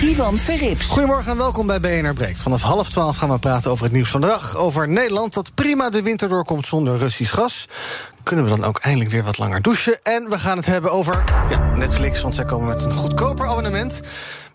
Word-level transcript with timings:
Ivan 0.00 0.38
Verrips. 0.38 0.86
Goedemorgen 0.86 1.30
en 1.32 1.38
welkom 1.38 1.66
bij 1.66 1.80
BNR 1.80 2.12
Breekt. 2.12 2.40
Vanaf 2.40 2.62
half 2.62 2.88
twaalf 2.88 3.16
gaan 3.16 3.30
we 3.30 3.38
praten 3.38 3.70
over 3.70 3.84
het 3.84 3.92
nieuws 3.92 4.08
van 4.08 4.20
de 4.20 4.26
dag. 4.26 4.56
Over 4.56 4.88
Nederland 4.88 5.34
dat 5.34 5.54
prima 5.54 5.90
de 5.90 6.02
winter 6.02 6.28
doorkomt 6.28 6.66
zonder 6.66 6.98
Russisch 6.98 7.34
gas. 7.34 7.68
Kunnen 8.22 8.44
we 8.44 8.50
dan 8.50 8.64
ook 8.64 8.78
eindelijk 8.78 9.10
weer 9.10 9.22
wat 9.24 9.38
langer 9.38 9.62
douchen? 9.62 10.00
En 10.02 10.28
we 10.28 10.38
gaan 10.38 10.56
het 10.56 10.66
hebben 10.66 10.92
over 10.92 11.24
ja, 11.50 11.72
Netflix, 11.74 12.20
want 12.22 12.34
zij 12.34 12.44
komen 12.44 12.66
met 12.68 12.82
een 12.82 12.92
goedkoper 12.92 13.46
abonnement. 13.46 14.00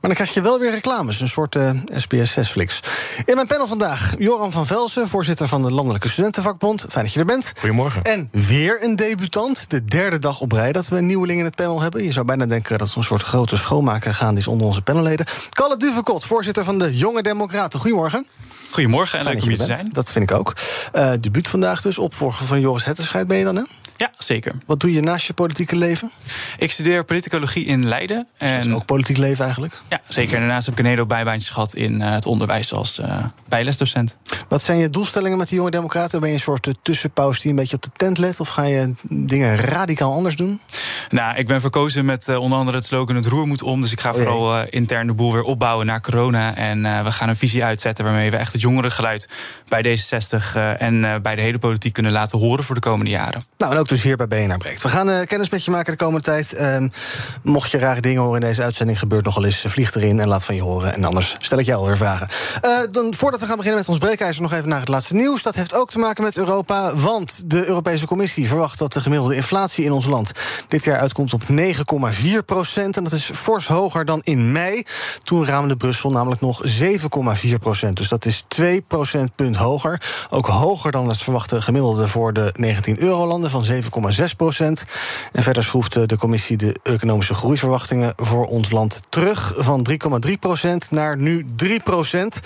Maar 0.01 0.09
dan 0.09 0.19
krijg 0.19 0.33
je 0.33 0.41
wel 0.41 0.59
weer 0.59 0.71
reclames, 0.71 1.21
een 1.21 1.27
soort 1.27 1.55
uh, 1.55 1.69
SBS 1.95 2.39
6-flix. 2.39 2.79
In 3.25 3.35
mijn 3.35 3.47
panel 3.47 3.67
vandaag 3.67 4.15
Joran 4.17 4.51
van 4.51 4.65
Velsen, 4.65 5.07
voorzitter 5.07 5.47
van 5.47 5.61
de 5.61 5.71
Landelijke 5.71 6.09
Studentenvakbond. 6.09 6.85
Fijn 6.89 7.05
dat 7.05 7.13
je 7.13 7.19
er 7.19 7.25
bent. 7.25 7.53
Goedemorgen. 7.59 8.03
En 8.03 8.29
weer 8.31 8.83
een 8.83 8.95
debutant. 8.95 9.69
De 9.69 9.85
derde 9.85 10.19
dag 10.19 10.39
op 10.39 10.51
rij 10.51 10.71
dat 10.71 10.87
we 10.87 10.97
een 10.97 11.05
nieuweling 11.05 11.39
in 11.39 11.45
het 11.45 11.55
panel 11.55 11.81
hebben. 11.81 12.03
Je 12.03 12.11
zou 12.11 12.25
bijna 12.25 12.45
denken 12.45 12.77
dat 12.77 12.91
er 12.91 12.97
een 12.97 13.03
soort 13.03 13.21
grote 13.21 13.57
schoonmaker 13.57 14.15
gaan 14.15 14.37
is 14.37 14.47
onder 14.47 14.67
onze 14.67 14.81
panelleden. 14.81 15.25
Kalle 15.49 15.77
Duvekot, 15.77 16.25
voorzitter 16.25 16.63
van 16.63 16.79
de 16.79 16.97
Jonge 16.97 17.21
Democraten. 17.21 17.79
Goedemorgen. 17.79 18.27
Goedemorgen 18.71 19.19
en 19.19 19.25
leuk 19.25 19.41
om 19.41 19.47
hier 19.47 19.57
te 19.57 19.63
zijn. 19.63 19.89
Dat 19.91 20.11
vind 20.11 20.29
ik 20.31 20.37
ook. 20.37 20.53
Uh, 20.93 21.13
debuut 21.19 21.47
vandaag 21.47 21.81
dus, 21.81 21.97
opvolger 21.97 22.45
van 22.45 22.59
Joris 22.59 22.83
Hetterscheid 22.83 23.27
ben 23.27 23.37
je 23.37 23.43
dan, 23.43 23.55
hè? 23.55 23.63
Ja, 23.97 24.11
zeker. 24.17 24.53
Wat 24.65 24.79
doe 24.79 24.93
je 24.93 25.01
naast 25.01 25.27
je 25.27 25.33
politieke 25.33 25.75
leven? 25.75 26.11
Ik 26.57 26.71
studeer 26.71 27.03
politicologie 27.03 27.65
in 27.65 27.87
Leiden. 27.87 28.27
Dus 28.37 28.49
en... 28.49 28.75
ook 28.75 28.85
politiek 28.85 29.17
leven 29.17 29.43
eigenlijk? 29.43 29.79
Ja, 29.89 30.01
zeker. 30.07 30.33
En 30.33 30.39
daarnaast 30.39 30.65
heb 30.65 30.77
ik 30.77 30.83
een 30.83 30.89
hele 30.89 31.05
bijbaantjes 31.05 31.49
gehad 31.49 31.75
in 31.75 32.01
uh, 32.01 32.11
het 32.11 32.25
onderwijs 32.25 32.73
als 32.73 32.99
uh, 32.99 33.25
bijlesdocent. 33.49 34.17
Wat 34.47 34.63
zijn 34.63 34.77
je 34.77 34.89
doelstellingen 34.89 35.37
met 35.37 35.49
de 35.49 35.55
jonge 35.55 35.71
democraten? 35.71 36.19
Ben 36.19 36.29
je 36.29 36.35
een 36.35 36.41
soort 36.41 36.69
tussenpauze 36.81 37.41
die 37.41 37.49
een 37.49 37.55
beetje 37.55 37.75
op 37.75 37.81
de 37.83 37.89
tent 37.95 38.17
let? 38.17 38.39
Of 38.39 38.47
ga 38.47 38.63
je 38.63 38.93
dingen 39.09 39.55
radicaal 39.55 40.13
anders 40.13 40.35
doen? 40.35 40.61
Nou, 41.09 41.35
ik 41.35 41.47
ben 41.47 41.61
verkozen 41.61 42.05
met 42.05 42.27
uh, 42.27 42.37
onder 42.37 42.57
andere 42.57 42.77
het 42.77 42.85
slogan 42.85 43.15
het 43.15 43.25
roer 43.25 43.47
moet 43.47 43.63
om. 43.63 43.81
Dus 43.81 43.91
ik 43.91 43.99
ga 43.99 44.09
oh, 44.09 44.15
vooral 44.15 44.65
intern 44.69 45.07
de 45.07 45.13
boel 45.13 45.33
weer 45.33 45.43
opbouwen 45.43 45.85
na 45.85 45.99
corona. 45.99 46.55
En 46.55 47.03
we 47.03 47.11
gaan 47.11 47.29
een 47.29 47.35
visie 47.35 47.63
uitzetten 47.63 48.05
waarmee 48.05 48.31
we 48.31 48.37
echt 48.37 48.53
het 48.53 48.60
jongerengeluid 48.61 49.29
bij 49.67 49.85
D66 49.85 50.55
en 50.77 51.21
bij 51.21 51.35
de 51.35 51.41
hele 51.41 51.59
politiek 51.59 51.93
kunnen 51.93 52.11
laten 52.11 52.39
horen 52.39 52.63
voor 52.63 52.75
de 52.75 52.81
komende 52.81 53.11
jaren. 53.11 53.41
Nou, 53.57 53.73
en 53.73 53.79
ook 53.79 53.87
dus 53.87 54.01
hier 54.01 54.17
bij 54.17 54.27
BNR 54.27 54.57
Breekt. 54.57 54.81
We 54.81 54.89
gaan 54.89 55.09
uh, 55.09 55.21
kennis 55.21 55.49
met 55.49 55.65
je 55.65 55.71
maken 55.71 55.91
de 55.91 55.97
komende 55.97 56.21
tijd. 56.21 56.53
Uh, 56.53 56.77
mocht 57.43 57.71
je 57.71 57.77
rare 57.77 58.01
dingen 58.01 58.21
horen 58.21 58.41
in 58.41 58.47
deze 58.47 58.63
uitzending, 58.63 58.99
gebeurt 58.99 59.25
nogal 59.25 59.45
eens. 59.45 59.65
Vlieg 59.67 59.95
erin 59.95 60.19
en 60.19 60.27
laat 60.27 60.45
van 60.45 60.55
je 60.55 60.61
horen. 60.61 60.93
En 60.93 61.03
anders 61.03 61.35
stel 61.37 61.59
ik 61.59 61.65
jou 61.65 61.79
alweer 61.79 61.97
vragen. 61.97 62.27
Dan, 62.91 63.13
voordat 63.13 63.39
we 63.39 63.45
gaan 63.45 63.55
beginnen 63.55 63.79
met 63.79 63.89
ons 63.89 63.97
breekijzer, 63.97 64.41
nog 64.41 64.53
even 64.53 64.69
naar 64.69 64.79
het 64.79 64.87
laatste 64.87 65.15
nieuws. 65.15 65.43
Dat 65.43 65.55
heeft 65.55 65.73
ook 65.73 65.89
te 65.89 65.99
maken 65.99 66.23
met 66.23 66.37
Europa. 66.37 66.95
Want 66.95 67.41
de 67.45 67.65
Europese 67.65 68.07
Commissie 68.07 68.47
verwacht 68.47 68.77
dat 68.77 68.93
de 68.93 69.01
gemiddelde 69.01 69.35
inflatie 69.35 69.85
in 69.85 69.91
ons 69.91 70.05
land 70.05 70.31
dit 70.67 70.83
jaar 70.83 70.99
uitkomt 70.99 71.33
op 71.33 71.41
9,4 71.41 72.45
procent. 72.45 72.97
En 72.97 73.03
dat 73.03 73.13
is 73.13 73.29
fors 73.33 73.67
hoger 73.67 74.05
dan 74.05 74.21
in 74.23 74.51
mei. 74.51 74.83
Toen 75.23 75.45
raamde 75.45 75.77
Brussel 75.77 76.11
namelijk 76.11 76.41
nog 76.41 76.61
7,4 77.47 77.53
procent. 77.59 77.97
Dus 77.97 78.07
dat 78.07 78.25
is 78.25 78.43
2 78.51 78.81
procentpunt 78.81 79.55
hoger. 79.55 80.01
Ook 80.29 80.45
hoger 80.45 80.91
dan 80.91 81.09
het 81.09 81.17
verwachte 81.17 81.61
gemiddelde 81.61 82.07
voor 82.07 82.33
de 82.33 82.49
19 82.53 82.99
eurolanden 82.99 83.49
van 83.49 83.65
7,6 83.65 84.23
procent. 84.37 84.85
En 85.31 85.43
verder 85.43 85.63
schroeft 85.63 86.09
de 86.09 86.17
commissie 86.17 86.57
de 86.57 86.75
economische 86.83 87.33
groeiverwachtingen 87.33 88.13
voor 88.15 88.45
ons 88.45 88.71
land 88.71 88.99
terug 89.09 89.53
van 89.57 89.87
3,3 90.27 90.31
procent 90.39 90.91
naar 90.91 91.17
nu 91.17 91.45
3 91.55 91.79
procent. 91.83 92.39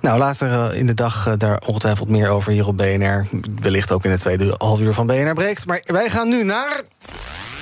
Nou, 0.00 0.18
later 0.18 0.74
in 0.74 0.86
de 0.86 0.94
dag 0.94 1.36
daar 1.36 1.62
ongetwijfeld 1.66 2.08
meer 2.08 2.28
over 2.28 2.52
hier 2.52 2.66
op 2.66 2.76
BNR. 2.76 3.26
Wellicht 3.60 3.92
ook 3.92 4.04
in 4.04 4.10
het 4.10 4.20
tweede 4.20 4.54
half 4.58 4.80
uur 4.80 4.92
van 4.92 5.06
BNR 5.06 5.34
breekt. 5.34 5.66
Maar 5.66 5.80
wij 5.84 6.10
gaan 6.10 6.28
nu 6.28 6.44
naar. 6.44 6.80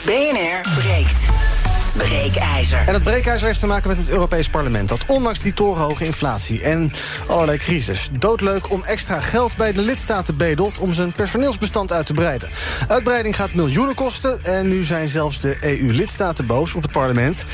BNR 0.05 0.61
breekt. 0.75 1.64
Breekijzer. 1.97 2.83
En 2.87 2.95
het 2.95 3.03
breekijzer 3.03 3.47
heeft 3.47 3.61
te 3.61 3.67
maken 3.67 3.89
met 3.89 3.97
het 3.97 4.09
Europees 4.09 4.49
Parlement. 4.49 4.89
Dat 4.89 5.05
ondanks 5.07 5.39
die 5.39 5.53
torenhoge 5.53 6.05
inflatie 6.05 6.63
en 6.63 6.93
allerlei 7.29 7.59
crisis... 7.59 8.09
doodleuk 8.19 8.71
om 8.71 8.85
extra 8.85 9.21
geld 9.21 9.57
bij 9.57 9.73
de 9.73 9.83
lidstaten 9.83 10.37
bedelt... 10.37 10.79
om 10.79 10.95
zijn 10.95 11.13
personeelsbestand 11.13 11.93
uit 11.93 12.07
te 12.07 12.13
breiden. 12.13 12.51
Uitbreiding 12.89 13.37
gaat 13.37 13.55
miljoenen 13.55 13.95
kosten... 13.95 14.45
en 14.45 14.69
nu 14.69 14.85
zijn 14.85 15.09
zelfs 15.09 15.41
de 15.41 15.57
EU-lidstaten 15.61 16.47
boos 16.47 16.75
op 16.75 16.83
het 16.83 16.93
parlement. 16.93 17.45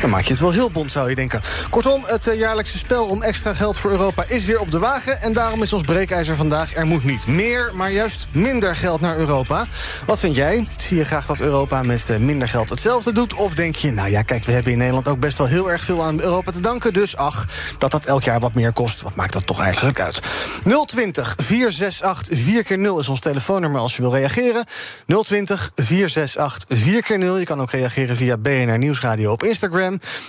Dan 0.00 0.10
maak 0.10 0.22
je 0.22 0.30
het 0.30 0.40
wel 0.40 0.50
heel 0.50 0.70
bond, 0.70 0.90
zou 0.90 1.08
je 1.08 1.14
denken. 1.14 1.40
Kortom, 1.70 2.04
het 2.06 2.34
jaarlijkse 2.36 2.78
spel 2.78 3.06
om 3.06 3.22
extra 3.22 3.54
geld 3.54 3.78
voor 3.78 3.90
Europa 3.90 4.24
is 4.26 4.44
weer 4.44 4.60
op 4.60 4.70
de 4.70 4.78
wagen... 4.78 5.20
en 5.20 5.32
daarom 5.32 5.62
is 5.62 5.72
ons 5.72 5.82
breekijzer 5.82 6.36
vandaag... 6.36 6.74
er 6.74 6.86
moet 6.86 7.04
niet 7.04 7.26
meer, 7.26 7.70
maar 7.74 7.92
juist 7.92 8.26
minder 8.32 8.76
geld 8.76 9.00
naar 9.00 9.16
Europa. 9.16 9.66
Wat 10.06 10.20
vind 10.20 10.36
jij? 10.36 10.68
Zie 10.78 10.96
je 10.96 11.04
graag 11.04 11.26
dat 11.26 11.40
Europa 11.40 11.82
met 11.82 12.18
minder 12.18 12.48
geld 12.48 12.70
hetzelfde 12.70 13.12
doet? 13.12 13.34
Of 13.34 13.54
denk 13.54 13.76
je, 13.76 13.92
nou 13.92 14.10
ja, 14.10 14.22
kijk, 14.22 14.44
we 14.44 14.52
hebben 14.52 14.72
in 14.72 14.78
Nederland 14.78 15.08
ook 15.08 15.20
best 15.20 15.38
wel 15.38 15.46
heel 15.46 15.70
erg 15.70 15.84
veel 15.84 16.04
aan 16.04 16.20
Europa 16.20 16.52
te 16.52 16.60
danken. 16.60 16.92
Dus 16.92 17.16
ach, 17.16 17.46
dat 17.78 17.90
dat 17.90 18.04
elk 18.04 18.22
jaar 18.22 18.40
wat 18.40 18.54
meer 18.54 18.72
kost, 18.72 19.02
wat 19.02 19.14
maakt 19.14 19.32
dat 19.32 19.46
toch 19.46 19.60
eigenlijk 19.60 20.00
uit? 20.00 20.20
020 20.86 21.34
468 21.36 22.38
4 22.38 22.62
keer 22.62 22.78
0 22.78 22.98
is 22.98 23.08
ons 23.08 23.20
telefoonnummer 23.20 23.80
als 23.80 23.96
je 23.96 24.02
wil 24.02 24.14
reageren. 24.14 24.64
020 25.06 25.70
468 25.74 26.78
4 26.78 27.02
keer 27.02 27.18
0 27.18 27.38
Je 27.38 27.44
kan 27.44 27.60
ook 27.60 27.70
reageren 27.70 28.16
via 28.16 28.36
BNR 28.36 28.78
Nieuwsradio 28.78 29.32
op 29.32 29.42
Instagram. 29.42 29.77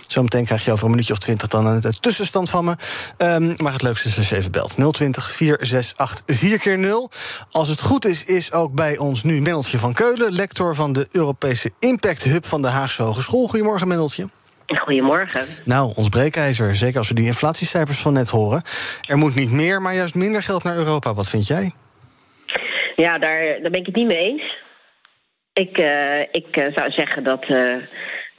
Zometeen 0.08 0.46
krijg 0.46 0.66
je 0.66 0.72
over 0.72 0.84
een 0.84 0.90
minuutje 0.90 1.14
of 1.14 1.20
twintig 1.20 1.48
dan 1.48 1.66
een 1.66 1.82
tussenstand 2.00 2.50
van 2.50 2.66
me. 2.66 2.76
Um, 3.18 3.54
maar 3.58 3.74
het 3.74 3.82
leukste 3.82 4.08
is 4.08 4.18
als 4.18 4.30
je 4.30 4.36
even 4.36 4.52
belt. 4.52 4.94
020 4.94 5.32
468 5.32 6.36
4 6.38 6.60
keer 6.60 6.78
0 6.78 7.12
Als 7.52 7.68
het 7.68 7.82
goed 7.82 8.06
is, 8.06 8.26
is 8.26 8.52
ook 8.52 8.74
bij 8.74 8.98
ons 8.98 9.24
nu 9.24 9.42
Mendeltje 9.42 9.78
van 9.78 9.94
Keulen... 9.94 10.32
lector 10.32 10.76
van 10.76 10.94
de 10.94 11.08
Europese 11.12 11.72
Impact 11.80 12.24
Hub 12.24 12.46
van 12.46 12.62
de 12.62 12.68
Haagse 12.68 13.04
Hogeschool. 13.04 13.48
Goedemorgen, 13.48 13.88
Mendeltje. 13.88 14.30
Goedemorgen. 14.78 15.46
Nou, 15.64 15.94
ons 15.96 16.10
breekijzer, 16.10 16.76
zeker 16.76 16.98
als 16.98 17.08
we 17.08 17.14
die 17.14 17.26
inflatiecijfers 17.26 18.00
van 18.00 18.14
net 18.14 18.30
horen. 18.30 18.62
Er 19.08 19.18
moet 19.18 19.36
niet 19.36 19.52
meer, 19.52 19.82
maar 19.82 19.96
juist 19.96 20.16
minder 20.16 20.44
geld 20.44 20.64
naar 20.64 20.76
Europa. 20.76 21.14
Wat 21.14 21.30
vind 21.30 21.48
jij? 21.48 21.72
Ja, 22.96 23.18
daar, 23.18 23.62
daar 23.62 23.72
ben 23.72 23.80
ik 23.80 23.86
het 23.86 23.96
niet 23.96 24.08
mee 24.08 24.18
eens. 24.18 24.58
Ik, 25.54 25.78
uh, 25.78 26.20
ik 26.20 26.58
uh, 26.58 26.74
zou 26.76 26.92
zeggen 26.92 27.24
dat. 27.24 27.50
Uh, 27.50 27.76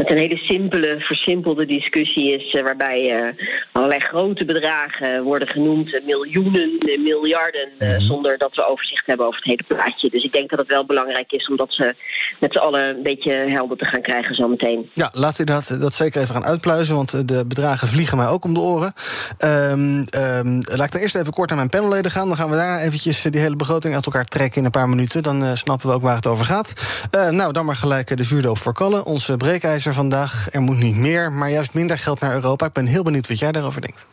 het 0.01 0.11
een 0.11 0.17
hele 0.17 0.37
simpele, 0.37 0.97
versimpelde 0.99 1.67
discussie 1.67 2.33
is, 2.39 2.55
uh, 2.55 2.63
waarbij 2.63 3.01
uh, 3.01 3.45
allerlei 3.73 4.01
grote 4.01 4.45
bedragen 4.45 5.23
worden 5.23 5.49
genoemd, 5.49 6.01
miljoenen, 6.05 6.71
miljarden, 7.03 7.69
mm. 7.79 8.01
zonder 8.01 8.39
dat 8.39 8.55
we 8.55 8.67
overzicht 8.67 9.07
hebben 9.07 9.27
over 9.27 9.39
het 9.39 9.49
hele 9.49 9.65
plaatje. 9.67 10.11
Dus 10.11 10.25
ik 10.25 10.33
denk 10.33 10.51
dat 10.51 10.59
het 10.59 10.69
wel 10.69 10.85
belangrijk 10.85 11.33
is 11.33 11.49
om 11.49 11.57
dat 11.57 11.73
ze 11.73 11.95
met 12.39 12.53
z'n 12.53 12.59
allen 12.59 12.97
een 12.97 13.03
beetje 13.03 13.33
helder 13.33 13.77
te 13.77 13.85
gaan 13.85 14.01
krijgen 14.01 14.35
zometeen. 14.35 14.91
Ja, 14.95 15.11
laten 15.15 15.45
we 15.45 15.53
dat, 15.53 15.77
dat 15.81 15.95
zeker 15.95 16.21
even 16.21 16.35
gaan 16.35 16.45
uitpluizen, 16.45 16.95
want 16.95 17.29
de 17.29 17.45
bedragen 17.47 17.89
vliegen 17.89 18.17
mij 18.17 18.29
ook 18.29 18.45
om 18.45 18.55
de 18.55 18.61
oren. 18.61 18.93
Um, 19.39 20.07
um, 20.17 20.63
laat 20.65 20.87
ik 20.87 20.93
dan 20.93 21.01
eerst 21.01 21.15
even 21.15 21.33
kort 21.33 21.49
naar 21.49 21.59
mijn 21.59 21.71
panelleden 21.71 22.11
gaan. 22.11 22.29
Dan 22.29 22.37
gaan 22.37 22.51
we 22.51 22.57
daar 22.57 22.81
eventjes 22.81 23.23
die 23.23 23.41
hele 23.41 23.57
begroting 23.57 23.95
uit 23.95 24.07
elkaar 24.07 24.25
trekken 24.25 24.59
in 24.59 24.65
een 24.65 24.71
paar 24.71 24.89
minuten. 24.89 25.23
Dan 25.23 25.57
snappen 25.57 25.89
we 25.89 25.95
ook 25.95 26.03
waar 26.03 26.17
het 26.17 26.27
over 26.27 26.45
gaat. 26.45 26.73
nou, 27.31 27.53
dan 27.53 27.65
maar 27.65 27.77
gelijk 27.77 28.17
de 28.17 28.25
vuurdoop 28.25 28.59
voor 28.59 28.73
Kallen, 28.73 29.05
onze 29.05 29.37
breekijzer 29.37 29.90
vandaag. 29.95 30.49
Er 30.51 30.61
moet 30.61 30.79
niet 30.79 30.97
meer, 30.97 31.33
maar 31.33 31.51
juist 31.51 31.75
minder 31.75 31.99
geld 31.99 32.21
naar 32.21 32.35
Europa. 32.35 32.67
Ik 32.67 32.73
ben 32.73 32.87
heel 32.87 33.03
benieuwd 33.03 33.29
wat 33.29 33.39
jij 33.39 33.53
daarover 33.53 33.81
denkt. 33.81 34.07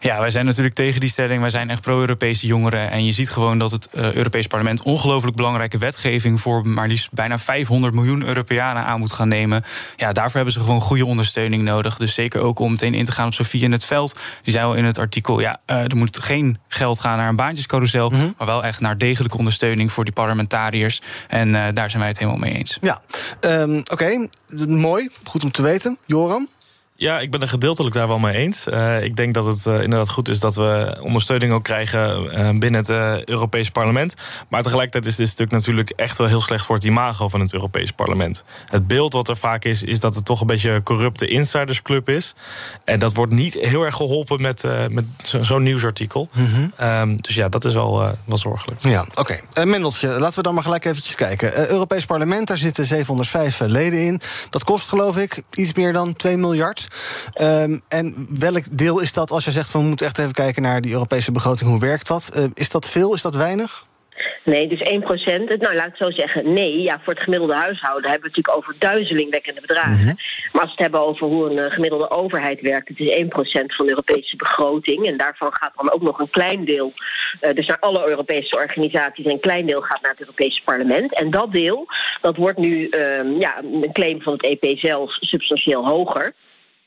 Ja, 0.00 0.20
wij 0.20 0.30
zijn 0.30 0.44
natuurlijk 0.44 0.74
tegen 0.74 1.00
die 1.00 1.10
stelling. 1.10 1.40
Wij 1.40 1.50
zijn 1.50 1.70
echt 1.70 1.80
pro-Europese 1.80 2.46
jongeren. 2.46 2.90
En 2.90 3.04
je 3.04 3.12
ziet 3.12 3.30
gewoon 3.30 3.58
dat 3.58 3.70
het 3.70 3.88
uh, 3.92 4.12
Europees 4.12 4.46
Parlement 4.46 4.82
ongelooflijk 4.82 5.36
belangrijke 5.36 5.78
wetgeving 5.78 6.40
voor 6.40 6.66
maar 6.66 6.88
liefst 6.88 7.12
bijna 7.12 7.38
500 7.38 7.94
miljoen 7.94 8.22
Europeanen 8.26 8.84
aan 8.84 8.98
moet 8.98 9.12
gaan 9.12 9.28
nemen. 9.28 9.64
Ja, 9.96 10.12
daarvoor 10.12 10.34
hebben 10.34 10.52
ze 10.52 10.60
gewoon 10.60 10.80
goede 10.80 11.06
ondersteuning 11.06 11.62
nodig. 11.62 11.96
Dus 11.96 12.14
zeker 12.14 12.40
ook 12.40 12.58
om 12.58 12.70
meteen 12.70 12.94
in 12.94 13.04
te 13.04 13.12
gaan 13.12 13.26
op 13.26 13.34
Sofie 13.34 13.62
in 13.62 13.72
het 13.72 13.84
veld. 13.84 14.18
Die 14.42 14.52
zei 14.52 14.64
al 14.64 14.74
in 14.74 14.84
het 14.84 14.98
artikel: 14.98 15.40
ja, 15.40 15.60
uh, 15.66 15.76
er 15.76 15.96
moet 15.96 16.18
geen 16.18 16.58
geld 16.68 17.00
gaan 17.00 17.16
naar 17.16 17.28
een 17.28 17.36
baantjescarousel, 17.36 18.08
mm 18.08 18.18
-hmm. 18.18 18.34
maar 18.38 18.46
wel 18.46 18.64
echt 18.64 18.80
naar 18.80 18.98
degelijke 18.98 19.38
ondersteuning 19.38 19.92
voor 19.92 20.04
die 20.04 20.12
parlementariërs. 20.12 21.00
En 21.28 21.48
uh, 21.48 21.64
daar 21.72 21.90
zijn 21.90 22.02
wij 22.02 22.10
het 22.10 22.18
helemaal 22.18 22.40
mee 22.40 22.52
eens. 22.54 22.78
Ja, 22.80 23.02
um, 23.40 23.78
oké, 23.78 23.92
okay. 23.92 24.28
mooi. 24.66 25.08
Goed 25.24 25.42
om 25.42 25.50
te 25.50 25.62
weten. 25.62 25.98
Joram? 26.06 26.48
Ja, 27.02 27.20
ik 27.20 27.30
ben 27.30 27.40
er 27.40 27.48
gedeeltelijk 27.48 27.94
daar 27.94 28.08
wel 28.08 28.18
mee 28.18 28.34
eens. 28.34 28.66
Uh, 28.66 28.98
ik 28.98 29.16
denk 29.16 29.34
dat 29.34 29.44
het 29.44 29.66
uh, 29.66 29.74
inderdaad 29.74 30.08
goed 30.08 30.28
is 30.28 30.40
dat 30.40 30.54
we 30.54 30.98
ondersteuning 31.00 31.52
ook 31.52 31.64
krijgen 31.64 32.24
uh, 32.24 32.58
binnen 32.58 32.84
het 32.84 33.28
Europees 33.28 33.70
Parlement. 33.70 34.14
Maar 34.48 34.62
tegelijkertijd 34.62 35.06
is 35.06 35.16
dit 35.16 35.28
stuk 35.28 35.50
natuurlijk 35.50 35.90
echt 35.90 36.18
wel 36.18 36.26
heel 36.26 36.40
slecht 36.40 36.64
voor 36.64 36.74
het 36.74 36.84
imago 36.84 37.28
van 37.28 37.40
het 37.40 37.52
Europees 37.52 37.90
Parlement. 37.90 38.44
Het 38.66 38.86
beeld 38.86 39.12
wat 39.12 39.28
er 39.28 39.36
vaak 39.36 39.64
is, 39.64 39.82
is 39.82 40.00
dat 40.00 40.14
het 40.14 40.24
toch 40.24 40.40
een 40.40 40.46
beetje 40.46 40.70
een 40.70 40.82
corrupte 40.82 41.26
insidersclub 41.26 42.08
is. 42.08 42.34
En 42.84 42.98
dat 42.98 43.14
wordt 43.14 43.32
niet 43.32 43.54
heel 43.54 43.82
erg 43.82 43.96
geholpen 43.96 44.42
met, 44.42 44.64
met 44.88 45.04
zo'n 45.22 45.44
zo 45.44 45.58
nieuwsartikel. 45.58 46.28
Mm 46.34 46.72
-hmm. 46.76 47.16
dus 47.16 47.34
ja, 47.34 47.48
dat 47.48 47.64
is 47.64 47.74
wel, 47.74 48.10
wel 48.24 48.38
zorgelijk. 48.38 48.80
Ja, 48.80 49.06
oké. 49.14 49.20
Okay. 49.20 49.64
Mendeltje, 49.64 50.08
laten 50.08 50.36
we 50.36 50.42
dan 50.42 50.54
maar 50.54 50.62
gelijk 50.62 50.84
eventjes 50.84 51.14
kijken. 51.14 51.70
Europees 51.70 52.04
Parlement, 52.04 52.46
daar 52.46 52.58
zitten 52.58 52.84
705 52.84 53.60
leden 53.60 54.06
in. 54.06 54.20
Dat 54.50 54.64
kost 54.64 54.88
geloof 54.88 55.16
ik 55.16 55.42
iets 55.54 55.74
meer 55.74 55.92
dan 55.92 56.16
2 56.16 56.36
miljard. 56.36 56.90
Um, 57.40 57.80
en 57.88 58.26
welk 58.38 58.64
deel 58.78 59.00
is 59.00 59.12
dat 59.12 59.30
als 59.30 59.44
je 59.44 59.50
zegt 59.50 59.70
van 59.70 59.80
we 59.80 59.88
moeten 59.88 60.06
echt 60.06 60.18
even 60.18 60.32
kijken 60.32 60.62
naar 60.62 60.80
die 60.80 60.92
Europese 60.92 61.32
begroting, 61.32 61.70
hoe 61.70 61.80
werkt 61.80 62.06
dat? 62.06 62.30
Uh, 62.36 62.44
is 62.54 62.68
dat 62.68 62.88
veel? 62.88 63.14
Is 63.14 63.22
dat 63.22 63.34
weinig? 63.34 63.84
Nee, 64.44 64.68
dus 64.68 64.80
1 64.80 65.00
procent. 65.00 65.60
Nou, 65.60 65.74
laat 65.74 65.86
ik 65.86 65.96
zo 65.96 66.10
zeggen. 66.10 66.52
Nee, 66.52 66.82
ja, 66.82 67.00
voor 67.04 67.12
het 67.12 67.22
gemiddelde 67.22 67.54
huishouden 67.54 68.10
hebben 68.10 68.30
we 68.30 68.36
het 68.36 68.46
natuurlijk 68.46 68.56
over 68.56 68.90
duizelingwekkende 68.90 69.60
bedragen. 69.60 69.92
Mm 69.92 69.98
-hmm. 69.98 70.16
Maar 70.52 70.62
als 70.62 70.70
we 70.70 70.82
het 70.82 70.92
hebben 70.92 71.00
over 71.00 71.26
hoe 71.26 71.50
een 71.50 71.56
uh, 71.56 71.70
gemiddelde 71.70 72.10
overheid 72.10 72.60
werkt, 72.60 72.88
het 72.88 73.00
is 73.00 73.08
1 73.08 73.28
procent 73.28 73.74
van 73.74 73.84
de 73.84 73.90
Europese 73.90 74.36
begroting. 74.36 75.06
En 75.06 75.16
daarvan 75.16 75.54
gaat 75.54 75.72
dan 75.76 75.92
ook 75.92 76.02
nog 76.02 76.18
een 76.18 76.30
klein 76.30 76.64
deel, 76.64 76.92
uh, 77.42 77.54
dus 77.54 77.66
naar 77.66 77.78
alle 77.78 78.08
Europese 78.08 78.56
organisaties, 78.56 79.24
en 79.24 79.30
een 79.30 79.40
klein 79.40 79.66
deel 79.66 79.80
gaat 79.80 80.02
naar 80.02 80.10
het 80.10 80.20
Europese 80.20 80.62
parlement. 80.64 81.14
En 81.14 81.30
dat 81.30 81.52
deel, 81.52 81.86
dat 82.20 82.36
wordt 82.36 82.58
nu, 82.58 82.88
uh, 82.90 83.38
ja, 83.38 83.62
een 83.62 83.92
claim 83.92 84.22
van 84.22 84.32
het 84.32 84.42
EP 84.42 84.78
zelf, 84.78 85.16
substantieel 85.20 85.86
hoger. 85.86 86.32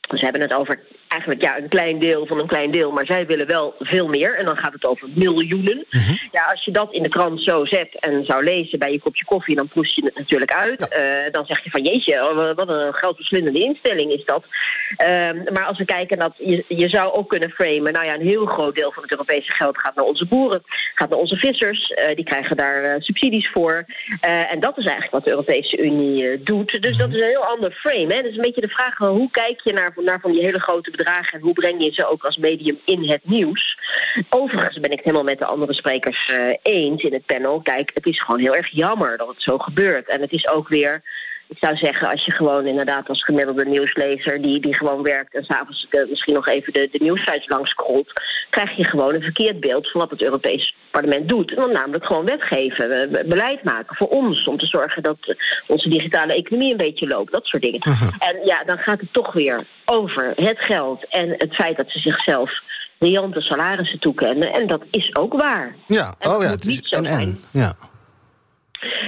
Dus 0.07 0.19
we 0.19 0.25
hebben 0.25 0.41
het 0.41 0.53
over 0.53 0.79
eigenlijk 1.07 1.41
ja, 1.41 1.57
een 1.57 1.67
klein 1.67 1.99
deel 1.99 2.25
van 2.25 2.39
een 2.39 2.47
klein 2.47 2.71
deel, 2.71 2.91
maar 2.91 3.05
zij 3.05 3.25
willen 3.25 3.47
wel 3.47 3.75
veel 3.79 4.07
meer. 4.07 4.37
En 4.37 4.45
dan 4.45 4.57
gaat 4.57 4.73
het 4.73 4.85
over 4.85 5.07
miljoenen. 5.13 5.85
Mm 5.89 6.01
-hmm. 6.01 6.19
Ja, 6.31 6.45
als 6.51 6.65
je 6.65 6.71
dat 6.71 6.93
in 6.93 7.03
de 7.03 7.09
krant 7.09 7.41
zo 7.41 7.65
zet 7.65 7.99
en 7.99 8.25
zou 8.25 8.43
lezen 8.43 8.79
bij 8.79 8.91
je 8.91 8.99
kopje 8.99 9.25
koffie, 9.25 9.55
dan 9.55 9.67
proest 9.67 9.95
je 9.95 10.05
het 10.05 10.17
natuurlijk 10.17 10.53
uit. 10.53 10.87
Ja. 10.89 11.25
Uh, 11.25 11.31
dan 11.31 11.45
zeg 11.45 11.63
je 11.63 11.69
van 11.69 11.83
jeetje, 11.83 12.53
wat 12.55 12.69
een 12.69 12.93
geldverslindende 12.93 13.59
instelling 13.59 14.11
is 14.11 14.25
dat. 14.25 14.45
Uh, 15.01 15.07
maar 15.53 15.65
als 15.65 15.77
we 15.77 15.85
kijken 15.85 16.17
dat 16.17 16.33
je, 16.37 16.65
je 16.67 16.89
zou 16.89 17.13
ook 17.13 17.29
kunnen 17.29 17.49
framen, 17.49 17.93
nou 17.93 18.05
ja, 18.05 18.13
een 18.13 18.27
heel 18.27 18.45
groot 18.45 18.75
deel 18.75 18.91
van 18.91 19.03
het 19.03 19.11
Europese 19.11 19.51
geld 19.51 19.77
gaat 19.77 19.95
naar 19.95 20.05
onze 20.05 20.25
boeren, 20.25 20.63
gaat 20.95 21.09
naar 21.09 21.19
onze 21.19 21.35
vissers, 21.35 21.89
uh, 21.89 22.15
die 22.15 22.25
krijgen 22.25 22.55
daar 22.55 23.01
subsidies 23.01 23.49
voor. 23.49 23.85
en 24.49 24.59
dat 24.59 24.77
is 24.77 24.85
eigenlijk 24.85 25.13
wat 25.13 25.23
de 25.23 25.29
Europese 25.29 25.77
Unie 25.77 26.43
doet. 26.43 26.81
Dus 26.81 26.97
dat 26.97 27.09
is 27.09 27.15
een 27.15 27.27
heel 27.27 27.45
ander 27.45 27.71
frame. 27.71 28.13
Hè? 28.13 28.21
Dus 28.21 28.35
een 28.35 28.41
beetje 28.41 28.61
de 28.61 28.67
vraag, 28.67 28.97
hoe 28.97 29.31
kijk 29.31 29.61
je 29.61 29.73
naar, 29.73 29.93
naar 30.03 30.19
van 30.19 30.31
die 30.31 30.41
hele 30.41 30.59
grote 30.59 30.91
bedrijven? 30.91 31.33
en 31.33 31.39
hoe 31.39 31.53
breng 31.53 31.83
je 31.83 31.91
ze 31.91 32.07
ook 32.07 32.23
als 32.23 32.37
medium 32.37 32.79
in 32.85 33.09
het 33.09 33.21
nieuws. 33.23 33.77
Overigens 34.29 34.79
ben 34.79 34.91
ik 34.91 34.95
het 34.95 35.05
helemaal 35.05 35.25
met 35.25 35.39
de 35.39 35.45
andere 35.45 35.73
sprekers 35.73 36.29
uh, 36.29 36.53
eens 36.61 37.03
in 37.03 37.13
het 37.13 37.25
panel. 37.25 37.61
Kijk, 37.61 37.91
het 37.93 38.05
is 38.05 38.21
gewoon 38.21 38.39
heel 38.39 38.55
erg 38.55 38.69
jammer 38.69 39.17
dat 39.17 39.27
het 39.27 39.41
zo 39.41 39.57
gebeurt. 39.57 40.09
En 40.09 40.21
het 40.21 40.31
is 40.31 40.49
ook 40.49 40.67
weer 40.67 41.01
ik 41.47 41.57
zou 41.59 41.75
zeggen, 41.75 42.09
als 42.09 42.25
je 42.25 42.31
gewoon 42.31 42.65
inderdaad 42.65 43.09
als 43.09 43.23
gemiddelde 43.23 43.65
nieuwslezer 43.65 44.41
die, 44.41 44.59
die 44.59 44.73
gewoon 44.73 45.01
werkt 45.01 45.33
en 45.33 45.43
s'avonds 45.43 45.87
uh, 45.91 46.09
misschien 46.09 46.33
nog 46.33 46.47
even 46.47 46.73
de, 46.73 46.89
de 46.91 46.99
nieuwsites 47.01 47.47
langs 47.47 47.69
scrolt, 47.69 48.11
krijg 48.49 48.75
je 48.75 48.83
gewoon 48.83 49.13
een 49.13 49.21
verkeerd 49.21 49.59
beeld 49.59 49.91
van 49.91 50.01
wat 50.01 50.09
het 50.09 50.21
Europees 50.21 50.75
Parlement 50.91 51.29
doet. 51.29 51.53
Want 51.53 51.71
namelijk 51.71 52.05
gewoon 52.05 52.25
wetgeven, 52.25 53.09
beleid 53.25 53.63
maken 53.63 53.95
voor 53.95 54.07
ons 54.07 54.47
om 54.47 54.57
te 54.57 54.65
zorgen 54.65 55.03
dat 55.03 55.35
onze 55.67 55.89
digitale 55.89 56.33
economie 56.33 56.71
een 56.71 56.77
beetje 56.77 57.07
loopt, 57.07 57.31
dat 57.31 57.45
soort 57.45 57.63
dingen. 57.63 57.81
Uh 57.87 58.01
-huh. 58.01 58.29
En 58.29 58.45
ja, 58.45 58.63
dan 58.63 58.77
gaat 58.77 58.99
het 58.99 59.13
toch 59.13 59.33
weer 59.33 59.63
over 59.85 60.33
het 60.35 60.59
geld 60.59 61.07
en 61.07 61.35
het 61.37 61.55
feit 61.55 61.77
dat 61.77 61.89
ze 61.89 61.99
zichzelf 61.99 62.51
riante 62.99 63.41
salarissen 63.41 63.99
toekennen. 63.99 64.53
En 64.53 64.67
dat 64.67 64.83
is 64.91 65.15
ook 65.15 65.33
waar. 65.33 65.75
Ja, 65.87 66.15
oh 66.19 66.43
ja, 66.43 66.49
het 66.49 66.65
is 66.65 66.75
niet 66.75 66.87
zo 66.87 66.95
en, 66.95 67.05
en. 67.05 67.39
Ja. 67.51 67.75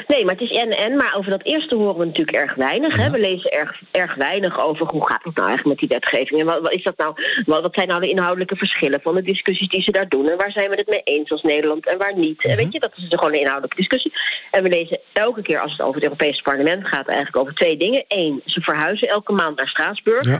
Nee, 0.07 0.25
maar 0.25 0.33
het 0.33 0.43
is 0.43 0.51
en-en. 0.51 0.95
Maar 0.95 1.13
over 1.15 1.31
dat 1.31 1.43
eerste 1.43 1.75
horen 1.75 1.97
we 1.97 2.05
natuurlijk 2.05 2.37
erg 2.37 2.55
weinig. 2.55 2.97
Ja. 2.97 3.03
Hè? 3.03 3.09
We 3.09 3.19
lezen 3.19 3.51
erg, 3.51 3.81
erg 3.91 4.15
weinig 4.15 4.59
over 4.61 4.85
hoe 4.85 5.07
gaat 5.07 5.23
het 5.23 5.35
nou 5.35 5.47
eigenlijk 5.47 5.79
met 5.79 5.89
die 5.89 5.99
wetgeving. 5.99 6.39
En 6.39 6.45
wat, 6.45 6.61
wat 6.61 6.71
is 6.71 6.83
dat 6.83 6.97
nou, 6.97 7.13
wat, 7.45 7.61
wat, 7.61 7.73
zijn 7.73 7.87
nou 7.87 8.01
de 8.01 8.09
inhoudelijke 8.09 8.55
verschillen 8.55 9.01
van 9.01 9.15
de 9.15 9.21
discussies 9.21 9.69
die 9.69 9.81
ze 9.81 9.91
daar 9.91 10.09
doen? 10.09 10.29
En 10.29 10.37
waar 10.37 10.51
zijn 10.51 10.69
we 10.69 10.75
het 10.75 10.89
mee 10.89 11.01
eens 11.03 11.31
als 11.31 11.41
Nederland 11.41 11.87
en 11.87 11.97
waar 11.97 12.17
niet? 12.17 12.43
En 12.43 12.55
weet 12.55 12.71
je, 12.71 12.79
dat 12.79 12.91
is 12.95 13.09
dus 13.09 13.19
gewoon 13.19 13.33
een 13.33 13.39
inhoudelijke 13.39 13.77
discussie. 13.77 14.13
En 14.51 14.63
we 14.63 14.69
lezen 14.69 14.99
elke 15.13 15.41
keer 15.41 15.59
als 15.59 15.71
het 15.71 15.81
over 15.81 15.95
het 15.95 16.03
Europese 16.03 16.41
parlement 16.41 16.87
gaat 16.87 17.07
eigenlijk 17.07 17.37
over 17.37 17.53
twee 17.53 17.77
dingen. 17.77 18.03
Eén, 18.07 18.41
ze 18.45 18.61
verhuizen 18.61 19.07
elke 19.07 19.31
maand 19.31 19.57
naar 19.57 19.67
Straatsburg. 19.67 20.25
Ja 20.25 20.39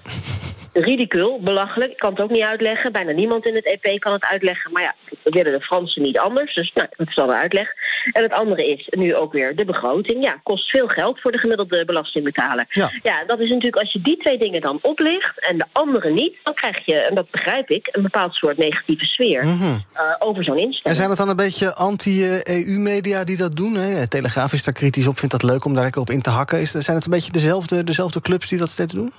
ridicul, 0.82 1.40
belachelijk. 1.42 1.92
Ik 1.92 1.98
kan 1.98 2.12
het 2.12 2.22
ook 2.22 2.30
niet 2.30 2.44
uitleggen. 2.44 2.92
Bijna 2.92 3.12
niemand 3.12 3.46
in 3.46 3.56
het 3.56 3.66
EP 3.66 4.00
kan 4.00 4.14
het 4.14 4.24
uitleggen. 4.24 4.72
Maar 4.72 4.82
ja, 4.82 4.96
we 5.24 5.30
willen 5.30 5.52
de 5.52 5.62
Fransen 5.62 6.02
niet 6.02 6.18
anders. 6.18 6.54
Dus 6.54 6.74
nou, 6.74 6.88
dat 6.98 7.08
is 7.08 7.16
dan 7.16 7.30
een 7.30 7.36
uitleg. 7.36 7.74
En 8.12 8.24
het 8.24 8.32
andere 8.32 8.68
is 8.68 8.88
nu 8.90 9.16
ook 9.16 9.34
weer 9.34 9.56
de 9.56 9.66
begroting. 9.66 10.24
Ja, 10.24 10.40
kost 10.44 10.70
veel 10.70 10.88
geld 10.88 11.22
voor 11.22 11.32
de 11.32 11.38
gemiddelde 11.38 11.86
belastingbetaler. 11.86 12.66
Ja. 12.70 12.92
ja, 13.04 13.24
dat 13.26 13.40
is 13.40 13.50
natuurlijk 13.50 13.78
als 13.78 13.92
je 13.92 14.02
die 14.02 14.18
twee 14.18 14.38
dingen 14.38 14.62
dan 14.62 14.80
oplicht 14.82 15.48
en 15.50 15.58
de 15.58 15.66
andere 15.72 16.10
niet, 16.10 16.38
dan 16.44 16.54
krijg 16.54 16.86
je, 16.86 16.96
en 16.96 17.16
dat 17.16 17.32
begrijp 17.32 17.70
ik, 17.70 17.90
een 17.92 18.02
bepaald 18.02 18.34
soort 18.34 18.58
negatieve 18.58 19.06
sfeer 19.06 19.44
mm 19.44 19.58
-hmm. 19.58 19.84
uh, 19.94 20.02
over 20.20 20.44
zo'n 20.44 20.58
instelling. 20.58 20.84
En 20.84 20.96
zijn 20.96 21.10
het 21.10 21.18
dan 21.18 21.30
een 21.30 21.36
beetje 21.36 21.76
anti-EU-media 21.76 23.24
die 23.24 23.38
dat 23.38 23.56
doen? 23.56 23.76
Hè? 23.76 24.08
Telegraaf 24.08 24.54
is 24.54 24.64
daar 24.64 24.74
kritisch 24.74 25.08
op, 25.08 25.18
vindt 25.18 25.34
dat 25.40 25.44
leuk 25.44 25.66
om 25.66 25.74
daar 25.74 25.84
lekker 25.84 26.02
op 26.02 26.10
in 26.10 26.22
te 26.22 26.30
hakken. 26.30 26.62
Is, 26.62 26.72
zijn 26.72 26.96
het 26.96 27.06
een 27.06 27.12
beetje 27.12 27.32
dezelfde, 27.32 27.84
dezelfde 27.84 28.22
clubs 28.22 28.50
die 28.50 28.58
dat 28.58 28.70
steeds 28.70 28.94
doen? 28.94 29.12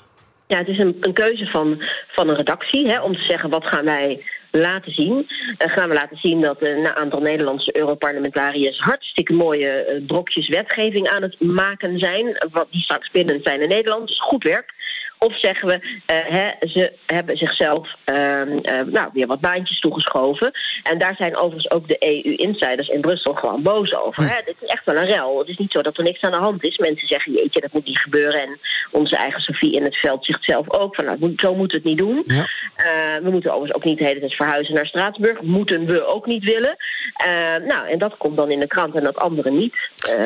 Ja, 0.49 0.59
het 0.59 0.69
is 0.69 0.79
een, 0.79 0.97
een 1.01 1.13
keuze 1.13 1.47
van, 1.47 1.83
van 2.07 2.29
een 2.29 2.37
redactie 2.37 2.89
hè, 2.89 3.01
om 3.01 3.13
te 3.13 3.23
zeggen 3.23 3.51
wat 3.51 3.67
gaan 3.67 3.85
wij 3.85 4.25
laten 4.51 4.93
zien. 4.93 5.15
Uh, 5.15 5.73
gaan 5.73 5.89
we 5.89 5.95
laten 5.95 6.17
zien 6.17 6.41
dat 6.41 6.63
een 6.63 6.87
aantal 6.87 7.21
Nederlandse 7.21 7.77
Europarlementariërs 7.77 8.79
hartstikke 8.79 9.33
mooie 9.33 9.87
uh, 9.89 10.07
brokjes 10.07 10.49
wetgeving 10.49 11.09
aan 11.09 11.23
het 11.23 11.41
maken 11.41 11.99
zijn. 11.99 12.47
Wat 12.51 12.67
die 12.71 12.83
straks 12.83 13.11
binnen 13.11 13.41
zijn 13.43 13.61
in 13.61 13.69
Nederland. 13.69 14.17
Goed 14.19 14.43
werk. 14.43 14.75
Of 15.19 15.39
zeggen 15.39 15.69
we, 15.69 16.01
hè, 16.13 16.69
ze 16.69 16.93
hebben 17.07 17.37
zichzelf 17.37 17.89
uh, 18.07 18.41
uh, 18.41 18.81
nou, 18.87 19.11
weer 19.13 19.27
wat 19.27 19.41
baantjes 19.41 19.81
toegeschoven. 19.81 20.51
En 20.83 20.99
daar 20.99 21.15
zijn 21.15 21.37
overigens 21.37 21.71
ook 21.71 21.89
de 21.89 21.97
EU-insiders 21.99 22.89
in 22.89 23.01
Brussel 23.01 23.35
gewoon 23.35 23.63
boos 23.63 23.95
over. 23.95 24.23
Hè. 24.23 24.41
Dit 24.45 24.55
is 24.61 24.69
echt 24.69 24.85
wel 24.85 24.97
een 24.97 25.07
rel. 25.07 25.39
Het 25.39 25.49
is 25.49 25.57
niet 25.57 25.73
zo 25.73 25.83
dat 25.83 25.97
er 25.97 26.05
niks 26.05 26.23
aan 26.23 26.31
de 26.31 26.37
hand 26.37 26.65
is. 26.65 26.79
Mensen 26.79 27.07
zeggen, 27.09 27.33
jeetje, 27.33 27.61
dat 27.61 27.73
moet 27.73 27.87
niet 27.87 27.99
gebeuren. 27.99 28.43
En 28.43 28.59
onze 28.91 29.17
eigen 29.17 29.41
Sofie 29.41 29.73
in 29.73 29.85
het 29.85 29.97
veld 29.97 30.25
zegt 30.25 30.45
zelf 30.45 30.71
ook 30.71 30.95
van, 30.95 31.05
nou, 31.05 31.33
zo 31.37 31.55
moeten 31.55 31.83
we 31.83 31.89
het 31.89 31.99
niet 31.99 32.07
doen. 32.07 32.23
Ja. 32.27 32.47
we 33.23 33.31
moeten 33.31 33.51
overigens 33.51 33.77
ook 33.77 33.85
niet 33.85 33.99
de 33.99 34.05
hele 34.05 34.21
tijd 34.21 34.35
verhuizen 34.35 34.75
naar 34.75 34.87
Straatsburg. 34.87 35.41
Moeten 35.41 35.87
we 35.87 36.07
ook 36.07 36.27
niet 36.27 36.45
willen. 36.45 36.77
nou, 37.67 37.89
en 37.89 37.99
dat 37.99 38.17
komt 38.17 38.37
dan 38.37 38.51
in 38.51 38.61
de 38.61 38.67
krant 38.67 38.95
en 38.95 39.03
dat 39.03 39.17
andere 39.17 39.51
niet. 39.51 39.77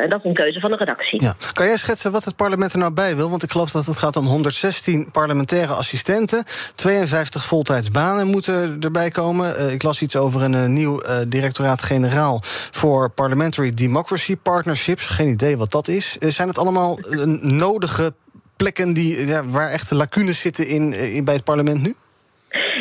dat 0.09 0.19
is 0.19 0.25
een 0.25 0.35
keuze 0.35 0.61
van 0.61 0.71
de 0.71 0.77
redactie. 0.77 1.23
Ja. 1.23 1.35
Kan 1.53 1.67
jij 1.67 1.77
schetsen 1.77 2.13
wat 2.13 2.25
het 2.25 2.37
parlement 2.37 2.73
er 2.73 2.79
nou 2.79 2.93
bij 2.93 3.17
wil? 3.17 3.31
Want 3.31 3.43
ik 3.43 3.51
geloof 3.51 3.71
dat 3.71 3.87
het 3.87 3.97
gaat 3.97 4.17
om 4.17 4.27
160 4.27 4.82
16 4.83 5.11
parlementaire 5.11 5.73
assistenten. 5.73 6.45
52 6.75 7.45
voltijdsbanen 7.45 8.27
moeten 8.27 8.77
erbij 8.81 9.11
komen. 9.11 9.61
Uh, 9.61 9.73
ik 9.73 9.83
las 9.83 10.03
iets 10.03 10.17
over 10.17 10.43
een 10.43 10.53
uh, 10.53 10.67
nieuw 10.67 11.03
uh, 11.03 11.17
directoraat-generaal 11.29 12.41
voor 12.71 13.11
Parliamentary 13.11 13.75
Democracy 13.75 14.37
Partnerships. 14.37 15.07
Geen 15.07 15.29
idee 15.29 15.57
wat 15.57 15.71
dat 15.71 15.89
is. 15.89 16.17
zijn 16.19 16.49
het 16.49 16.59
allemaal 16.59 16.99
nodige 17.41 18.15
plekken 18.57 18.93
die, 18.93 19.27
ja, 19.27 19.47
waar 19.47 19.71
echte 19.71 19.95
lacunes 19.95 20.41
zitten 20.41 20.67
in, 20.67 20.91
bij 21.25 21.35
het 21.35 21.45
parlement 21.45 21.83
nu? 21.83 21.95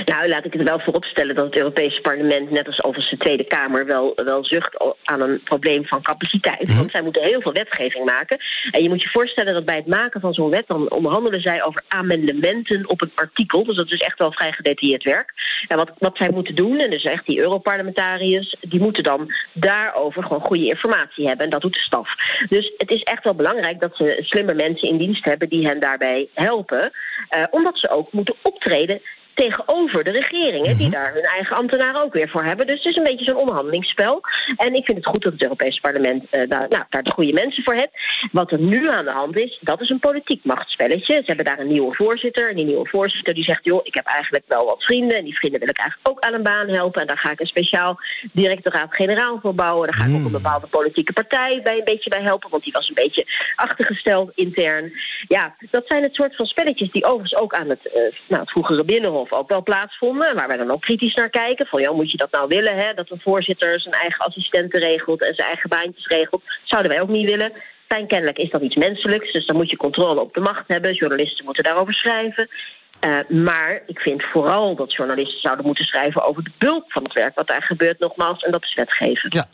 Nou, 0.06 0.28
laat 0.28 0.46
ik 0.46 0.54
het 0.54 0.64
wel 0.64 0.80
vooropstellen 0.80 1.36
dat 1.36 1.46
het 1.46 1.56
Europese 1.56 2.02
parlement, 2.02 2.52
net 2.52 2.68
als 2.68 2.84
overigens 2.84 3.10
de 3.10 3.18
Tweede 3.18 3.44
Kamer, 3.44 3.86
wel, 3.86 4.14
wel 4.16 4.46
zucht 4.46 4.78
aan 5.04 5.22
een 5.22 5.42
probleem 5.44 5.86
van 5.86 6.02
capaciteit. 6.02 6.68
Mm. 6.68 6.76
Want 6.76 6.92
zij 6.92 7.02
moeten 7.02 7.24
heel 7.24 7.42
veel 7.42 7.54
wetgeving 7.54 8.06
maken. 8.06 8.38
En 8.72 8.84
je 8.84 8.90
moet 8.90 9.02
je 9.02 9.10
voorstellen 9.10 9.54
dat 9.54 9.66
bij 9.66 9.76
het 9.76 9.88
maken 9.88 10.22
van 10.22 10.34
zo'n 10.34 10.50
wet, 10.50 10.68
dan 10.68 10.92
onderhandelen 10.92 11.42
zij 11.42 11.64
over 11.64 11.84
amendementen 11.88 12.90
op 12.90 13.02
een 13.02 13.12
artikel. 13.16 13.64
Dus 13.64 13.76
dat 13.76 13.92
is 13.92 14.02
echt 14.02 14.18
wel 14.18 14.32
vrij 14.32 14.52
gedetailleerd 14.52 15.04
werk. 15.04 15.34
En 15.68 15.78
wat, 15.78 15.92
wat 15.98 16.18
zij 16.18 16.30
moeten 16.30 16.56
doen, 16.56 16.80
en 16.80 16.90
dus 16.90 17.04
echt 17.04 17.26
die 17.26 17.40
Europarlementariërs, 17.40 18.56
die 18.60 18.80
moeten 18.80 19.04
dan 19.04 19.34
daarover 19.52 20.24
gewoon 20.24 20.42
goede 20.42 20.66
informatie 20.66 21.28
hebben. 21.28 21.46
En 21.46 21.52
dat 21.52 21.62
doet 21.62 21.74
de 21.74 21.80
staf. 21.80 22.16
Dus 22.50 22.72
het 22.78 22.92
is 22.92 23.04
echt 23.04 23.24
wel 23.24 23.36
belangrijk 23.36 23.80
dat 23.80 23.96
ze 23.96 24.18
slimme 24.22 24.54
mensen 24.54 24.88
in 24.88 24.98
dienst 24.98 25.26
hebben 25.26 25.50
die 25.50 25.68
hen 25.68 25.80
daarbij 25.80 26.28
helpen. 26.34 26.92
Uh, 27.38 27.44
omdat 27.50 27.78
ze 27.78 27.90
ook 27.90 28.12
moeten 28.12 28.36
optreden 28.42 29.02
tegenover 29.34 30.04
de 30.04 30.12
regering, 30.12 30.66
hè, 30.66 30.76
die 30.76 30.88
Mhm. 30.88 30.96
daar 30.96 31.14
hun 31.14 31.24
eigen 31.24 31.56
ambtenaren 31.56 32.02
ook 32.02 32.14
weer 32.14 32.30
voor 32.30 32.44
hebben. 32.44 32.68
Dus 32.68 32.78
het 32.78 32.86
is 32.86 32.96
een 32.96 33.04
beetje 33.04 33.26
zo'n 33.26 33.36
onderhandelingsspel. 33.36 34.22
En 34.58 34.76
ik 34.76 34.86
vind 34.86 34.98
het 34.98 35.06
goed 35.08 35.22
dat 35.22 35.34
het 35.34 35.42
Europese 35.42 35.80
parlement 35.82 36.30
eh, 36.30 36.50
daar, 36.50 36.66
nou, 36.70 36.84
daar 36.90 37.04
de 37.04 37.12
goede 37.12 37.34
mensen 37.34 37.64
voor 37.64 37.74
heeft. 37.74 37.92
Wat 38.32 38.52
er 38.52 38.60
nu 38.60 38.90
aan 38.90 39.06
de 39.06 39.12
hand 39.12 39.38
is, 39.38 39.58
dat 39.62 39.82
is 39.82 39.90
een 39.90 40.00
politiek 40.00 40.44
machtsspelletje. 40.46 41.14
Ze 41.16 41.24
hebben 41.26 41.46
daar 41.46 41.60
een 41.60 41.68
nieuwe 41.68 41.94
voorzitter. 41.96 42.50
En 42.50 42.56
die 42.56 42.66
nieuwe 42.66 42.88
voorzitter 42.90 43.34
die 43.34 43.44
zegt, 43.44 43.66
joh, 43.66 43.80
ik 43.84 43.94
heb 43.94 44.06
eigenlijk 44.06 44.44
wel 44.48 44.66
wat 44.66 44.84
vrienden. 44.84 45.18
En 45.18 45.24
die 45.24 45.38
vrienden 45.38 45.60
wil 45.60 45.70
ik 45.70 45.78
eigenlijk 45.78 46.10
ook 46.10 46.20
aan 46.24 46.34
een 46.34 46.44
baan 46.44 46.68
helpen. 46.70 47.02
En 47.02 47.08
daar 47.08 47.18
ga 47.18 47.32
ik 47.32 47.40
een 47.40 47.46
speciaal 47.46 48.00
directoraat-generaal 48.32 49.40
voor 49.42 49.56
bouwen. 49.56 49.88
Daar 49.88 49.98
ga 49.98 50.06
ik 50.06 50.16
ook 50.16 50.26
een 50.26 50.32
bepaalde 50.32 50.68
politieke 50.68 51.14
partij 51.14 51.60
bij 51.64 51.78
een 51.78 51.84
beetje 51.84 52.10
bij 52.10 52.22
helpen. 52.22 52.50
Want 52.50 52.64
die 52.64 52.74
was 52.74 52.88
een 52.88 52.94
beetje 52.96 53.26
achtergesteld 53.56 54.32
intern. 54.36 54.92
Ja, 55.28 55.56
dat 55.70 55.88
zijn 55.88 56.04
het 56.04 56.16
soort 56.16 56.36
van 56.36 56.46
spelletjes 56.46 56.92
die 56.92 57.04
overigens 57.06 57.36
ook 57.36 57.54
aan 57.54 57.70
het, 57.70 57.86
eh, 57.86 58.02
nou, 58.28 58.42
het 58.42 58.52
vroegere 58.52 58.84
Binnenhof 58.84 59.21
ook 59.30 59.50
wel 59.50 59.64
plaatsvonden. 59.64 60.36
Waar 60.36 60.48
wij 60.48 60.58
dan 60.58 60.72
ook 60.72 60.82
kritisch 60.82 61.16
naar 61.16 61.30
kijken. 61.30 61.66
Van, 61.66 61.82
joh, 61.82 61.96
moet 61.96 62.12
je 62.12 62.18
dat 62.18 62.32
nou 62.32 62.48
willen, 62.48 62.76
hè? 62.76 62.94
Dat 62.94 63.10
een 63.10 63.20
voorzitter 63.20 63.80
zijn 63.80 63.94
eigen 63.94 64.26
assistenten 64.26 64.80
regelt 64.80 65.22
en 65.22 65.36
zijn 65.36 65.48
eigen 65.48 65.70
baantjes 65.70 66.08
regelt. 66.08 66.44
Zouden 66.64 66.92
wij 66.92 67.02
ook 67.02 67.10
niet 67.10 67.30
willen. 67.30 67.52
Fijn, 67.88 68.08
kennelijk 68.08 68.38
is 68.38 68.50
dat 68.50 68.62
iets 68.62 68.76
menselijks, 68.76 69.32
dus 69.32 69.46
dan 69.46 69.56
moet 69.56 69.70
je 69.70 69.78
controle 69.78 70.20
op 70.20 70.34
de 70.34 70.40
macht 70.40 70.68
hebben. 70.68 70.94
Journalisten 70.94 71.46
moeten 71.46 71.64
daarover 71.64 71.94
schrijven. 71.94 72.50
Eh, 73.02 73.38
maar 73.44 73.82
ik 73.86 74.00
vind 74.00 74.24
vooral 74.24 74.76
dat 74.76 74.94
journalisten 74.94 75.40
zouden 75.40 75.66
moeten 75.66 75.86
schrijven 75.86 76.24
over 76.24 76.44
de 76.44 76.52
bulk 76.58 76.84
van 76.88 77.04
het 77.04 77.14
werk 77.14 77.36
wat 77.36 77.48
daar 77.48 77.62
gebeurt, 77.62 78.00
nogmaals, 78.00 78.44
en 78.44 78.52
dat 78.52 78.64
is 78.64 78.74
wetgeven. 78.76 79.30
Ja. 79.34 79.46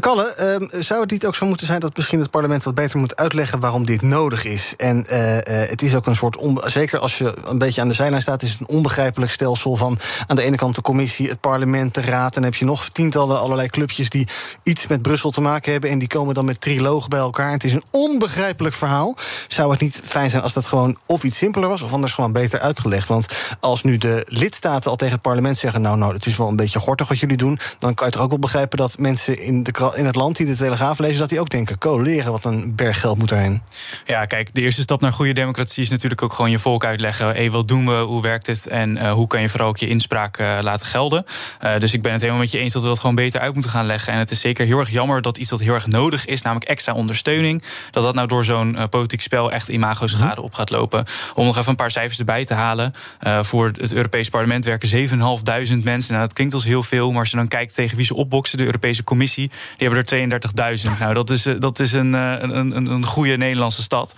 Kalle, 0.00 0.34
ehm, 0.34 0.82
zou 0.82 1.00
het 1.00 1.10
niet 1.10 1.26
ook 1.26 1.34
zo 1.34 1.46
moeten 1.46 1.66
zijn 1.66 1.80
dat 1.80 1.96
misschien 1.96 2.20
het 2.20 2.30
parlement 2.30 2.64
wat 2.64 2.74
beter 2.74 2.98
moet 2.98 3.16
uitleggen 3.16 3.60
waarom 3.60 3.86
dit 3.86 4.02
nodig 4.02 4.44
is? 4.44 4.74
En 4.76 5.04
eh, 5.04 5.36
eh, 5.36 5.70
het 5.70 5.82
is 5.82 5.94
ook 5.94 6.06
een 6.06 6.14
soort, 6.14 6.38
zeker 6.64 6.98
als 6.98 7.18
je 7.18 7.34
een 7.44 7.58
beetje 7.58 7.80
aan 7.80 7.88
de 7.88 7.94
zijlijn 7.94 8.22
staat, 8.22 8.42
is 8.42 8.50
het 8.50 8.60
een 8.60 8.76
onbegrijpelijk 8.76 9.32
stelsel 9.32 9.76
van 9.76 9.98
aan 10.26 10.36
de 10.36 10.42
ene 10.42 10.56
kant 10.56 10.74
de 10.74 10.80
commissie, 10.80 11.28
het 11.28 11.40
parlement, 11.40 11.94
de 11.94 12.02
raad. 12.02 12.36
En 12.36 12.42
heb 12.42 12.54
je 12.54 12.64
nog 12.64 12.88
tientallen 12.88 13.40
allerlei 13.40 13.68
clubjes 13.68 14.10
die 14.10 14.28
iets 14.62 14.86
met 14.86 15.02
Brussel 15.02 15.30
te 15.30 15.40
maken 15.40 15.72
hebben. 15.72 15.90
En 15.90 15.98
die 15.98 16.08
komen 16.08 16.34
dan 16.34 16.44
met 16.44 16.60
trilogen 16.60 17.10
bij 17.10 17.18
elkaar. 17.18 17.52
Het 17.52 17.64
is 17.64 17.72
een 17.72 17.84
onbegrijpelijk 17.90 18.74
verhaal. 18.74 19.16
Zou 19.48 19.70
het 19.70 19.80
niet 19.80 20.00
fijn 20.04 20.30
zijn 20.30 20.42
als 20.42 20.52
dat 20.52 20.66
gewoon 20.66 20.98
of 21.06 21.22
iets 21.22 21.38
simpeler 21.38 21.68
was, 21.68 21.82
of 21.82 21.92
anders 21.92 22.12
gewoon 22.12 22.32
beter 22.32 22.60
uitgelegd? 22.60 22.94
Want 23.04 23.26
als 23.60 23.82
nu 23.82 23.98
de 23.98 24.24
lidstaten 24.28 24.90
al 24.90 24.96
tegen 24.96 25.14
het 25.14 25.22
parlement 25.22 25.56
zeggen: 25.56 25.80
Nou, 25.80 25.98
nou, 25.98 26.14
het 26.14 26.26
is 26.26 26.36
wel 26.36 26.48
een 26.48 26.56
beetje 26.56 26.78
gortig 26.78 27.08
wat 27.08 27.18
jullie 27.18 27.36
doen. 27.36 27.58
dan 27.78 27.94
kan 27.94 28.06
je 28.06 28.12
toch 28.12 28.22
ook 28.22 28.30
wel 28.30 28.38
begrijpen 28.38 28.78
dat 28.78 28.98
mensen 28.98 29.40
in, 29.40 29.62
de, 29.62 29.92
in 29.94 30.06
het 30.06 30.14
land 30.14 30.36
die 30.36 30.46
de 30.46 30.56
Telegraaf 30.56 30.98
lezen, 30.98 31.18
dat 31.18 31.28
die 31.28 31.40
ook 31.40 31.50
denken: 31.50 31.78
coleren, 31.78 32.32
wat 32.32 32.44
een 32.44 32.74
berg 32.74 33.00
geld 33.00 33.18
moet 33.18 33.28
daarheen. 33.28 33.62
Ja, 34.06 34.24
kijk, 34.24 34.54
de 34.54 34.60
eerste 34.60 34.80
stap 34.80 35.00
naar 35.00 35.12
goede 35.12 35.32
democratie 35.32 35.82
is 35.82 35.90
natuurlijk 35.90 36.22
ook 36.22 36.32
gewoon 36.32 36.50
je 36.50 36.58
volk 36.58 36.84
uitleggen. 36.84 37.34
Hé, 37.34 37.50
wat 37.50 37.68
doen 37.68 37.86
we? 37.86 37.94
Hoe 37.94 38.22
werkt 38.22 38.46
dit? 38.46 38.66
En 38.66 38.96
eh, 38.96 39.12
hoe 39.12 39.26
kan 39.26 39.40
je 39.40 39.48
vooral 39.48 39.68
ook 39.68 39.76
je 39.76 39.88
inspraak 39.88 40.38
eh, 40.38 40.58
laten 40.60 40.86
gelden? 40.86 41.24
Eh, 41.58 41.78
dus 41.78 41.94
ik 41.94 42.02
ben 42.02 42.12
het 42.12 42.20
helemaal 42.20 42.42
met 42.42 42.50
je 42.50 42.58
eens 42.58 42.72
dat 42.72 42.82
we 42.82 42.88
dat 42.88 42.98
gewoon 42.98 43.14
beter 43.14 43.40
uit 43.40 43.52
moeten 43.52 43.70
gaan 43.70 43.86
leggen. 43.86 44.12
En 44.12 44.18
het 44.18 44.30
is 44.30 44.40
zeker 44.40 44.66
heel 44.66 44.78
erg 44.78 44.90
jammer 44.90 45.22
dat 45.22 45.36
iets 45.36 45.50
dat 45.50 45.60
heel 45.60 45.74
erg 45.74 45.86
nodig 45.86 46.26
is, 46.26 46.42
namelijk 46.42 46.70
extra 46.70 46.92
ondersteuning, 46.92 47.62
dat 47.90 48.02
dat 48.02 48.14
nou 48.14 48.26
door 48.26 48.44
zo'n 48.44 48.78
politiek 48.90 49.20
spel 49.20 49.52
echt 49.52 49.68
imago-schade 49.68 50.42
op 50.42 50.54
gaat 50.54 50.70
lopen. 50.70 51.04
Om 51.34 51.44
nog 51.44 51.56
even 51.56 51.70
een 51.70 51.76
paar 51.76 51.90
cijfers 51.90 52.18
erbij 52.18 52.44
te 52.44 52.54
halen. 52.54 52.85
Eh, 53.18 53.42
voor 53.42 53.66
het 53.66 53.92
Europees 53.92 54.28
Parlement 54.28 54.64
werken 54.64 54.88
7.500 54.88 55.84
mensen. 55.84 56.14
Nou, 56.14 56.26
dat 56.26 56.32
klinkt 56.32 56.54
als 56.54 56.64
heel 56.64 56.82
veel, 56.82 57.10
maar 57.10 57.20
als 57.20 57.30
je 57.30 57.36
dan 57.36 57.48
kijkt 57.48 57.74
tegen 57.74 57.96
wie 57.96 58.06
ze 58.06 58.14
opboksen, 58.14 58.58
de 58.58 58.64
Europese 58.64 59.04
Commissie, 59.04 59.50
die 59.76 59.88
hebben 59.88 59.98
er 59.98 60.78
32.000. 60.78 60.98
Nou, 60.98 61.14
dat 61.14 61.30
is, 61.30 61.46
eh, 61.46 61.54
dat 61.58 61.78
is 61.78 61.92
een, 61.92 62.14
eh, 62.14 62.36
een, 62.38 62.76
een, 62.76 62.86
een 62.86 63.04
goede 63.04 63.36
Nederlandse 63.36 63.82
stad. 63.82 64.14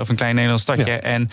Of 0.00 0.08
een 0.08 0.16
klein 0.16 0.34
Nederlands 0.34 0.62
stadje. 0.62 0.92
Ja. 0.92 1.00
En 1.00 1.30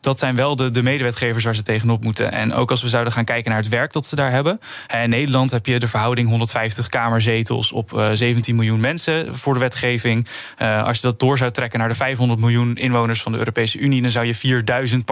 dat 0.00 0.18
zijn 0.18 0.36
wel 0.36 0.56
de, 0.56 0.70
de 0.70 0.82
medewetgevers 0.82 1.44
waar 1.44 1.54
ze 1.54 1.62
tegenop 1.62 2.04
moeten. 2.04 2.32
En 2.32 2.54
ook 2.54 2.70
als 2.70 2.82
we 2.82 2.88
zouden 2.88 3.12
gaan 3.12 3.24
kijken 3.24 3.50
naar 3.50 3.60
het 3.60 3.68
werk 3.68 3.92
dat 3.92 4.06
ze 4.06 4.16
daar 4.16 4.30
hebben. 4.30 4.60
In 5.02 5.10
Nederland 5.10 5.50
heb 5.50 5.66
je 5.66 5.78
de 5.78 5.88
verhouding 5.88 6.28
150 6.28 6.88
kamerzetels 6.88 7.72
op 7.72 7.98
eh, 7.98 8.10
17 8.12 8.54
miljoen 8.54 8.80
mensen 8.80 9.36
voor 9.36 9.54
de 9.54 9.60
wetgeving. 9.60 10.26
Als 10.58 10.96
je 10.96 11.02
dat 11.02 11.20
door 11.20 11.38
zou 11.38 11.50
trekken 11.50 11.78
naar 11.78 11.88
de 11.88 11.94
500 11.94 12.40
miljoen 12.40 12.76
inwoners 12.76 13.22
van 13.22 13.32
de 13.32 13.38
Europese 13.38 13.78
Unie, 13.78 14.02
dan 14.02 14.10
zou 14.10 14.26
je 14.26 14.34
4000 14.34 15.04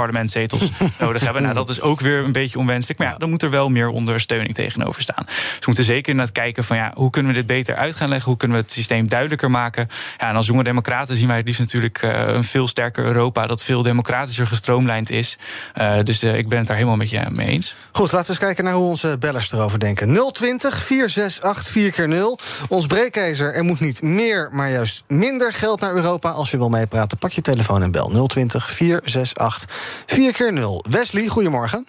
nodig 0.98 1.22
hebben. 1.22 1.42
Nou, 1.42 1.54
dat 1.54 1.68
is 1.68 1.80
ook 1.80 2.00
weer 2.00 2.24
een 2.24 2.32
beetje 2.32 2.58
onwenselijk. 2.58 2.98
Maar 2.98 3.08
ja, 3.08 3.16
dan 3.16 3.30
moet 3.30 3.42
er 3.42 3.50
wel 3.50 3.68
meer 3.68 3.88
ondersteuning 3.88 4.54
tegenover 4.54 5.02
staan. 5.02 5.24
Dus 5.26 5.58
we 5.58 5.64
moeten 5.66 5.84
zeker 5.84 6.14
naar 6.14 6.24
het 6.24 6.34
kijken 6.34 6.64
van 6.64 6.76
ja, 6.76 6.92
hoe 6.94 7.10
kunnen 7.10 7.32
we 7.32 7.38
dit 7.38 7.46
beter 7.46 7.74
uit 7.76 7.94
gaan 7.94 8.08
leggen? 8.08 8.28
Hoe 8.28 8.36
kunnen 8.36 8.56
we 8.56 8.62
het 8.62 8.72
systeem 8.72 9.08
duidelijker 9.08 9.50
maken? 9.50 9.88
Ja, 10.18 10.28
en 10.28 10.36
als 10.36 10.46
jonge 10.46 10.64
democraten 10.64 11.16
zien 11.16 11.26
wij 11.26 11.36
het 11.36 11.46
liefst 11.46 11.60
natuurlijk 11.60 12.02
eh, 12.02 12.10
een 12.26 12.44
veel 12.44 12.68
sterker 12.68 13.04
Europa 13.04 13.46
dat 13.46 13.62
veel 13.62 13.82
democratischer 13.82 14.46
gestroomlijnd 14.46 15.10
is. 15.10 15.38
Eh, 15.74 15.98
dus 16.02 16.22
eh, 16.22 16.36
ik 16.36 16.48
ben 16.48 16.58
het 16.58 16.66
daar 16.66 16.76
helemaal 16.76 16.96
met 16.96 17.10
je 17.10 17.26
mee 17.32 17.46
eens. 17.46 17.74
Goed, 17.92 18.12
laten 18.12 18.26
we 18.26 18.28
eens 18.28 18.38
kijken 18.38 18.64
naar 18.64 18.72
hoe 18.72 18.88
onze 18.88 19.16
bellers 19.18 19.52
erover 19.52 19.78
denken. 19.78 20.32
020 20.32 20.82
468 20.82 21.72
4 21.72 21.90
keer 21.90 22.08
0 22.08 22.38
Ons 22.68 22.86
breekijzer, 22.86 23.54
er 23.54 23.64
moet 23.64 23.80
niet 23.80 24.02
meer, 24.02 24.48
maar 24.52 24.70
juist 24.70 25.04
minder 25.08 25.52
geld 25.52 25.80
naar 25.80 25.94
Europa. 25.94 26.30
Als 26.30 26.50
je 26.50 26.56
wil 26.56 26.68
meepraten, 26.68 27.18
pak 27.18 27.30
je 27.30 27.40
telefoon 27.40 27.82
en 27.82 27.90
bel 27.90 28.26
020 28.26 28.70
468 28.70 29.70
4 30.06 30.32
keer 30.34 30.52
0 30.52 30.84
Wesley, 30.90 31.28
goedemorgen. 31.28 31.86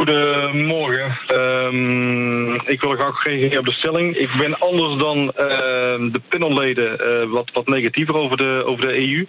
Goedemorgen. 0.00 1.18
Ehm, 1.26 2.54
ik 2.54 2.80
wil 2.80 2.94
graag 2.94 3.24
reageren 3.24 3.58
op 3.58 3.64
de 3.64 3.72
stelling. 3.72 4.16
Ik 4.16 4.30
ben 4.38 4.58
anders 4.58 5.02
dan 5.02 5.32
ehm, 5.32 6.10
de 6.10 6.20
panelleden 6.28 6.98
eh, 6.98 7.30
wat, 7.30 7.50
wat 7.52 7.66
negatiever 7.66 8.14
over 8.14 8.36
de, 8.36 8.62
over 8.66 8.86
de 8.86 8.96
EU. 8.96 9.26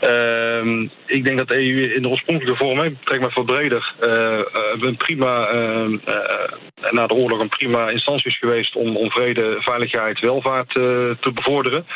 Ehm, 0.00 0.88
ik 1.06 1.24
denk 1.24 1.38
dat 1.38 1.48
de 1.48 1.54
EU 1.54 1.94
in 1.94 2.02
de 2.02 2.08
oorspronkelijke 2.08 2.64
vorm, 2.64 2.80
ik 2.80 2.96
trek 3.04 3.20
me 3.20 3.30
veel 3.30 3.44
breder, 3.44 3.94
eh, 4.00 4.38
eh, 4.38 4.42
een 4.80 4.96
prima, 4.96 5.50
na 6.90 7.06
de 7.06 7.14
oorlog 7.14 7.40
een 7.40 7.48
prima 7.48 7.90
instantie 7.90 8.30
is 8.30 8.38
geweest 8.38 8.76
om, 8.76 8.96
om 8.96 9.10
vrede, 9.10 9.56
veiligheid, 9.58 10.20
welvaart 10.20 10.70
te 10.70 11.30
bevorderen. 11.34 11.86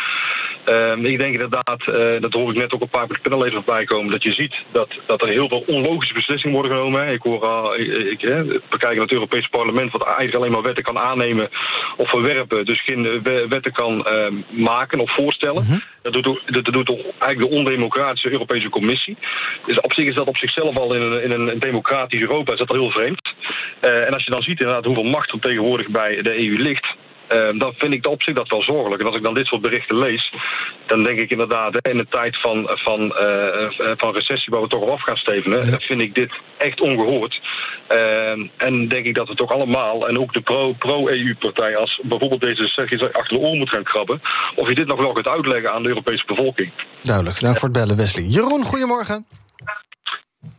Ik 1.02 1.19
denk 1.19 1.33
inderdaad, 1.33 1.85
dat 2.21 2.33
hoor 2.33 2.50
ik 2.50 2.61
net 2.61 2.73
ook 2.73 2.80
een 2.80 2.88
paar 2.88 3.07
panelleden 3.23 3.52
voorbij 3.64 3.85
komen, 3.85 4.12
dat 4.12 4.23
je 4.23 4.33
ziet 4.33 4.54
dat, 4.73 4.88
dat 5.07 5.23
er 5.23 5.28
heel 5.28 5.49
veel 5.49 5.64
onlogische 5.66 6.14
beslissingen 6.14 6.57
worden 6.57 6.76
genomen. 6.76 7.09
Ik 7.09 7.23
hoor 7.23 7.47
al, 7.47 7.75
ik, 7.90 8.11
ik, 8.11 8.20
hè, 8.20 8.44
we 8.44 8.61
kijken 8.68 8.88
naar 8.94 9.00
het 9.00 9.12
Europese 9.12 9.49
parlement, 9.49 9.92
wat 9.92 10.04
eigenlijk 10.04 10.35
alleen 10.37 10.50
maar 10.50 10.62
wetten 10.62 10.85
kan 10.85 10.99
aannemen 10.99 11.49
of 11.97 12.09
verwerpen, 12.11 12.64
dus 12.64 12.82
geen 12.85 13.06
eh, 13.06 13.12
we- 13.23 13.47
wetten 13.49 13.73
kan 13.73 14.06
ehm, 14.06 14.35
maken 14.50 15.00
of 15.00 15.14
voorstellen. 15.14 15.64
Dat 16.02 16.12
doet, 16.12 16.40
dat 16.47 16.64
doet 16.64 16.88
eigenlijk 17.18 17.38
de 17.38 17.56
ondemocratische 17.56 18.30
Europese 18.30 18.68
Commissie. 18.68 19.16
Dus 19.66 19.80
op 19.80 19.92
zich 19.92 20.06
is 20.06 20.14
dat 20.14 20.26
op 20.26 20.37
zichzelf 20.37 20.76
al 20.76 20.94
in 20.94 21.02
een, 21.02 21.23
in 21.23 21.30
een 21.30 21.59
democratisch 21.59 22.20
Europa 22.20 22.52
is 22.52 22.59
dat 22.59 22.68
al 22.70 22.76
heel 22.76 22.90
vreemd. 22.90 23.32
Eh, 23.80 24.06
en 24.06 24.12
als 24.14 24.25
je 24.25 24.30
dan 24.30 24.42
ziet 24.42 24.61
inderdaad 24.61 24.85
hoeveel 24.85 25.04
macht 25.04 25.32
er 25.32 25.40
tegenwoordig 25.40 25.88
bij 25.88 26.23
de 26.23 26.38
EU 26.38 26.62
ligt. 26.62 26.94
Eh, 27.30 27.58
dan 27.58 27.72
vind 27.76 27.94
ik 27.94 28.06
op 28.06 28.22
zich 28.22 28.34
dat 28.34 28.49
wel 28.49 28.62
zorgelijk. 28.62 29.00
En 29.00 29.06
als 29.06 29.16
ik 29.16 29.22
dan 29.22 29.34
dit 29.34 29.46
soort 29.46 29.62
berichten 29.62 29.99
lees, 29.99 30.34
dan 30.87 31.02
denk 31.04 31.18
ik 31.18 31.30
inderdaad, 31.30 31.88
in 31.88 31.99
een 31.99 32.08
tijd 32.08 32.40
van, 32.40 32.68
van, 32.68 33.16
eh, 33.16 33.64
eh, 33.64 33.92
van 33.96 34.14
recessie 34.14 34.52
waar 34.52 34.62
we 34.62 34.68
toch 34.68 34.82
al 34.82 34.92
af 34.92 35.02
gaan 35.02 35.16
stevenen, 35.16 35.70
dan 35.70 35.80
vind 35.80 36.02
ik 36.02 36.14
dit 36.14 36.32
echt 36.58 36.80
ongehoord. 36.80 37.40
Eh, 37.87 38.30
en 38.56 38.88
denk 38.88 39.06
ik 39.06 39.14
dat 39.14 39.28
we 39.28 39.34
toch 39.34 39.52
allemaal, 39.52 40.08
en 40.08 40.18
ook 40.18 40.32
de 40.32 40.40
pro- 40.40 40.72
pro-EU-partij, 40.72 41.76
als 41.76 42.00
bijvoorbeeld 42.02 42.40
deze 42.40 42.66
zeg 42.66 43.12
achter 43.12 43.37
de 43.37 43.44
oor 43.44 43.56
moet 43.56 43.70
gaan 43.70 43.84
krabben, 43.84 44.20
of 44.54 44.68
je 44.68 44.75
dit 44.75 44.87
nog 44.87 44.99
wel 44.99 45.12
kunt 45.12 45.28
uitleggen 45.28 45.72
aan 45.72 45.82
de 45.82 45.88
Europese 45.88 46.25
bevolking. 46.26 46.72
Duidelijk, 47.02 47.40
dank 47.40 47.58
voor 47.58 47.68
het 47.68 47.78
bellen, 47.78 47.96
Wesley. 47.96 48.25
Jeroen, 48.25 48.62
goedemorgen. 48.62 49.26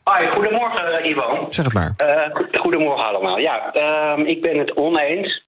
Hoi, 0.03 0.29
goedemorgen 0.29 1.03
uh, 1.03 1.09
Ivan. 1.09 1.45
Zeg 1.49 1.65
het 1.65 1.73
maar. 1.73 1.93
Uh, 1.97 2.59
goedemorgen 2.61 3.05
allemaal. 3.07 3.37
Ja, 3.37 3.75
uh, 4.17 4.27
ik 4.27 4.41
ben 4.41 4.57
het 4.57 4.75
oneens. 4.75 5.43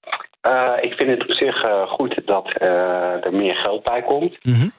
Uh, 0.48 0.74
ik 0.82 0.94
vind 0.94 1.10
het 1.10 1.24
op 1.24 1.32
zich 1.32 1.66
uh, 1.66 1.88
goed 1.88 2.22
dat 2.26 2.54
uh, 2.62 3.26
er 3.26 3.34
meer 3.34 3.56
geld 3.56 3.84
bij 3.84 4.02
komt. 4.02 4.38
Mm 4.42 4.54
-hmm. 4.54 4.72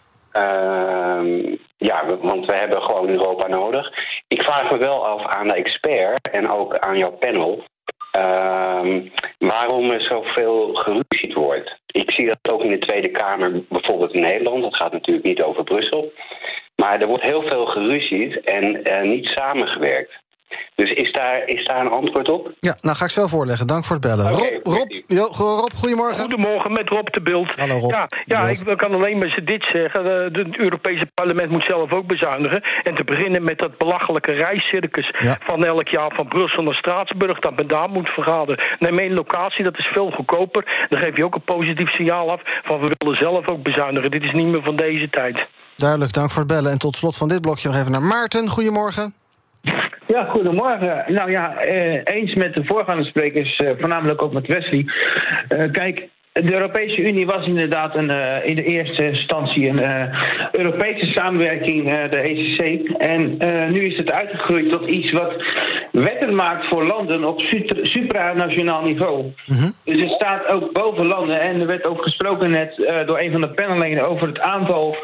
ja, 1.77 2.07
want 2.21 2.47
we 2.47 2.53
hebben 2.53 2.83
gewoon 2.83 3.09
Europa 3.09 3.47
nodig. 3.47 3.93
Ik 4.29 4.43
vraag 4.43 4.71
me 4.71 4.79
wel 4.79 5.07
af 5.07 5.27
aan 5.27 5.49
de 5.49 5.55
expert 5.55 6.31
en 6.31 6.51
ook 6.51 6.79
aan 6.79 6.99
jouw 6.99 7.11
panel. 7.11 7.65
Ehm, 8.11 9.01
waarom 9.39 9.91
er 9.91 10.01
zoveel 10.01 10.75
geruzied 10.75 11.35
wordt. 11.35 11.79
Ik 11.87 12.11
zie 12.11 12.27
dat 12.27 12.53
ook 12.53 12.63
in 12.63 12.73
de 12.73 12.79
Tweede 12.79 13.11
Kamer, 13.11 13.63
bijvoorbeeld 13.69 14.13
in 14.13 14.21
Nederland. 14.21 14.63
Dat 14.63 14.77
gaat 14.77 14.93
natuurlijk 14.93 15.27
niet 15.27 15.43
over 15.43 15.65
Brussel. 15.65 16.13
Maar 16.77 17.01
er 17.01 17.07
wordt 17.07 17.25
heel 17.25 17.43
veel 17.43 17.67
geruzied 17.67 18.41
en 18.41 18.83
niet 19.09 19.27
samengewerkt. 19.27 20.23
Dus 20.75 20.91
is 20.91 21.13
daar, 21.13 21.43
is 21.47 21.67
daar 21.67 21.81
een 21.81 21.91
antwoord 21.91 22.29
op? 22.29 22.53
Ja, 22.61 22.77
nou 22.81 22.97
ga 22.97 23.05
ik 23.05 23.11
zo 23.11 23.27
voorleggen. 23.27 23.67
Dank 23.67 23.85
voor 23.85 23.97
het 23.97 24.07
bellen. 24.07 24.33
Okay, 24.33 24.61
Rob, 24.63 24.77
Rob, 24.77 24.93
jo, 25.07 25.27
Rob, 25.27 25.73
goedemorgen. 25.77 26.21
Goedemorgen, 26.21 26.73
met 26.73 26.89
Rob 26.89 27.07
de 27.07 27.21
Beeld. 27.21 27.57
Hallo 27.57 27.79
Rob. 27.79 27.91
Ja, 27.91 28.09
ja 28.25 28.49
ik 28.49 28.77
kan 28.77 28.93
alleen 28.95 29.19
maar 29.19 29.41
dit 29.45 29.65
zeggen. 29.73 30.05
Het 30.05 30.59
Europese 30.59 31.07
parlement 31.15 31.51
moet 31.51 31.65
zelf 31.65 31.93
ook 31.93 32.07
bezuinigen. 32.07 32.63
En 32.83 32.95
te 32.95 33.05
beginnen 33.05 33.45
met 33.45 33.59
dat 33.59 33.79
belachelijke 33.79 34.33
reiscircus 34.33 35.15
ja. 35.19 35.37
van 35.41 35.65
elk 35.65 35.89
jaar 35.89 36.13
van 36.15 36.29
Brussel 36.29 36.63
naar 36.63 36.75
Straatsburg. 36.75 37.39
Dat 37.39 37.57
men 37.57 37.69
daar 37.69 37.89
moet 37.89 38.09
vergaderen. 38.09 38.65
Neem 38.79 38.99
één 38.99 39.15
locatie, 39.15 39.65
dat 39.65 39.79
is 39.79 39.87
veel 39.87 40.11
goedkoper. 40.11 40.87
Dan 40.89 41.01
geef 41.01 41.17
je 41.17 41.25
ook 41.25 41.35
een 41.35 41.45
positief 41.45 41.91
signaal 41.91 42.31
af 42.31 42.41
van 42.65 42.81
we 42.81 42.95
willen 42.99 43.17
zelf 43.17 43.49
ook 43.49 43.63
bezuinigen. 43.63 44.11
Dit 44.11 44.23
is 44.23 44.33
niet 44.33 44.47
meer 44.47 44.63
van 44.63 44.77
deze 44.77 45.11
tijd. 45.11 45.47
Duidelijk, 45.77 46.13
dank 46.13 46.31
voor 46.31 46.43
het 46.43 46.53
bellen. 46.53 46.71
En 46.71 46.79
tot 46.79 46.97
slot 46.97 47.17
van 47.17 47.29
dit 47.29 47.41
blokje 47.41 47.69
nog 47.69 47.77
even 47.77 47.93
naar 47.93 48.03
Maarten. 48.03 48.49
Goedemorgen. 48.49 49.24
Ja, 50.07 50.25
goedemorgen. 50.25 51.05
Nou 51.07 51.31
ja, 51.31 51.57
eh, 51.57 52.01
eens 52.05 52.35
met 52.35 52.55
de 52.55 52.65
voorgaande 52.65 53.05
sprekers, 53.05 53.57
eh, 53.57 53.71
voornamelijk 53.79 54.23
ook 54.23 54.33
met 54.33 54.47
Wesley. 54.47 54.85
Eh, 55.49 55.71
kijk, 55.71 56.09
de 56.33 56.53
Europese 56.53 57.03
Unie 57.03 57.27
was 57.27 57.47
inderdaad 57.47 57.95
een, 57.95 58.11
uh, 58.11 58.47
in 58.47 58.57
de 58.57 58.65
eerste 58.65 59.09
instantie 59.09 59.69
een 59.69 59.79
uh, 59.79 60.03
Europese 60.53 61.07
samenwerking, 61.07 61.89
uh, 61.89 62.11
de 62.11 62.19
ECC. 62.19 62.89
En 62.99 63.37
nu 63.73 63.87
is 63.87 63.97
het 63.97 64.13
uitgegroeid 64.13 64.71
tot 64.71 64.89
iets 64.89 65.13
wat 65.13 65.43
wetten 65.93 66.35
maakt 66.35 66.67
voor 66.67 66.87
landen 66.87 67.25
op 67.25 67.41
supranationaal 67.83 68.83
niveau. 68.83 69.33
Mhm. 69.47 69.71
Dus 69.85 70.01
het 70.01 70.11
staat 70.11 70.47
ook 70.47 70.73
boven 70.73 71.07
landen. 71.07 71.41
En 71.41 71.61
er 71.61 71.67
werd 71.67 71.85
ook 71.85 72.03
gesproken 72.03 72.51
net 72.51 72.77
door 73.07 73.19
een 73.19 73.33
van 73.33 73.41
de 73.41 73.51
panelleden 73.51 74.09
over 74.09 74.27
het 74.27 74.41
aantal 74.41 74.97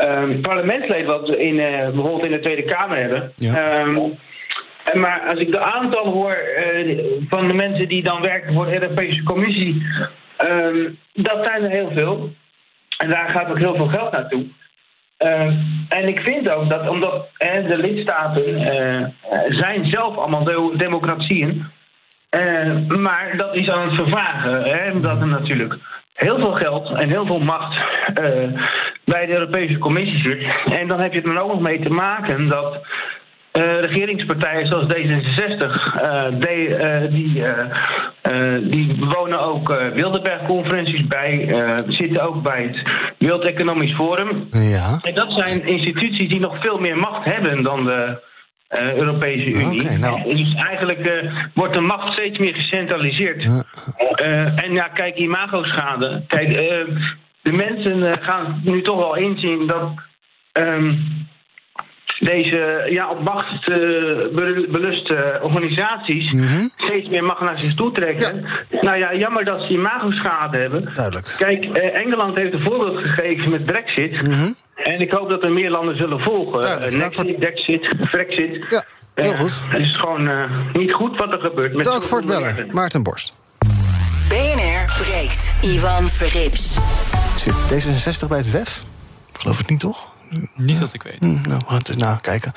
um, 0.00 0.40
parlementsleden 0.40 1.06
wat 1.06 1.28
we 1.28 1.38
in, 1.38 1.56
bijvoorbeeld 1.56 2.24
in 2.24 2.30
de 2.30 2.38
Tweede 2.38 2.64
Kamer 2.64 2.96
hebben. 2.96 3.32
Ja. 3.36 3.80
Um, 3.80 4.18
maar 4.94 5.20
als 5.28 5.40
ik 5.40 5.52
de 5.52 5.60
aantallen 5.60 6.12
hoor 6.12 6.38
van 7.28 7.48
de 7.48 7.54
mensen 7.54 7.88
die 7.88 8.02
dan 8.02 8.22
werken 8.22 8.54
voor 8.54 8.66
de 8.66 8.82
Europese 8.82 9.22
Commissie. 9.22 9.86
Um, 10.44 10.98
dat 11.12 11.46
zijn 11.46 11.62
er 11.64 11.70
heel 11.70 11.90
veel. 11.94 12.32
En 12.98 13.10
daar 13.10 13.30
gaat 13.30 13.50
ook 13.50 13.58
heel 13.58 13.74
veel 13.74 13.88
geld 13.88 14.12
naartoe. 14.12 14.46
En 15.88 16.08
ik 16.08 16.20
vind 16.20 16.50
ook 16.50 16.68
dat 16.68 16.88
omdat 16.88 17.28
eh, 17.36 17.68
de 17.68 17.78
lidstaten 17.78 18.60
uh, 18.60 19.06
zijn 19.48 19.86
zelf 19.86 20.16
allemaal 20.16 20.44
de 20.44 20.74
democratieën. 20.76 21.66
Uh, 22.30 22.86
maar 22.86 23.36
dat 23.36 23.54
is 23.54 23.70
aan 23.70 23.88
het 23.88 23.94
vervagen. 23.94 24.62
Hè, 24.62 24.90
omdat 24.92 25.20
er 25.20 25.28
natuurlijk 25.28 25.74
heel 26.14 26.38
veel 26.38 26.52
geld 26.52 26.90
en 26.90 27.08
heel 27.08 27.26
veel 27.26 27.38
macht 27.38 27.76
bij 29.04 29.26
de 29.26 29.32
Europese 29.32 29.78
Commissie 29.78 30.24
zit. 30.24 30.46
En 30.78 30.88
dan 30.88 31.00
heb 31.00 31.12
je 31.12 31.20
het 31.20 31.28
er 31.28 31.40
ook 31.40 31.52
nog 31.52 31.60
mee 31.60 31.80
te 31.80 31.90
maken 31.90 32.48
dat 32.48 32.74
uh, 33.52 33.80
regeringspartijen 33.80 34.66
zoals 34.66 34.94
D66, 34.94 35.60
uh, 35.60 36.24
de, 36.40 36.66
uh, 36.68 37.10
die, 37.10 37.42
die 38.70 38.96
wonen 38.98 39.40
ook 39.40 39.68
Wildeberg-conferenties 39.94 41.06
bij, 41.06 41.48
zitten 41.86 42.22
ook 42.22 42.42
bij 42.42 42.62
het 42.62 42.82
Wereld 43.18 43.44
Economisch 43.44 43.94
Forum. 43.94 44.48
Ja. 44.50 44.98
En 45.02 45.14
dat 45.14 45.32
zijn 45.32 45.66
instituties 45.66 46.28
die 46.28 46.40
nog 46.40 46.56
veel 46.60 46.78
meer 46.78 46.96
macht 46.96 47.24
hebben 47.24 47.62
dan 47.62 47.84
de 47.84 48.26
Europese 48.68 49.46
Unie. 49.46 49.80
Okay, 49.80 49.96
nou. 49.96 50.34
Dus 50.34 50.54
eigenlijk 50.54 51.24
wordt 51.54 51.74
de 51.74 51.80
macht 51.80 52.12
steeds 52.12 52.38
meer 52.38 52.54
gecentraliseerd. 52.54 53.64
en 54.54 54.72
ja, 54.72 54.88
kijk, 54.88 55.16
imago-schade. 55.16 56.22
Kijk, 56.26 56.50
de 57.42 57.52
mensen 57.52 58.18
gaan 58.22 58.60
nu 58.64 58.82
toch 58.82 58.96
wel 58.96 59.16
inzien 59.16 59.66
dat. 59.66 59.90
Um, 60.52 61.16
deze 62.18 62.86
ja, 62.90 63.10
op 63.10 63.22
macht 63.22 63.66
beluste 64.70 65.38
organisaties 65.42 66.30
-hmm. 66.30 66.70
steeds 66.76 67.08
meer 67.08 67.24
macht 67.24 67.40
naar 67.40 67.56
zich 67.56 67.74
toe 67.74 67.92
trekken. 67.92 68.46
Ja. 68.70 68.82
Nou 68.82 68.98
ja, 68.98 69.14
jammer 69.14 69.44
dat 69.44 69.62
ze 69.62 69.68
imago-schade 69.68 70.58
hebben. 70.58 70.90
Duidelijk. 70.94 71.34
Kijk, 71.38 71.64
Engeland 71.74 72.36
heeft 72.36 72.52
een 72.52 72.62
voorbeeld 72.62 72.98
gegeven 72.98 73.50
met 73.50 73.64
Brexit. 73.64 74.16
-hmm. 74.16 74.54
En 74.84 75.00
ik 75.00 75.10
hoop 75.10 75.28
dat 75.28 75.42
er 75.44 75.52
meer 75.52 75.70
landen 75.70 75.96
zullen 75.96 76.20
volgen. 76.20 76.62
Uh, 76.64 77.00
Nexit, 77.00 77.38
Brexit, 77.38 78.10
Brexit. 78.10 78.64
Ja, 78.68 78.84
heel 79.14 79.34
goed. 79.34 79.60
Het 79.64 79.80
is 79.80 79.96
gewoon 79.96 80.30
niet 80.72 80.92
goed 80.92 81.16
wat 81.16 81.32
er 81.32 81.40
gebeurt. 81.40 81.74
Met 81.74 81.84
Dank 81.84 82.02
voor 82.02 82.18
het 82.18 82.26
bellen, 82.26 82.68
Maarten 82.70 83.02
Borst. 83.02 83.42
BNR 84.28 85.02
breekt. 85.02 85.54
Ivan 85.60 86.08
Verrips. 86.08 86.76
Zit 87.36 87.54
D66 87.54 88.28
bij 88.28 88.38
het 88.38 88.50
WEF? 88.50 88.82
Geloof 89.32 89.58
het 89.58 89.68
niet, 89.70 89.80
toch? 89.80 90.08
Niet 90.54 90.78
dat 90.78 90.94
ik 90.94 91.02
weet. 91.02 91.16
Hm, 91.18 91.48
nou, 91.48 91.58
we 91.58 91.64
gaan 91.66 91.98
nou, 91.98 92.18
kijken. 92.20 92.52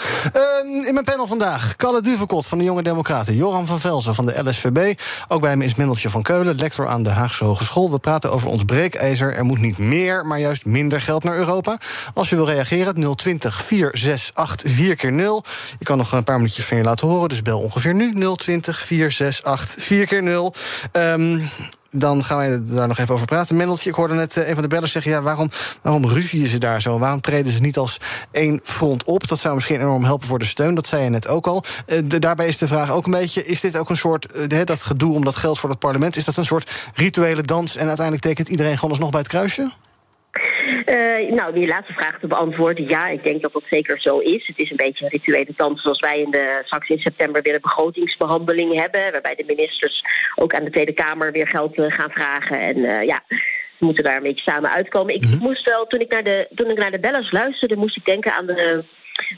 Uh, 0.65 0.87
in 0.87 0.93
mijn 0.93 1.05
panel 1.05 1.27
vandaag 1.27 1.75
Kalle 1.75 2.01
Duvekot 2.01 2.47
van 2.47 2.57
de 2.57 2.63
Jonge 2.63 2.83
Democraten... 2.83 3.35
Joram 3.35 3.65
van 3.65 3.79
Velzen 3.79 4.15
van 4.15 4.25
de 4.25 4.43
LSVB. 4.43 4.99
Ook 5.27 5.41
bij 5.41 5.57
me 5.57 5.65
is 5.65 5.75
Mendeltje 5.75 6.09
van 6.09 6.21
Keulen, 6.21 6.55
lector 6.55 6.87
aan 6.87 7.03
de 7.03 7.09
Haagse 7.09 7.43
Hogeschool. 7.43 7.91
We 7.91 7.99
praten 7.99 8.31
over 8.31 8.49
ons 8.49 8.63
breekijzer. 8.63 9.35
Er 9.35 9.45
moet 9.45 9.59
niet 9.59 9.77
meer, 9.77 10.25
maar 10.25 10.39
juist 10.39 10.65
minder 10.65 11.01
geld 11.01 11.23
naar 11.23 11.37
Europa. 11.37 11.77
Als 12.13 12.29
je 12.29 12.35
wil 12.35 12.45
reageren, 12.45 13.15
020 13.15 13.63
468 13.63 14.71
4 14.71 14.95
keer 14.95 15.11
0 15.11 15.43
Je 15.79 15.85
kan 15.85 15.97
nog 15.97 16.11
een 16.11 16.23
paar 16.23 16.37
minuutjes 16.37 16.65
van 16.65 16.77
je 16.77 16.83
laten 16.83 17.07
horen, 17.07 17.29
dus 17.29 17.41
bel 17.41 17.59
ongeveer 17.59 17.93
nu. 17.93 18.35
020 18.35 18.81
468 18.81 19.83
4 19.83 20.05
keer 20.05 20.23
0 20.23 20.53
um, 20.91 21.49
dan 21.91 22.23
gaan 22.23 22.37
wij 22.37 22.61
daar 22.63 22.87
nog 22.87 22.97
even 22.97 23.13
over 23.13 23.25
praten. 23.27 23.55
Mendeltje, 23.55 23.89
ik 23.89 23.95
hoorde 23.95 24.13
net 24.13 24.35
een 24.35 24.53
van 24.53 24.61
de 24.61 24.69
bellers 24.69 24.91
zeggen... 24.91 25.11
Ja, 25.11 25.21
waarom, 25.21 25.51
waarom 25.81 26.05
ruzien 26.05 26.47
ze 26.47 26.57
daar 26.57 26.81
zo? 26.81 26.99
Waarom 26.99 27.21
treden 27.21 27.53
ze 27.53 27.61
niet 27.61 27.77
als 27.77 27.97
één 28.31 28.59
front 28.63 29.03
op? 29.03 29.27
Dat 29.27 29.39
zou 29.39 29.55
misschien 29.55 29.79
enorm 29.79 30.03
helpen 30.03 30.27
voor 30.27 30.39
de 30.39 30.45
steun, 30.45 30.75
dat 30.75 30.87
zei 30.87 31.03
je 31.03 31.09
net 31.09 31.27
ook 31.27 31.47
al. 31.47 31.63
De, 31.85 32.19
daarbij 32.19 32.47
is 32.47 32.57
de 32.57 32.67
vraag 32.67 32.91
ook 32.91 33.05
een 33.05 33.11
beetje... 33.11 33.45
is 33.45 33.61
dit 33.61 33.77
ook 33.77 33.89
een 33.89 33.97
soort, 33.97 34.51
uh, 34.51 34.59
dat 34.63 34.83
gedoe 34.83 35.13
om 35.13 35.23
dat 35.23 35.35
geld 35.35 35.59
voor 35.59 35.69
het 35.69 35.79
parlement... 35.79 36.15
is 36.15 36.25
dat 36.25 36.37
een 36.37 36.45
soort 36.45 36.71
rituele 36.93 37.41
dans... 37.41 37.75
en 37.75 37.87
uiteindelijk 37.87 38.25
tekent 38.25 38.47
iedereen 38.47 38.75
gewoon 38.75 38.89
alsnog 38.89 39.09
bij 39.09 39.19
het 39.19 39.29
kruisje? 39.29 39.71
Uh, 40.85 41.31
nou, 41.31 41.53
die 41.53 41.67
laatste 41.67 41.93
vraag 41.93 42.19
te 42.19 42.27
beantwoorden. 42.27 42.87
Ja, 42.87 43.07
ik 43.07 43.23
denk 43.23 43.41
dat 43.41 43.53
dat 43.53 43.63
zeker 43.69 43.99
zo 43.99 44.17
is. 44.17 44.47
Het 44.47 44.57
is 44.59 44.69
een 44.71 44.77
beetje 44.77 45.05
een 45.05 45.11
rituele 45.11 45.51
dans 45.55 45.81
zoals 45.81 45.99
wij 45.99 46.19
in 46.21 46.31
de, 46.31 46.61
straks 46.65 46.89
in 46.89 46.99
september 46.99 47.41
weer 47.41 47.53
een 47.53 47.61
begrotingsbehandeling 47.61 48.75
hebben. 48.79 49.11
Waarbij 49.11 49.35
de 49.35 49.43
ministers 49.47 50.03
ook 50.35 50.55
aan 50.55 50.63
de 50.63 50.69
Tweede 50.71 50.93
Kamer 50.93 51.31
weer 51.31 51.47
geld 51.47 51.77
uh, 51.77 51.85
gaan 51.89 52.11
vragen. 52.11 52.59
En 52.59 52.77
uh, 52.77 53.03
ja, 53.03 53.23
we 53.77 53.85
moeten 53.85 54.03
daar 54.03 54.15
een 54.15 54.23
beetje 54.23 54.51
samen 54.51 54.71
uitkomen. 54.71 55.15
Ik 55.15 55.21
Mhm. 55.21 55.37
moest 55.43 55.65
wel, 55.65 55.87
toen 55.87 55.99
ik 55.99 56.11
naar 56.11 56.23
de, 56.23 56.47
toen 56.55 56.69
ik 56.69 56.77
naar 56.77 56.91
de 56.91 56.99
bellers 56.99 57.31
luisterde, 57.31 57.75
moest 57.75 57.97
ik 57.97 58.05
denken 58.05 58.33
aan 58.33 58.45
de 58.45 58.83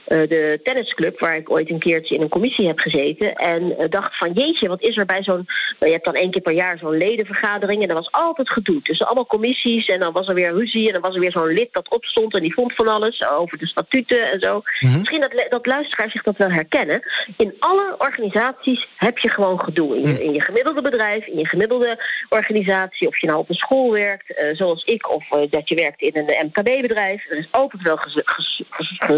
de 0.06 0.60
tennisclub, 0.64 1.20
waar 1.20 1.36
ik 1.36 1.52
ooit 1.52 1.70
een 1.70 1.80
keertje 1.80 2.16
in 2.16 2.22
een 2.22 2.30
commissie 2.30 2.68
heb 2.68 2.80
gezeten. 2.80 3.36
En 3.36 3.64
uh, 3.64 3.90
dacht 3.90 4.18
van 4.18 4.32
jeetje, 4.32 4.68
wat 4.68 4.82
is 4.82 4.98
er 4.98 5.06
bij 5.06 5.24
zo'n. 5.24 5.46
je 5.80 5.92
hebt 5.92 6.06
dan 6.06 6.16
één 6.16 6.32
keer 6.32 6.42
per 6.42 6.54
jaar 6.54 6.78
zo'n 6.78 6.98
ledenvergadering. 6.98 7.84
En 7.84 7.90
er 7.90 7.96
was 7.96 8.12
altijd 8.12 8.50
gedoe. 8.50 8.82
tussen 8.82 9.06
allemaal 9.06 9.26
commissies. 9.26 9.90
En 9.90 10.00
dan 10.00 10.14
was 10.14 10.28
er 10.28 10.34
weer 10.34 10.54
ruzie. 10.54 10.88
En 10.88 10.94
dan 10.94 11.02
was 11.02 11.16
er 11.16 11.20
weer 11.20 11.32
zo'n 11.32 11.54
lid 11.54 11.68
dat 11.72 11.90
opstond. 11.90 12.34
En 12.34 12.42
die 12.42 12.54
vond 12.54 12.74
van 12.74 12.88
alles 12.88 13.28
over 13.28 13.58
de 13.58 13.68
statuten 13.68 14.32
en 14.32 14.40
zo. 14.40 14.62
Mhm. 14.80 14.98
Misschien 14.98 15.22
dat, 15.22 15.46
dat 15.50 15.66
luisteraars 15.66 16.12
zich 16.12 16.24
dat 16.24 16.38
wel 16.38 16.52
herkennen. 16.52 17.02
In 17.38 17.56
alle 17.60 17.96
organisaties 17.98 18.88
heb 18.96 19.18
je 19.18 19.30
gewoon 19.30 19.60
gedoe. 19.60 19.98
In 19.98 20.08
je, 20.08 20.24
in 20.24 20.34
je 20.34 20.42
gemiddelde 20.42 20.82
bedrijf, 20.82 21.26
in 21.26 21.38
je 21.38 21.48
gemiddelde 21.48 22.04
organisatie. 22.30 23.08
Of 23.08 23.18
je 23.18 23.28
nou 23.28 23.40
op 23.40 23.50
een 23.50 23.56
school 23.56 23.92
werkt, 23.92 24.30
uh, 24.30 24.56
zoals 24.56 24.84
ik. 24.84 25.10
Of 25.10 25.28
dat 25.50 25.70
je 25.70 25.76
werkt 25.76 26.02
in 26.02 26.12
een 26.16 26.46
MKB-bedrijf. 26.46 27.30
Er 27.30 27.38
is 27.38 27.48
altijd 27.52 27.82
wel 27.82 27.98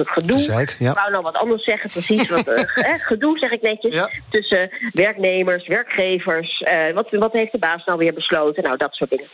gedoe. 0.05 0.44
Zeik, 0.45 0.75
ja. 0.79 0.89
Ik 0.89 0.97
wou 0.97 1.11
nou 1.11 1.23
wat 1.23 1.35
anders 1.35 1.63
zeggen, 1.63 1.89
precies. 1.89 2.29
Wat, 2.29 2.47
uh, 2.47 2.59
gedoe, 3.11 3.37
zeg 3.37 3.51
ik 3.51 3.61
netjes. 3.61 3.95
Ja. 3.95 4.09
Tussen 4.29 4.69
werknemers, 4.93 5.67
werkgevers. 5.67 6.61
Uh, 6.61 6.93
wat, 6.93 7.11
wat 7.11 7.33
heeft 7.33 7.51
de 7.51 7.57
baas 7.57 7.85
nou 7.85 7.97
weer 7.97 8.13
besloten? 8.13 8.63
Nou, 8.63 8.77
dat 8.77 8.93
soort 8.93 9.09
dingen. 9.09 9.27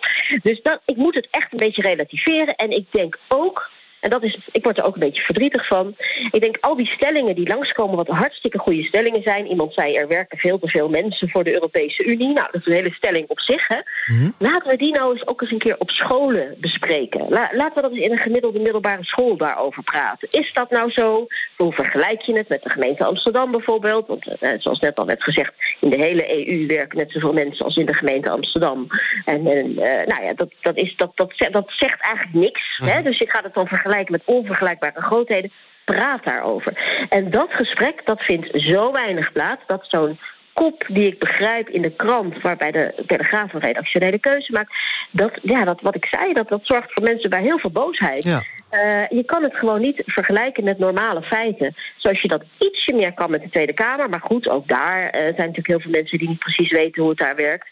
Dus 0.44 0.62
dat, 0.62 0.80
ik 0.86 0.96
moet 0.96 1.16
het 1.16 1.28
echt 1.32 1.52
een 1.52 1.58
beetje 1.58 1.82
relativeren. 1.82 2.56
En 2.56 2.72
ik 2.72 2.88
denk 2.92 3.18
ook. 3.28 3.70
En 4.02 4.10
dat 4.10 4.24
is, 4.24 4.38
ik 4.52 4.64
word 4.64 4.78
er 4.78 4.84
ook 4.84 4.94
een 4.94 5.00
beetje 5.00 5.22
verdrietig 5.22 5.68
van. 5.68 5.96
Ik 6.32 6.42
denk 6.42 6.58
al 6.60 6.76
die 6.76 6.88
stellingen 6.88 7.36
die 7.36 7.48
langskomen, 7.48 7.96
wat 7.96 8.08
hartstikke 8.08 8.58
goede 8.58 8.84
stellingen 8.84 9.22
zijn. 9.22 9.48
Iemand 9.48 9.74
zei 9.74 9.96
er 9.96 10.08
werken 10.08 10.38
veel 10.38 10.60
te 10.60 10.68
veel 10.68 10.90
mensen 10.90 11.30
voor 11.30 11.44
de 11.44 11.54
Europese 11.54 12.04
Unie. 12.04 12.34
Nou, 12.34 12.48
dat 12.52 12.62
is 12.62 12.68
een 12.68 12.74
hele 12.74 12.94
stelling 12.94 13.28
op 13.28 13.40
zich. 13.40 13.68
Hè. 13.68 13.78
Mm-hmm. 14.06 14.34
Laten 14.40 14.72
we 14.72 14.78
die 14.78 14.94
nou 14.94 15.14
eens 15.14 15.28
ook 15.28 15.42
eens 15.42 15.52
een 15.52 15.58
keer 15.58 15.76
op 15.78 15.90
scholen 15.90 16.56
bespreken. 16.58 17.26
La, 17.30 17.50
laten 17.54 17.76
we 17.76 17.82
dat 17.82 17.92
eens 17.92 18.06
in 18.06 18.12
een 18.12 18.18
gemiddelde 18.18 18.60
middelbare 18.60 19.04
school 19.04 19.38
daarover 19.38 19.84
praten. 19.84 20.28
Is 20.32 20.54
dat 20.54 20.70
nou 20.70 20.92
zo? 20.92 21.28
Hoe 21.58 21.74
vergelijk 21.74 22.22
je 22.22 22.38
het 22.38 22.50
met 22.50 22.64
de 22.64 22.70
gemeente 22.70 23.04
Amsterdam 23.04 23.52
bijvoorbeeld? 23.52 24.08
Want 24.08 24.28
eh, 24.28 24.50
zoals 24.58 24.80
net 24.80 25.00
al 25.00 25.06
werd 25.06 25.24
gezegd, 25.24 25.54
in 25.80 25.90
de 25.90 25.98
hele 25.98 26.48
EU 26.48 26.66
werken 26.66 26.98
net 26.98 27.12
zoveel 27.12 27.34
mensen 27.34 27.66
als 27.66 27.78
in 27.78 27.86
de 27.86 27.94
gemeente 27.94 28.30
Amsterdam. 28.30 28.88
En, 29.26 29.48
en 29.48 29.70
uh, 29.72 29.80
nou 29.82 30.24
ja, 30.24 30.34
dat, 30.36 30.50
dat, 30.62 30.76
is, 30.76 30.96
dat, 30.96 31.12
dat, 31.16 31.34
dat 31.52 31.72
zegt 31.72 32.02
eigenlijk 32.02 32.46
niks. 32.46 32.80
Hè? 32.84 33.02
Dus 33.02 33.18
je 33.18 33.30
gaat 33.30 33.44
het 33.44 33.54
dan 33.54 33.68
vergelijken 33.68 33.90
met 34.10 34.22
onvergelijkbare 34.26 35.02
grootheden. 35.02 35.52
Praat 35.84 36.24
daarover. 36.24 36.74
En 37.10 37.30
dat 37.30 37.48
gesprek, 37.52 38.06
dat 38.06 38.22
vindt 38.22 38.50
zo 38.54 38.92
weinig 38.92 39.32
plaats 39.32 39.62
dat 39.68 39.86
zo'n 39.88 40.18
kop 40.54 40.84
die 40.88 41.08
ik 41.08 41.20
begrijp 41.20 41.70
in 41.70 41.82
de 41.82 41.92
krant, 41.96 42.42
waarbij 42.42 42.72
de 42.72 42.94
Telegraaf 43.08 43.54
een 43.54 43.60
redactionele 43.60 44.20
keuze 44.20 44.52
maakt, 44.52 44.74
dat, 45.12 45.32
ja, 45.42 45.64
dat 45.64 45.82
wat 45.82 45.96
ik 45.96 46.06
zei, 46.06 46.34
dat, 46.34 46.50
dat 46.50 46.66
zorgt 46.66 46.94
voor 46.94 47.04
mensen 47.04 47.30
bij 47.30 47.42
heel 47.42 47.58
veel 47.60 47.70
boosheid. 47.70 48.24
Ja. 48.24 48.44
Uh, 48.72 49.10
je 49.10 49.24
kan 49.26 49.44
het 49.44 49.56
gewoon 49.56 49.82
niet 49.82 50.02
vergelijken 50.06 50.64
met 50.64 50.78
normale 50.78 51.22
feiten. 51.22 51.76
Zoals 51.98 52.22
je 52.22 52.28
dat 52.28 52.44
ietsje 52.58 52.94
meer 52.94 53.14
kan 53.14 53.32
met 53.32 53.42
de 53.42 53.50
Tweede 53.50 53.74
Kamer. 53.74 54.10
Maar 54.10 54.20
goed, 54.20 54.50
ook 54.50 54.68
daar 54.68 55.04
uh, 55.04 55.12
zijn 55.12 55.36
natuurlijk 55.36 55.68
heel 55.68 55.80
veel 55.80 55.92
mensen 55.92 56.18
die 56.18 56.28
niet 56.28 56.40
precies 56.40 56.72
weten 56.72 57.02
hoe 57.02 57.10
het 57.10 57.20
daar 57.20 57.36
werkt. 57.36 57.68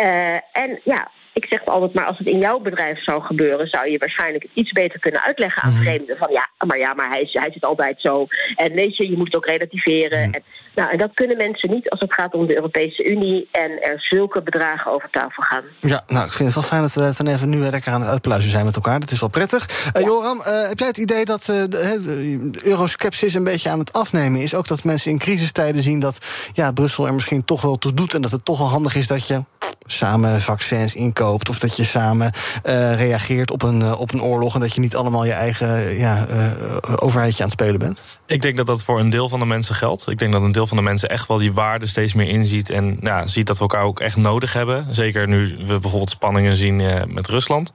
Uh, 0.00 0.34
en 0.34 0.80
ja, 0.84 1.10
ik 1.34 1.44
zeg 1.48 1.66
altijd 1.66 1.92
maar, 1.94 2.04
als 2.04 2.18
het 2.18 2.26
in 2.26 2.38
jouw 2.38 2.58
bedrijf 2.58 3.02
zou 3.02 3.22
gebeuren, 3.22 3.68
zou 3.68 3.90
je 3.90 3.98
waarschijnlijk 3.98 4.46
iets 4.52 4.72
beter 4.72 4.98
kunnen 5.00 5.22
uitleggen 5.22 5.62
aan 5.62 5.72
Mhm. 5.72 5.80
vreemden. 5.80 6.16
Van 6.16 6.32
ja, 6.32 6.48
maar 6.66 6.78
ja, 6.78 6.94
maar 6.94 7.08
hij, 7.08 7.28
hij 7.32 7.50
zit 7.52 7.64
altijd 7.64 8.00
zo. 8.00 8.26
En 8.56 8.72
weet 8.72 8.96
je, 8.96 9.10
je 9.10 9.16
moet 9.16 9.26
het 9.26 9.36
ook 9.36 9.46
relativeren. 9.46 10.18
En, 10.18 10.42
nou, 10.74 10.90
en 10.90 10.98
dat 10.98 11.10
kunnen 11.14 11.36
mensen 11.36 11.70
niet 11.70 11.90
als 11.90 12.00
het 12.00 12.12
gaat 12.12 12.34
om 12.34 12.46
de 12.46 12.54
Europese 12.54 13.04
Unie 13.10 13.48
en 13.50 13.82
er 13.82 14.00
zulke 14.00 14.42
bedragen 14.42 14.92
over 14.92 15.10
tafel 15.10 15.42
gaan. 15.42 15.62
Ja, 15.80 16.02
nou, 16.06 16.26
ik 16.26 16.32
vind 16.32 16.44
het 16.44 16.54
wel 16.54 16.64
fijn 16.68 16.82
dat 16.82 16.92
we 16.94 17.00
het 17.00 17.16
dan 17.16 17.26
even 17.26 17.48
nu 17.48 17.58
lekker 17.58 17.92
aan 17.92 18.00
het 18.00 18.10
uitpluizen 18.10 18.50
zijn 18.50 18.64
met 18.64 18.74
elkaar. 18.74 19.00
Dat 19.00 19.10
is 19.10 19.20
wel 19.20 19.28
prettig. 19.28 19.90
Eh, 19.92 20.02
Joram, 20.02 20.40
eh, 20.40 20.68
heb 20.68 20.78
jij 20.78 20.88
het 20.88 20.98
idee 20.98 21.24
dat 21.24 21.42
de, 21.44 21.66
hè, 21.70 22.02
de 22.02 22.50
euroskepsis 22.64 23.34
een 23.34 23.44
beetje 23.44 23.68
aan 23.70 23.78
het 23.78 23.92
afnemen 23.92 24.40
is? 24.40 24.54
Ook 24.54 24.68
dat 24.68 24.84
mensen 24.84 25.10
in 25.10 25.18
crisistijden 25.18 25.82
zien 25.82 26.00
dat 26.00 26.18
ja, 26.52 26.72
Brussel 26.72 27.06
er 27.06 27.14
misschien 27.14 27.44
toch 27.44 27.62
wel 27.62 27.76
toe 27.76 27.94
doet... 27.94 28.14
en 28.14 28.22
dat 28.22 28.30
het 28.30 28.44
toch 28.44 28.58
wel 28.58 28.68
handig 28.68 28.94
is 28.94 29.06
dat 29.06 29.26
je 29.26 29.42
samen 29.86 30.42
vaccins 30.42 30.94
inkoopt... 30.94 31.48
of 31.48 31.58
dat 31.58 31.76
je 31.76 31.84
samen 31.84 32.32
eh, 32.62 32.94
reageert 32.94 33.50
op 33.50 33.62
een, 33.62 33.82
eh, 33.82 34.00
op 34.00 34.12
een 34.12 34.22
oorlog... 34.22 34.54
en 34.54 34.60
dat 34.60 34.74
je 34.74 34.80
niet 34.80 34.96
allemaal 34.96 35.24
je 35.24 35.32
eigen 35.32 35.98
ja, 35.98 36.26
eh, 36.26 36.52
overheidje 36.96 37.42
aan 37.42 37.50
het 37.50 37.60
spelen 37.60 37.78
bent? 37.78 38.02
Ik 38.26 38.42
denk 38.42 38.56
dat 38.56 38.66
dat 38.66 38.82
voor 38.82 39.00
een 39.00 39.10
deel 39.10 39.28
van 39.28 39.38
de 39.38 39.46
mensen 39.46 39.74
geldt. 39.74 40.08
Ik 40.08 40.18
denk 40.18 40.32
dat 40.32 40.42
een 40.42 40.52
deel 40.52 40.66
van 40.66 40.76
de 40.76 40.82
mensen 40.82 41.08
echt 41.08 41.28
wel 41.28 41.38
die 41.38 41.52
waarde 41.52 41.86
steeds 41.86 42.12
meer 42.12 42.28
inziet. 42.28 42.70
En 42.70 42.98
ja, 43.00 43.26
ziet 43.26 43.46
dat 43.46 43.56
we 43.56 43.62
elkaar 43.62 43.82
ook 43.82 44.00
echt 44.00 44.16
nodig 44.16 44.52
hebben. 44.52 44.94
Zeker 44.94 45.28
nu 45.28 45.56
we 45.58 45.78
bijvoorbeeld 45.78 46.10
spanningen 46.10 46.56
zien 46.56 46.76
met 47.12 47.26
Rusland. 47.26 47.72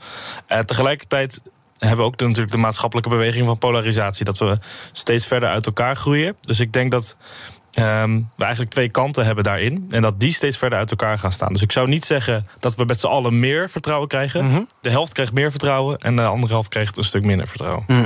Tegelijkertijd 0.65 1.41
hebben 1.77 1.97
we 1.97 2.03
ook 2.03 2.19
natuurlijk 2.19 2.51
de 2.51 2.57
maatschappelijke 2.57 3.09
beweging 3.09 3.45
van 3.45 3.57
polarisatie. 3.57 4.25
Dat 4.25 4.37
we 4.37 4.57
steeds 4.91 5.25
verder 5.25 5.49
uit 5.49 5.65
elkaar 5.65 5.95
groeien. 5.95 6.35
Dus 6.41 6.59
ik 6.59 6.73
denk 6.73 6.91
dat 6.91 7.17
ehm, 7.79 8.21
we 8.35 8.43
eigenlijk 8.43 8.71
twee 8.71 8.89
kanten 8.89 9.25
hebben 9.25 9.43
daarin. 9.43 9.85
En 9.89 10.01
dat 10.01 10.19
die 10.19 10.33
steeds 10.33 10.57
verder 10.57 10.79
uit 10.79 10.91
elkaar 10.91 11.17
gaan 11.17 11.31
staan. 11.31 11.53
Dus 11.53 11.61
ik 11.61 11.71
zou 11.71 11.87
niet 11.87 12.05
zeggen 12.05 12.45
dat 12.59 12.75
we 12.75 12.85
met 12.85 12.99
z'n 12.99 13.07
allen 13.07 13.39
meer 13.39 13.69
vertrouwen 13.69 14.07
krijgen. 14.07 14.67
De 14.81 14.89
helft 14.89 15.13
krijgt 15.13 15.33
meer 15.33 15.49
vertrouwen 15.49 15.97
en 15.97 16.15
de 16.15 16.23
andere 16.23 16.53
helft 16.53 16.69
krijgt 16.69 16.97
een 16.97 17.03
stuk 17.03 17.25
minder 17.25 17.47
vertrouwen. 17.47 17.83
Uh, 17.87 18.03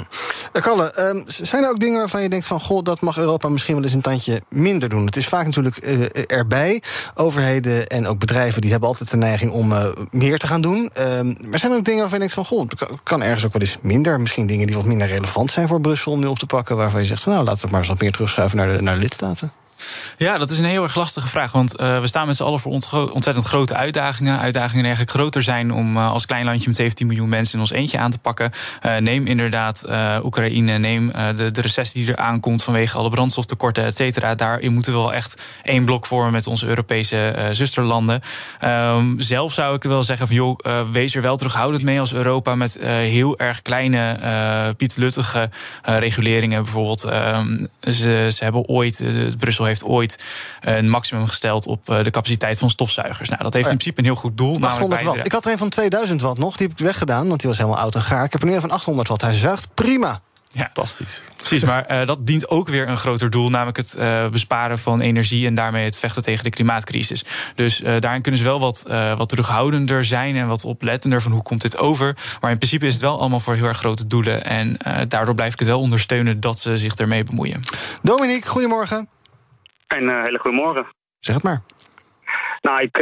Kalle, 0.62 0.94
ehm, 0.94 1.22
zijn 1.28 1.64
er 1.64 1.70
ook 1.70 1.80
dingen 1.80 2.00
waarvan 2.00 2.22
je 2.22 2.30
denkt 2.30 2.46
van... 2.46 2.60
goh, 2.60 2.84
dat 2.84 3.02
mag 3.02 3.18
Europa 3.18 3.50
misschien 3.50 3.74
wel 3.74 3.84
eens 3.84 3.94
een 3.94 4.02
tandje 4.02 4.42
minder 4.50 4.90
doen? 4.90 5.06
Het 5.06 5.16
is 5.16 5.28
vaak 5.28 5.46
natuurlijk 5.46 5.78
eh, 5.78 6.38
erbij. 6.38 6.82
Overheden 7.16 7.88
en 7.88 8.08
ook 8.08 8.20
bedrijven 8.20 8.62
die 8.62 8.72
hebben 8.72 8.90
altijd 8.90 9.10
de 9.10 9.18
neiging 9.18 9.52
om 9.52 9.72
eh, 9.72 9.86
meer 10.12 10.38
te 10.38 10.48
gaan 10.48 10.62
doen. 10.62 10.90
Ehm, 10.94 11.34
maar 11.46 11.60
zijn 11.60 11.72
er 11.72 11.78
ook 11.78 11.86
dingen 11.86 12.00
waarvan 12.00 12.20
je 12.20 12.28
denkt 12.28 12.34
van... 12.34 12.46
goh, 12.46 12.70
het 12.70 13.04
kan 13.04 13.24
ergens 13.24 13.46
ook 13.46 13.54
wel 13.54 13.62
eens 13.62 13.78
minder. 13.82 14.20
Misschien 14.20 14.48
dingen 14.48 14.68
die 14.68 14.76
wat 14.76 14.86
minder 14.86 15.08
relevant 15.08 15.52
zijn 15.52 15.68
voor 15.68 15.82
Brussel 15.82 16.12
om 16.12 16.20
nu 16.20 16.26
op 16.26 16.40
te 16.40 16.46
pakken... 16.46 16.76
waarvan 16.76 17.02
je 17.02 17.08
zegt 17.08 17.22
van 17.22 17.34
nou, 17.34 17.46
laten 17.46 17.60
we 17.60 17.66
het 17.66 17.72
maar 17.72 17.82
eens 17.82 17.90
wat 17.90 18.02
meer 18.02 18.12
terugschuiven 18.12 18.58
naar 18.58 18.76
de, 18.76 18.82
naar 18.82 18.96
de 18.96 19.02
lidstaten. 19.02 19.52
Ja, 20.18 20.38
dat 20.38 20.50
is 20.50 20.60
een 20.60 20.66
heel 20.66 20.84
erg 20.84 20.96
lastige 20.96 21.28
vraag. 21.28 21.52
Want 21.52 21.82
uh, 21.82 22.00
we 22.00 22.08
staan 22.08 22.28
met 22.28 22.36
z'n 22.36 22.44
allen 22.44 22.60
voor 22.60 22.72
ontzettend 23.12 23.46
grote 23.46 23.76
uitdagingen. 23.76 24.40
Uitdagingen 24.40 24.84
die 24.84 24.86
eigenlijk 24.86 25.18
groter 25.18 25.44
zijn 25.44 25.72
om 25.72 25.96
uh, 25.96 26.12
als 26.12 26.26
klein 26.26 26.46
landje 26.46 26.68
met 26.68 26.76
17 26.76 27.08
miljoen 27.08 27.30
mensen 27.30 27.54
in 27.54 27.60
ons 27.60 27.72
eentje 27.72 27.98
aan 27.98 28.12
te 28.12 28.20
pakken. 28.20 28.52
Uh, 28.86 28.98
neem 28.98 29.26
inderdaad 29.26 29.86
Oekraïne, 30.24 30.78
neem 30.78 31.12
de, 31.36 31.52
de 31.52 31.62
recessie 31.62 32.02
die 32.06 32.14
er 32.14 32.20
aankomt 32.20 32.64
vanwege 32.64 32.98
alle 32.98 33.10
brandstoftekorten, 33.10 33.84
et 33.84 33.96
cetera. 33.96 34.36
Daarin 34.36 34.74
moeten 34.74 34.94
we 34.94 35.00
wel 35.00 35.14
echt 35.14 35.42
één 35.64 35.86
blok 35.86 36.06
vormen 36.06 36.32
met 36.32 36.48
onze 36.48 36.68
Europese 36.68 37.50
zusterlanden. 37.52 38.22
Um, 38.64 39.20
zelf 39.20 39.54
zou 39.54 39.76
ik 39.76 39.84
wel 39.84 40.04
zeggen 40.04 40.28
van 40.28 40.36
joh, 40.36 40.60
wees 40.92 41.16
er 41.16 41.22
wel 41.22 41.36
terughoudend 41.36 41.84
mee 41.84 42.00
als 42.00 42.14
Europa 42.14 42.56
met 42.56 42.78
heel 42.82 43.40
erg 43.40 43.62
kleine, 43.62 44.74
pietluttige 44.78 45.50
reguleringen. 45.84 46.64
Bijvoorbeeld, 46.64 47.04
um, 47.04 47.68
ze, 47.80 48.28
ze 48.32 48.44
hebben 48.44 48.68
ooit, 48.68 49.04
Brussel 49.40 49.66
heeft 49.66 49.73
ooit 49.82 50.24
een 50.62 50.90
maximum 50.90 51.28
gesteld 51.28 51.68
op 51.68 51.86
de 51.86 52.12
capaciteit 52.12 52.60
van 52.60 52.70
stofzuigers. 52.70 53.30
Nou, 53.30 53.44
dat 53.44 53.54
heeft 53.54 53.70
in 53.70 53.78
principe 53.78 54.00
een 54.00 54.06
heel 54.06 54.16
goed 54.16 54.38
doel. 54.38 54.58
800 54.62 55.04
watt. 55.04 55.26
Ik 55.26 55.32
had 55.32 55.46
er 55.46 55.52
een 55.52 55.58
van 55.58 55.70
2000 55.70 56.22
watt 56.22 56.38
nog, 56.38 56.58
die 56.58 56.68
heb 56.68 56.80
ik 56.80 56.86
weggedaan, 56.86 57.28
want 57.28 57.40
die 57.40 57.50
was 57.50 57.58
helemaal 57.58 57.80
oud 57.80 57.96
en 57.96 58.02
gaar. 58.02 58.26
Ik 58.26 58.32
heb 58.32 58.42
er 58.42 58.48
nu 58.48 58.54
een 58.54 58.62
van 58.62 58.72
800 58.72 59.08
watt. 59.08 59.22
Hij 59.22 59.34
zuigt 59.34 59.74
prima. 59.74 60.22
Ja, 60.54 60.64
fantastisch. 60.64 61.22
Precies, 61.36 61.64
maar 61.64 61.92
uh, 61.92 62.08
dat 62.08 62.26
dient 62.28 62.50
ook 62.50 62.68
weer 62.68 62.88
een 62.88 62.98
groter 62.98 63.30
doel, 63.30 63.50
namelijk 63.50 63.78
het 63.78 63.96
uh, 64.00 64.30
besparen 64.30 64.80
van 64.80 65.02
energie 65.02 65.48
en 65.48 65.54
daarmee 65.54 65.86
het 65.86 66.00
vechten 66.00 66.22
tegen 66.22 66.44
de 66.44 66.50
klimaatcrisis. 66.50 67.26
Dus 67.56 67.82
uh, 67.82 68.00
daarin 68.00 68.22
kunnen 68.22 68.42
ze 68.42 68.48
wel 68.48 68.60
wat, 68.60 68.86
wat 69.18 69.30
terughoudender 69.30 70.06
zijn 70.06 70.36
en 70.36 70.48
wat 70.48 70.66
oplettender 70.66 71.22
van 71.22 71.32
hoe 71.32 71.42
komt 71.42 71.62
dit 71.62 71.78
over. 71.78 72.18
Maar 72.42 72.52
in 72.52 72.58
principe 72.58 72.86
is 72.86 72.94
het 72.94 73.02
wel 73.02 73.20
allemaal 73.20 73.40
voor 73.40 73.56
heel 73.56 73.66
erg 73.66 73.78
grote 73.78 74.08
doelen. 74.08 74.46
En 74.46 74.78
daardoor 75.08 75.36
blijf 75.36 75.54
ik 75.54 75.60
het 75.60 75.68
wel 75.68 75.80
ondersteunen 75.80 76.40
dat 76.40 76.60
ze 76.60 76.78
zich 76.78 76.96
ermee 76.96 77.24
bemoeien. 77.24 77.62
Dominique, 78.02 78.50
goedemorgen. 78.50 79.08
Een 79.94 80.24
hele 80.24 80.40
goede 80.40 80.58
morgen. 80.58 80.86
Zeg 81.20 81.36
het 81.36 81.44
maar. 81.44 81.62
Nou, 82.62 82.82
ik 82.82 82.98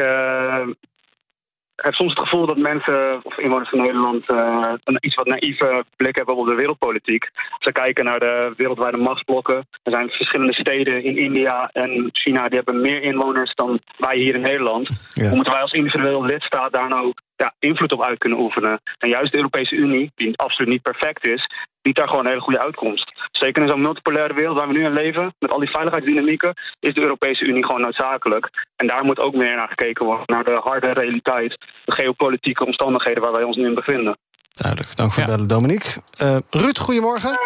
heb 1.82 1.94
soms 1.94 2.14
het 2.14 2.20
gevoel 2.20 2.46
dat 2.46 2.58
mensen, 2.58 3.20
of 3.24 3.38
inwoners 3.38 3.70
van 3.70 3.80
Nederland, 3.80 4.30
uh, 4.30 4.74
een 4.84 4.98
iets 5.00 5.16
wat 5.16 5.26
naïeve 5.28 5.86
blik 5.96 6.16
hebben 6.16 6.36
op 6.36 6.46
de 6.46 6.56
wereldpolitiek. 6.56 7.30
Ze 7.60 7.72
kijken 7.72 8.06
naar 8.06 8.20
de 8.20 8.54
wereldwijde 8.58 8.98
machtsblokken. 8.98 9.68
Er 9.84 9.94
zijn 9.94 10.10
verschillende 10.10 10.54
steden 10.54 11.04
in 11.04 11.18
India 11.18 11.70
en 11.74 12.10
China 12.12 12.48
die 12.48 12.56
hebben 12.56 12.82
meer 12.82 13.02
inwoners 13.02 13.54
dan 13.54 13.80
wij 13.98 14.18
hier 14.18 14.36
in 14.36 14.42
Nederland. 14.42 15.06
Ja. 15.10 15.24
Hoe 15.28 15.36
moeten 15.36 15.54
wij 15.54 15.62
als 15.62 15.72
individueel 15.72 16.24
lidstaat 16.24 16.74
daar 16.74 16.90
nou 16.90 17.14
ja, 17.36 17.54
invloed 17.60 17.92
op 17.92 18.04
uit 18.04 18.18
kunnen 18.18 18.40
oefenen? 18.40 18.82
En 18.98 19.10
juist 19.10 19.32
de 19.32 19.38
Europese 19.38 19.76
Unie, 19.76 20.12
die 20.16 20.38
absoluut 20.38 20.72
niet 20.72 20.82
perfect 20.82 21.28
is, 21.28 21.50
biedt 21.82 21.98
daar 21.98 22.08
gewoon 22.08 22.24
een 22.24 22.32
hele 22.32 22.42
goede 22.42 22.62
uitkomst. 22.62 23.21
Zeker 23.44 23.62
in 23.62 23.70
zo'n 23.70 23.82
multipolaire 23.82 24.34
wereld 24.34 24.58
waar 24.58 24.68
we 24.68 24.74
nu 24.74 24.86
in 24.86 24.94
leven, 24.94 25.36
met 25.40 25.52
al 25.52 25.60
die 25.60 25.70
veiligheidsdynamieken, 25.70 26.54
is 26.80 26.94
de 26.94 27.02
Europese 27.02 27.46
Unie 27.46 27.66
gewoon 27.66 27.82
noodzakelijk. 27.82 28.50
En 28.76 28.88
daar 28.88 29.04
moet 29.04 29.20
ook 29.20 29.34
meer 29.34 29.56
naar 29.56 29.68
gekeken 29.68 30.06
worden, 30.06 30.24
naar 30.26 30.44
de 30.44 30.60
harde 30.64 30.92
realiteit, 30.92 31.58
de 31.86 31.92
geopolitieke 31.92 32.66
omstandigheden 32.66 33.24
waar 33.24 33.32
wij 33.32 33.44
ons 33.44 33.58
nu 33.58 33.66
in 33.66 33.74
bevinden. 33.74 34.18
Duidelijk, 34.54 34.96
dank 34.96 35.12
voor 35.12 35.24
het 35.24 35.32
bellen, 35.32 35.48
Dominique. 35.48 36.02
Uh, 36.22 36.38
Ruud, 36.50 36.78
goedemorgen. 36.78 37.30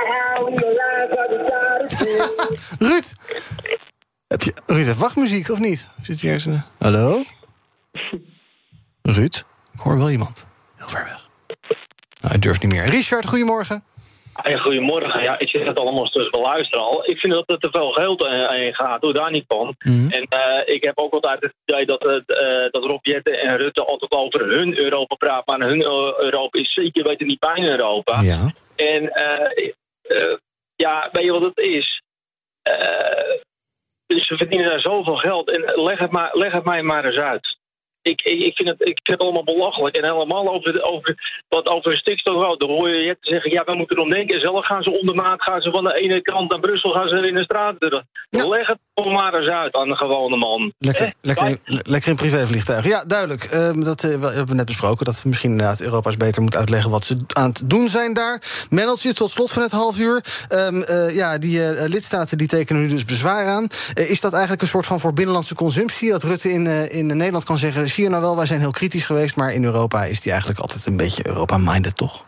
Ruud! 2.90 3.14
Heb 4.28 4.42
je, 4.42 4.54
Ruud 4.66 4.86
heeft 4.86 4.98
wachtmuziek, 4.98 5.50
of 5.50 5.60
niet? 5.60 5.88
Zit 6.02 6.22
hier 6.22 6.32
eens 6.32 6.46
een... 6.46 6.62
Hallo? 6.80 7.24
Ruud? 9.02 9.36
Ik 9.74 9.80
hoor 9.80 9.98
wel 9.98 10.10
iemand. 10.10 10.46
Heel 10.76 10.88
ver 10.88 11.04
weg. 11.04 11.30
Nou, 12.22 12.34
hij 12.34 12.40
durft 12.40 12.64
niet 12.64 12.72
meer. 12.72 12.84
Richard, 12.84 13.26
goedemorgen. 13.26 13.84
Hey, 14.42 14.58
goedemorgen. 14.58 15.24
Ja, 15.24 15.40
ik 15.40 15.50
zit 15.50 15.66
het 15.66 15.80
allemaal 15.80 16.12
dus 16.12 16.30
beluisteren 16.30 16.86
al. 16.86 17.10
Ik 17.10 17.20
vind 17.20 17.34
dat 17.34 17.50
er 17.50 17.60
te 17.60 17.70
veel 17.72 17.92
geld 17.92 18.24
in 18.24 18.76
gaat. 18.76 19.02
Doe 19.02 19.14
daar 19.14 19.32
niet 19.32 19.46
van. 19.48 19.66
Mm 19.66 19.76
-hmm. 19.80 20.12
En 20.12 20.28
uh, 20.30 20.76
ik 20.76 20.84
heb 20.84 20.98
ook 20.98 21.14
altijd 21.14 21.42
het 21.42 21.54
idee 21.66 21.86
dat, 21.86 22.06
uh, 22.06 22.22
dat 22.72 22.84
Rob 22.84 23.06
Jetten 23.06 23.40
en 23.40 23.58
Rutte 23.58 23.86
altijd 23.86 24.12
over 24.12 24.48
hun 24.48 24.80
Europa 24.80 25.16
praten. 25.16 25.58
Maar 25.58 25.68
hun 25.68 25.82
Europa 26.24 26.60
is 26.60 26.74
zeker 26.74 27.04
weten 27.04 27.28
niet 27.28 27.40
bijna 27.40 27.68
Europa. 27.68 28.22
Ja. 28.22 28.52
En 28.76 29.04
uh, 29.04 30.36
ja, 30.76 31.10
weet 31.12 31.24
je 31.24 31.32
wat 31.32 31.42
het 31.42 31.58
is? 31.58 32.04
dus 34.06 34.28
ze 34.28 34.38
verdienen 34.38 34.68
daar 34.68 34.80
zoveel 34.80 35.16
geld. 35.16 35.52
En 35.52 35.84
leg 35.84 36.00
het, 36.00 36.12
maar, 36.12 36.38
leg 36.38 36.52
het 36.52 36.64
mij 36.64 36.84
maar 36.84 37.06
eens 37.06 37.18
uit. 37.18 37.58
Ik, 38.12 38.22
ik, 38.22 38.56
vind 38.56 38.70
het, 38.70 38.82
ik 38.82 39.00
vind 39.04 39.18
het 39.18 39.20
allemaal 39.20 39.44
belachelijk. 39.44 39.96
En 39.96 40.04
helemaal 40.04 40.54
over, 40.54 40.84
over, 40.84 41.16
wat 41.48 41.68
over 41.68 41.98
stikstof. 41.98 42.58
Dan 42.58 42.70
hoor 42.70 42.90
je 42.90 43.04
je 43.04 43.18
zeggen, 43.20 43.52
ja, 43.52 43.64
we 43.64 43.76
moeten 43.76 43.98
erom 43.98 44.10
denken. 44.10 44.40
Zelf 44.40 44.66
gaan 44.66 44.84
ze 44.84 45.00
ondermaat, 45.00 45.44
gaan 45.44 45.62
ze 45.62 45.72
van 45.72 45.84
de 45.84 45.94
ene 45.94 46.22
kant 46.22 46.52
naar 46.52 46.60
Brussel, 46.60 46.92
gaan 46.92 47.08
ze 47.08 47.28
in 47.28 47.36
de 47.36 47.44
straat. 47.44 47.76
Ja. 48.30 48.48
Leg 48.48 48.68
het 48.68 48.78
toch 48.94 49.12
maar 49.12 49.34
eens 49.34 49.50
uit 49.50 49.76
aan 49.76 49.90
de 49.90 49.96
gewone 49.96 50.38
man. 50.38 50.74
Lekker, 50.78 51.14
lekker, 51.22 51.48
in, 51.48 51.60
lekker 51.66 52.10
in 52.10 52.16
privévliegtuig. 52.16 52.86
Ja, 52.86 53.04
duidelijk. 53.06 53.44
Uh, 53.54 53.84
dat 53.84 54.04
uh, 54.04 54.16
we 54.16 54.26
hebben 54.26 54.48
we 54.48 54.54
net 54.54 54.66
besproken. 54.66 55.06
Dat 55.06 55.26
misschien 55.26 55.52
inderdaad 55.52 55.82
Europa's 55.82 56.18
beter 56.18 56.42
moet 56.42 56.56
uitleggen 56.56 56.92
wat 56.92 57.04
ze 57.04 57.18
aan 57.34 57.50
het 57.50 57.70
doen 57.70 57.90
zijn 57.90 58.14
daar. 58.14 58.42
Mendeltje, 58.70 59.14
tot 59.14 59.32
slot 59.32 59.52
van 59.52 59.62
het 59.62 59.72
half 59.72 60.00
uur. 60.00 60.24
Um, 60.50 60.76
uh, 60.76 61.16
ja, 61.16 61.38
die 61.38 61.88
lidstaten 61.90 62.38
die 62.38 62.48
tekenen 62.48 62.82
nu 62.82 62.88
dus 62.88 63.06
bezwaar 63.06 63.48
aan. 63.48 63.68
is 63.94 64.22
dat 64.22 64.32
eigenlijk 64.32 64.62
een 64.62 64.68
soort 64.68 64.86
van 64.86 65.00
voor 65.00 65.14
binnenlandse 65.14 65.56
consumptie? 65.56 66.12
Dat 66.12 66.24
Rutte 66.24 66.52
in, 66.52 66.68
in 66.90 67.06
Nederland 67.06 67.44
kan 67.44 67.58
zeggen 67.58 67.90
je 68.04 68.10
nou 68.10 68.22
wel, 68.22 68.36
wij 68.36 68.46
zijn 68.46 68.60
heel 68.60 68.72
kritisch 68.72 69.06
geweest... 69.06 69.36
maar 69.36 69.54
in 69.54 69.64
Europa 69.64 70.04
is 70.06 70.22
die 70.22 70.32
eigenlijk 70.32 70.62
altijd 70.62 70.86
een 70.86 70.98
beetje 70.98 71.28
Europa-minded, 71.28 71.96
toch? 71.96 72.24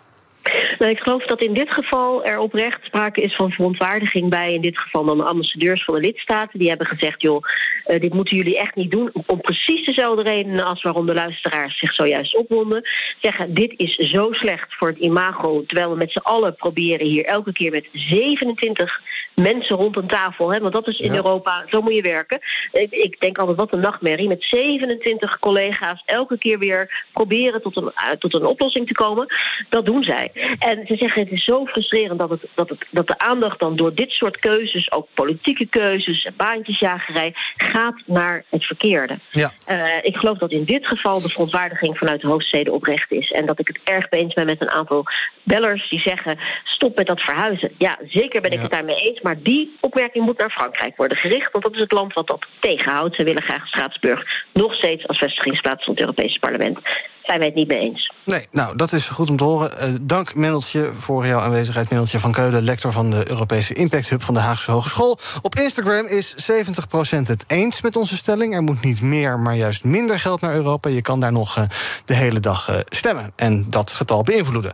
Nou, 0.80 0.92
ik 0.92 1.00
geloof 1.00 1.26
dat 1.26 1.42
in 1.42 1.54
dit 1.54 1.72
geval 1.72 2.26
er 2.26 2.40
oprecht 2.40 2.86
sprake 2.86 3.22
is 3.22 3.36
van 3.36 3.52
verontwaardiging 3.52 4.30
bij, 4.30 4.54
in 4.54 4.62
dit 4.62 4.80
geval 4.80 5.06
dan 5.06 5.18
de 5.18 5.24
ambassadeurs 5.24 5.84
van 5.84 5.94
de 5.94 6.00
lidstaten. 6.00 6.60
Die 6.60 6.68
hebben 6.70 6.88
gezegd, 6.88 7.22
joh, 7.22 7.44
uh, 7.88 8.00
dit 8.00 8.14
moeten 8.14 8.38
jullie 8.38 8.58
echt 8.58 8.76
niet 8.76 8.92
doen. 8.92 9.10
Om 9.26 9.42
precies 9.42 9.86
dezelfde 9.86 10.22
redenen 10.22 10.66
als 10.66 10.84
waarom 10.84 11.06
de 11.06 11.14
luisteraars 11.14 11.78
zich 11.78 11.94
zojuist 11.94 12.36
opwonden. 12.36 12.88
Zeggen, 13.22 13.54
dit 13.54 13.74
is 13.78 13.96
zo 13.96 14.32
slecht 14.32 14.76
voor 14.76 14.88
het 14.88 14.98
imago. 14.98 15.64
Terwijl 15.66 15.90
we 15.90 15.98
met 15.98 16.12
z'n 16.12 16.18
allen 16.18 16.56
proberen 16.56 17.08
hier 17.08 17.26
elke 17.26 17.54
keer 17.54 17.72
met 17.72 17.88
27 17.92 19.02
mensen 19.34 19.76
rond 19.76 19.98
een 19.98 20.08
tafel. 20.08 20.54
Hè, 20.54 20.60
want 20.60 20.74
dat 20.74 20.88
is 20.88 21.00
in 21.00 21.12
ja. 21.12 21.16
Europa, 21.16 21.64
zo 21.70 21.82
moet 21.82 21.96
je 21.96 22.02
werken. 22.02 22.40
Ik, 22.72 22.92
ik, 22.92 23.20
denk 23.20 23.38
altijd, 23.38 23.58
wat 23.58 23.74
een 23.74 23.80
nachtmerrie. 23.80 24.28
Met 24.28 24.44
27 24.44 25.40
collega's 25.40 26.04
elke 26.06 26.38
keer 26.38 26.60
weer 26.60 27.06
proberen 27.14 27.62
tot 27.62 27.76
een, 27.76 27.84
uh, 27.84 28.12
tot 28.20 28.34
een 28.34 28.46
oplossing 28.46 28.88
te 28.88 28.94
komen. 28.94 29.28
Dat 29.70 29.86
doen 29.86 30.04
zij. 30.04 30.32
En 30.68 30.86
ze 30.88 30.96
zeggen 30.96 31.22
het 31.22 31.32
is 31.32 31.44
zo 31.44 31.66
frustrerend 31.66 32.20
dat, 32.20 32.30
het, 32.30 32.48
dat, 32.54 32.70
het, 32.70 32.86
dat 32.90 33.08
de 33.08 33.18
aandacht 33.18 33.60
dan 33.60 33.76
door 33.76 33.94
dit 33.94 34.12
soort 34.12 34.38
keuzes, 34.38 34.92
ook 34.92 35.08
politieke 35.14 35.66
keuzes 35.66 36.26
en 36.26 36.34
baantjesjagerij, 36.38 37.34
gaat 37.58 37.96
naar 38.06 38.44
het 38.50 38.66
verkeerde. 38.66 39.18
Ja. 39.32 39.52
Uh, 39.70 39.86
ik 40.02 40.16
geloof 40.16 40.38
dat 40.38 40.52
in 40.52 40.64
dit 40.64 40.88
geval 40.88 41.22
de 41.22 41.30
verontwaardiging 41.30 41.98
vanuit 41.98 42.22
de 42.22 42.28
hoofdsteden 42.28 42.74
oprecht 42.74 43.12
is. 43.12 43.32
En 43.32 43.46
dat 43.46 43.60
ik 43.60 43.68
het 43.68 43.80
erg 43.84 44.06
eens 44.10 44.34
ben 44.34 44.46
met 44.46 44.62
een 44.62 44.70
aantal 44.70 45.06
bellers 45.44 45.90
die 45.90 46.00
zeggen: 46.00 46.40
stop 46.64 46.96
met 46.96 47.08
dat 47.08 47.22
verhuizen. 47.22 47.72
Ja, 47.78 47.98
zeker 48.08 48.42
ben 48.42 48.52
ik 48.52 48.58
Ja. 48.58 48.64
het 48.64 48.72
daarmee 48.72 49.02
eens. 49.02 49.22
Maar 49.22 49.42
die 49.42 49.78
opmerking 49.80 50.26
moet 50.26 50.38
naar 50.38 50.52
Frankrijk 50.52 50.98
worden 50.98 51.18
gericht. 51.18 51.52
Want 51.52 51.64
dat 51.64 51.74
is 51.74 51.80
het 51.80 51.92
land 51.92 52.14
wat 52.14 52.28
dat 52.28 52.46
tegenhoudt. 52.60 53.16
Ze 53.16 53.24
willen 53.24 53.44
graag 53.44 53.68
Straatsburg 53.68 54.46
nog 54.54 54.74
steeds 54.74 55.08
als 55.08 55.18
vestigingsplaats 55.18 55.84
van 55.84 55.94
het 55.94 56.02
Europese 56.02 56.40
parlement. 56.40 56.80
Zijn 57.28 57.40
wij 57.40 57.48
het 57.48 57.58
niet 57.58 57.68
mee 57.68 57.80
eens. 57.80 58.12
Nee, 58.24 58.48
nou, 58.52 58.78
dat 58.78 58.94
is 58.94 59.10
goed 59.10 59.30
om 59.30 59.38
te 59.38 59.44
horen. 59.44 59.78
Eh, 59.78 59.90
dank, 60.02 60.36
Mendeltje, 60.36 60.92
voor 60.98 61.28
jouw 61.28 61.40
aanwezigheid. 61.40 61.90
Mendeltje 61.90 62.20
van 62.20 62.32
Keulen, 62.32 62.64
lector 62.64 62.92
van 62.92 63.10
de 63.10 63.30
Europese 63.30 63.74
Impact 63.74 64.10
Hub 64.10 64.24
van 64.24 64.34
de 64.34 64.40
Haagse 64.40 64.72
Hogeschool. 64.72 65.20
Op 65.42 65.56
Instagram 65.56 66.06
is 66.06 66.36
70% 66.36 67.28
het 67.28 67.44
eens 67.48 67.82
met 67.82 67.96
onze 67.96 68.18
stelling. 68.18 68.54
Er 68.54 68.62
moet 68.62 68.82
niet 68.82 69.02
meer, 69.02 69.40
maar 69.40 69.56
juist 69.56 69.84
minder 69.84 70.20
geld 70.20 70.42
naar 70.42 70.54
Europa. 70.54 70.90
Je 70.90 71.02
kan 71.02 71.20
daar 71.20 71.32
nog 71.32 71.58
eh, 71.58 71.64
de 72.06 72.14
hele 72.14 72.40
dag 72.40 72.70
eh, 72.70 72.76
stemmen 72.90 73.32
en 73.36 73.66
dat 73.70 73.92
getal 73.92 74.22
beïnvloeden. 74.22 74.72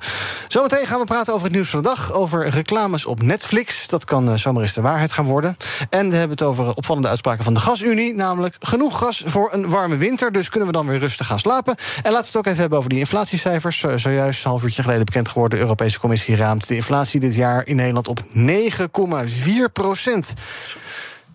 Zometeen 0.48 0.88
gaan 0.88 1.00
we 1.00 1.06
praten 1.06 1.34
over 1.34 1.46
het 1.46 1.56
nieuws 1.56 1.70
van 1.70 1.82
de 1.82 1.88
dag. 1.88 2.12
Over 2.12 2.50
reclames 2.50 3.06
op 3.06 3.22
Netflix. 3.22 3.88
Dat 3.88 4.06
kan 4.06 4.40
zomaar 4.40 4.62
eens 4.62 4.74
de 4.74 4.82
waarheid 4.82 5.12
gaan 5.12 5.26
worden. 5.26 5.58
En 5.90 6.10
we 6.10 6.16
hebben 6.16 6.38
het 6.38 6.48
over 6.48 6.74
opvallende 6.74 7.08
uitspraken 7.08 7.44
van 7.44 7.54
de 7.54 7.60
Gasunie. 7.60 8.16
Namelijk 8.16 8.56
genoeg 8.60 8.98
gas 8.98 9.24
voor 9.26 9.54
een 9.54 9.70
warme 9.70 9.98
winter. 9.98 10.32
Dus 10.32 10.50
kunnen 10.50 10.68
we 10.68 10.76
dan 10.76 10.88
weer 10.88 11.00
rustig 11.00 11.28
gaan 11.28 11.40
slapen. 11.40 11.76
En 12.04 12.12
laten 12.12 12.22
we 12.22 12.28
het 12.28 12.36
ook 12.36 12.43
even 12.46 12.60
hebben 12.60 12.78
over 12.78 12.90
die 12.90 13.00
inflatiecijfers. 13.00 13.84
Eh, 13.84 13.96
Zojuist, 13.96 14.44
een 14.44 14.50
half 14.50 14.64
uurtje 14.64 14.82
geleden 14.82 15.06
bekend 15.06 15.28
geworden... 15.28 15.58
de 15.58 15.64
Europese 15.64 16.00
Commissie 16.00 16.36
raamt 16.36 16.68
de 16.68 16.76
inflatie 16.76 17.20
dit 17.20 17.36
jaar 17.36 17.68
in 17.68 17.76
Nederland 17.76 18.08
op 18.08 18.20
9,4 18.20 19.72
procent. 19.74 20.34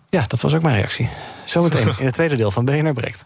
Ja, 0.09 0.25
dat 0.27 0.41
was 0.41 0.53
ook 0.53 0.61
mijn 0.61 0.75
reactie. 0.75 1.09
Zometeen 1.45 1.93
in 1.99 2.05
het 2.05 2.13
tweede 2.13 2.35
deel 2.35 2.51
van 2.51 2.65
BNR 2.65 2.93
Breekt. 2.93 3.25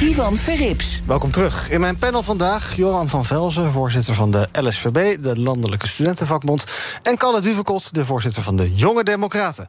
Ivan 0.00 0.36
Verrips. 0.36 1.02
Welkom 1.06 1.30
terug. 1.30 1.70
In 1.70 1.80
mijn 1.80 1.96
panel 1.96 2.22
vandaag 2.22 2.76
Joran 2.76 3.08
van 3.08 3.24
Velzen, 3.24 3.72
voorzitter 3.72 4.14
van 4.14 4.30
de 4.30 4.48
LSVB, 4.52 5.22
de 5.22 5.40
Landelijke 5.40 5.88
Studentenvakbond, 5.88 6.64
en 7.02 7.16
Kalle 7.16 7.40
Duvekot, 7.40 7.94
de 7.94 8.04
voorzitter 8.04 8.42
van 8.42 8.56
de 8.56 8.74
Jonge 8.74 9.04
Democraten. 9.04 9.66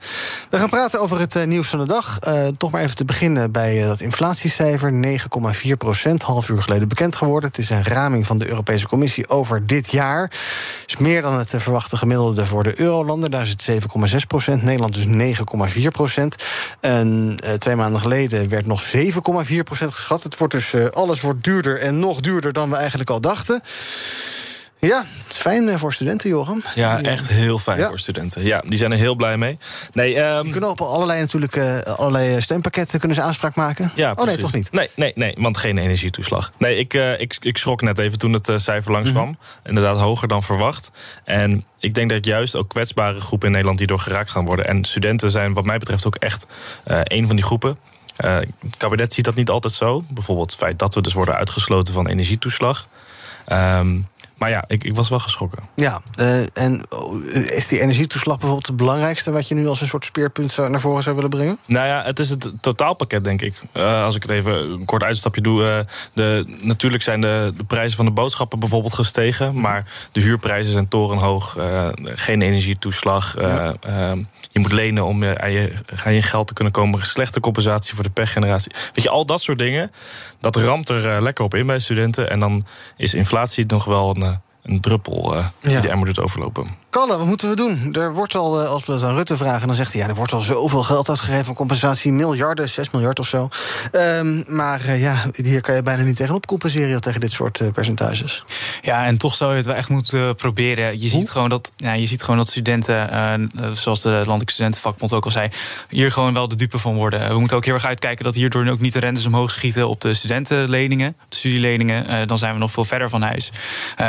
We 0.49 0.57
gaan 0.57 0.69
praten 0.69 1.01
over 1.01 1.19
het 1.19 1.35
eh, 1.35 1.43
nieuws 1.43 1.67
van 1.67 1.79
de 1.79 1.85
dag. 1.85 2.19
Eh, 2.19 2.47
toch 2.57 2.71
maar 2.71 2.81
even 2.81 2.95
te 2.95 3.05
beginnen 3.05 3.51
bij 3.51 3.81
eh, 3.81 3.87
dat 3.87 4.01
inflatiecijfer, 4.01 5.19
9,4 5.65 5.71
procent, 5.77 6.21
half 6.21 6.49
uur 6.49 6.61
geleden 6.61 6.87
bekend 6.87 7.15
geworden. 7.15 7.49
Het 7.49 7.59
is 7.59 7.69
een 7.69 7.83
raming 7.83 8.27
van 8.27 8.37
de 8.37 8.47
Europese 8.47 8.87
Commissie 8.87 9.29
over 9.29 9.67
dit 9.67 9.91
jaar. 9.91 10.31
Is 10.85 10.97
meer 10.97 11.21
dan 11.21 11.37
het 11.37 11.53
verwachte 11.57 11.97
gemiddelde 11.97 12.45
voor 12.45 12.63
de 12.63 12.79
eurolanden. 12.79 13.31
Daar 13.31 13.41
is 13.41 13.49
het 13.49 13.69
7,6 14.11 14.27
procent, 14.27 14.63
Nederland 14.63 14.93
dus 14.93 15.37
9,4 15.77 15.87
procent. 15.91 16.35
En 16.79 17.37
twee 17.57 17.75
maanden 17.75 18.01
geleden 18.01 18.49
werd 18.49 18.65
nog 18.65 18.83
7,4 18.95 19.63
procent 19.63 19.93
geschat. 19.93 20.16
Het 20.23 20.37
wordt 20.37 20.53
dus, 20.53 20.73
eh, 20.73 20.85
alles 20.85 21.21
wordt 21.21 21.43
duurder 21.43 21.79
en 21.79 21.99
nog 21.99 22.19
duurder 22.19 22.53
dan 22.53 22.69
we 22.69 22.75
eigenlijk 22.75 23.09
al 23.09 23.21
dachten. 23.21 23.61
Ja, 24.79 25.03
het 25.23 25.29
is 25.29 25.37
fijn 25.37 25.69
eh, 25.69 25.77
voor 25.77 25.93
studenten, 25.93 26.29
Joram. 26.29 26.63
Ja, 26.75 26.99
eh, 26.99 27.11
echt 27.11 27.27
heel 27.27 27.59
fijn 27.59 27.79
Ja. 27.79 27.87
voor 27.87 27.99
studenten. 27.99 28.45
Ja, 28.45 28.61
die 28.65 28.77
zijn 28.77 28.91
er 28.91 28.97
heel 28.97 29.15
blij 29.15 29.37
mee. 29.37 29.57
Nee, 29.93 30.15
ehm, 30.15 30.41
Die 30.41 30.51
kunnen 30.51 30.69
op 30.69 30.81
allerlei, 30.81 31.19
natuurlijk, 31.19 31.57
allerlei 31.85 32.41
steunpakketten 32.41 32.99
kunnen 32.99 33.17
ze 33.17 33.23
aanspraak 33.23 33.55
maken. 33.55 33.91
Ja, 33.95 34.13
oh 34.15 34.25
nee, 34.25 34.37
toch 34.37 34.53
niet? 34.53 34.71
Nee, 34.71 34.89
nee, 34.95 35.11
nee, 35.15 35.35
want 35.37 35.57
geen 35.57 35.77
energietoeslag. 35.77 36.51
Nee, 36.57 36.77
ik, 36.77 36.93
ik, 36.93 37.37
ik 37.39 37.57
schrok 37.57 37.81
net 37.81 37.99
even 37.99 38.19
toen 38.19 38.33
het 38.33 38.51
cijfer 38.55 38.91
langskwam. 38.91 39.37
Inderdaad, 39.63 39.97
hoger 39.97 40.27
dan 40.27 40.43
verwacht. 40.43 40.91
En 41.23 41.65
ik 41.79 41.93
denk 41.93 42.09
dat 42.09 42.25
juist 42.25 42.55
ook 42.55 42.69
kwetsbare 42.69 43.19
groepen 43.19 43.47
in 43.47 43.51
Nederland 43.53 43.79
hierdoor 43.79 43.99
geraakt 43.99 44.29
gaan 44.29 44.45
worden. 44.45 44.67
En 44.67 44.83
studenten 44.83 45.31
zijn, 45.31 45.53
wat 45.53 45.65
mij 45.65 45.77
betreft, 45.77 46.05
ook 46.05 46.15
echt 46.15 46.45
een 47.03 47.27
van 47.27 47.35
die 47.35 47.45
groepen. 47.45 47.77
Eh, 48.17 48.37
het 48.37 48.77
kabinet 48.77 49.13
ziet 49.13 49.25
dat 49.25 49.35
niet 49.35 49.49
altijd 49.49 49.73
zo. 49.73 50.03
Bijvoorbeeld 50.09 50.51
het 50.51 50.59
feit 50.59 50.79
dat 50.79 50.95
we 50.95 51.01
dus 51.01 51.13
worden 51.13 51.35
uitgesloten 51.35 51.93
van 51.93 52.07
energietoeslag. 52.07 52.87
Ehm, 53.45 53.99
maar 54.37 54.49
ja, 54.49 54.63
ik, 54.67 54.83
ik 54.83 54.95
was 54.95 55.09
wel 55.09 55.19
geschrokken. 55.19 55.63
Ja, 55.75 56.01
eh, 56.15 56.41
en 56.53 56.85
oh, 56.89 57.25
is 57.33 57.67
die 57.67 57.79
energietoeslag 57.81 58.35
bijvoorbeeld 58.37 58.67
het 58.67 58.75
belangrijkste... 58.75 59.31
wat 59.31 59.47
je 59.47 59.55
nu 59.55 59.67
als 59.67 59.81
een 59.81 59.87
soort 59.87 60.05
speerpunt 60.05 60.57
naar 60.57 60.79
voren 60.81 61.03
zou 61.03 61.15
willen 61.15 61.29
brengen? 61.29 61.59
Nou 61.65 61.87
ja, 61.87 62.03
het 62.03 62.19
is 62.19 62.29
het 62.29 62.51
totaalpakket, 62.61 63.23
denk 63.23 63.41
ik. 63.41 63.61
Eh, 63.71 64.03
als 64.03 64.15
ik 64.15 64.21
het 64.21 64.31
even 64.31 64.53
een 64.71 64.85
kort 64.85 65.03
uitstapje 65.03 65.41
doe. 65.41 65.63
eh, 65.63 65.79
de, 66.13 66.57
natuurlijk 66.61 67.03
zijn 67.03 67.21
de, 67.21 67.53
de 67.57 67.63
prijzen 67.63 67.97
van 67.97 68.05
de 68.05 68.11
boodschappen 68.11 68.59
bijvoorbeeld 68.59 68.93
gestegen. 68.93 69.59
Maar 69.59 69.85
de 70.11 70.21
huurprijzen 70.21 70.71
zijn 70.71 70.87
torenhoog. 70.87 71.57
geen 72.03 72.41
energietoeslag. 72.41 73.35
eh, 73.35 73.67
eh, 73.67 74.17
je 74.51 74.59
moet 74.59 74.71
lenen 74.71 75.05
om 75.05 75.23
aan, 75.23 75.51
je, 75.51 75.73
aan 76.03 76.13
je 76.13 76.21
geld 76.21 76.47
te 76.47 76.53
kunnen 76.53 76.73
komen. 76.73 77.05
Slechte 77.05 77.39
compensatie 77.39 77.95
voor 77.95 78.03
de 78.03 78.09
pechgeneratie. 78.09 78.71
Weet 78.93 79.03
je, 79.03 79.09
al 79.09 79.25
dat 79.25 79.41
soort 79.41 79.59
dingen. 79.59 79.91
Dat 80.39 80.55
ramt 80.55 80.89
er 80.89 81.21
lekker 81.21 81.43
op 81.43 81.55
in 81.55 81.65
bij 81.65 81.79
studenten. 81.79 82.29
En 82.29 82.39
dan 82.39 82.65
is 82.97 83.13
inflatie 83.13 83.65
nog 83.67 83.85
wel 83.85 84.15
een, 84.15 84.26
een 84.67 84.81
druppel 84.81 85.35
eh, 85.35 85.45
die 85.61 85.71
Ja. 85.71 85.81
de 85.81 85.89
emmer 85.89 86.05
doet 86.05 86.19
overlopen. 86.19 86.67
Kalle, 86.89 87.17
wat 87.17 87.27
moeten 87.27 87.49
we 87.49 87.55
doen? 87.55 87.93
Er 87.93 88.13
wordt 88.13 88.35
al, 88.35 88.61
eh, 88.61 88.69
als 88.69 88.85
we 88.85 88.93
het 88.93 89.03
aan 89.03 89.15
Rutte 89.15 89.37
vragen, 89.37 89.67
dan 89.67 89.75
zegt 89.75 89.93
hij... 89.93 90.01
ja, 90.01 90.07
er 90.07 90.15
wordt 90.15 90.31
al 90.31 90.41
zoveel 90.41 90.83
geld 90.83 91.09
uitgegeven 91.09 91.45
van 91.45 91.55
compensatie. 91.55 92.11
Miljarden, 92.11 92.69
6 92.69 92.89
miljard 92.89 93.19
of 93.19 93.27
zo. 93.27 93.49
Ehm, 93.91 94.55
maar 94.55 94.85
eh, 94.85 95.01
ja, 95.01 95.25
hier 95.35 95.61
kan 95.61 95.75
je 95.75 95.83
bijna 95.83 96.03
niet 96.03 96.15
tegenop 96.15 96.45
compenseren... 96.45 97.01
tegen 97.01 97.19
dit 97.19 97.31
soort 97.31 97.59
eh, 97.59 97.67
percentages. 97.71 98.43
Ja, 98.81 99.05
en 99.05 99.17
toch 99.17 99.35
zou 99.35 99.51
je 99.51 99.57
het 99.57 99.65
wel 99.65 99.75
echt 99.75 99.89
moeten 99.89 100.35
proberen. 100.35 101.01
Je 101.01 101.07
ziet 101.07 101.29
gewoon 101.29 101.49
dat, 101.49 101.71
ja, 101.75 101.93
je 101.93 102.05
ziet 102.05 102.21
gewoon 102.21 102.37
dat 102.37 102.47
studenten, 102.47 103.51
zoals 103.73 104.01
de 104.01 104.09
Landelijke 104.09 104.51
Studentenvakbond 104.51 105.13
ook 105.13 105.25
al 105.25 105.31
zei, 105.31 105.49
hier 105.89 106.11
gewoon 106.11 106.33
wel 106.33 106.47
de 106.47 106.55
dupe 106.55 106.79
van 106.79 106.95
worden. 106.95 107.29
We 107.29 107.39
moeten 107.39 107.57
ook 107.57 107.65
heel 107.65 107.73
erg 107.73 107.85
uitkijken 107.85 108.23
dat 108.23 108.35
hierdoor 108.35 108.67
ook 108.67 108.79
niet 108.79 108.93
de 108.93 108.99
rentes 108.99 109.25
omhoog 109.25 109.51
schieten 109.51 109.89
op 109.89 110.01
de 110.01 110.13
studentenleningen, 110.13 111.09
op 111.09 111.29
de 111.29 111.35
studieleningen. 111.35 112.27
Dan 112.27 112.37
zijn 112.37 112.53
we 112.53 112.59
nog 112.59 112.71
veel 112.71 112.85
verder 112.85 113.09
van 113.09 113.21
huis. 113.21 113.51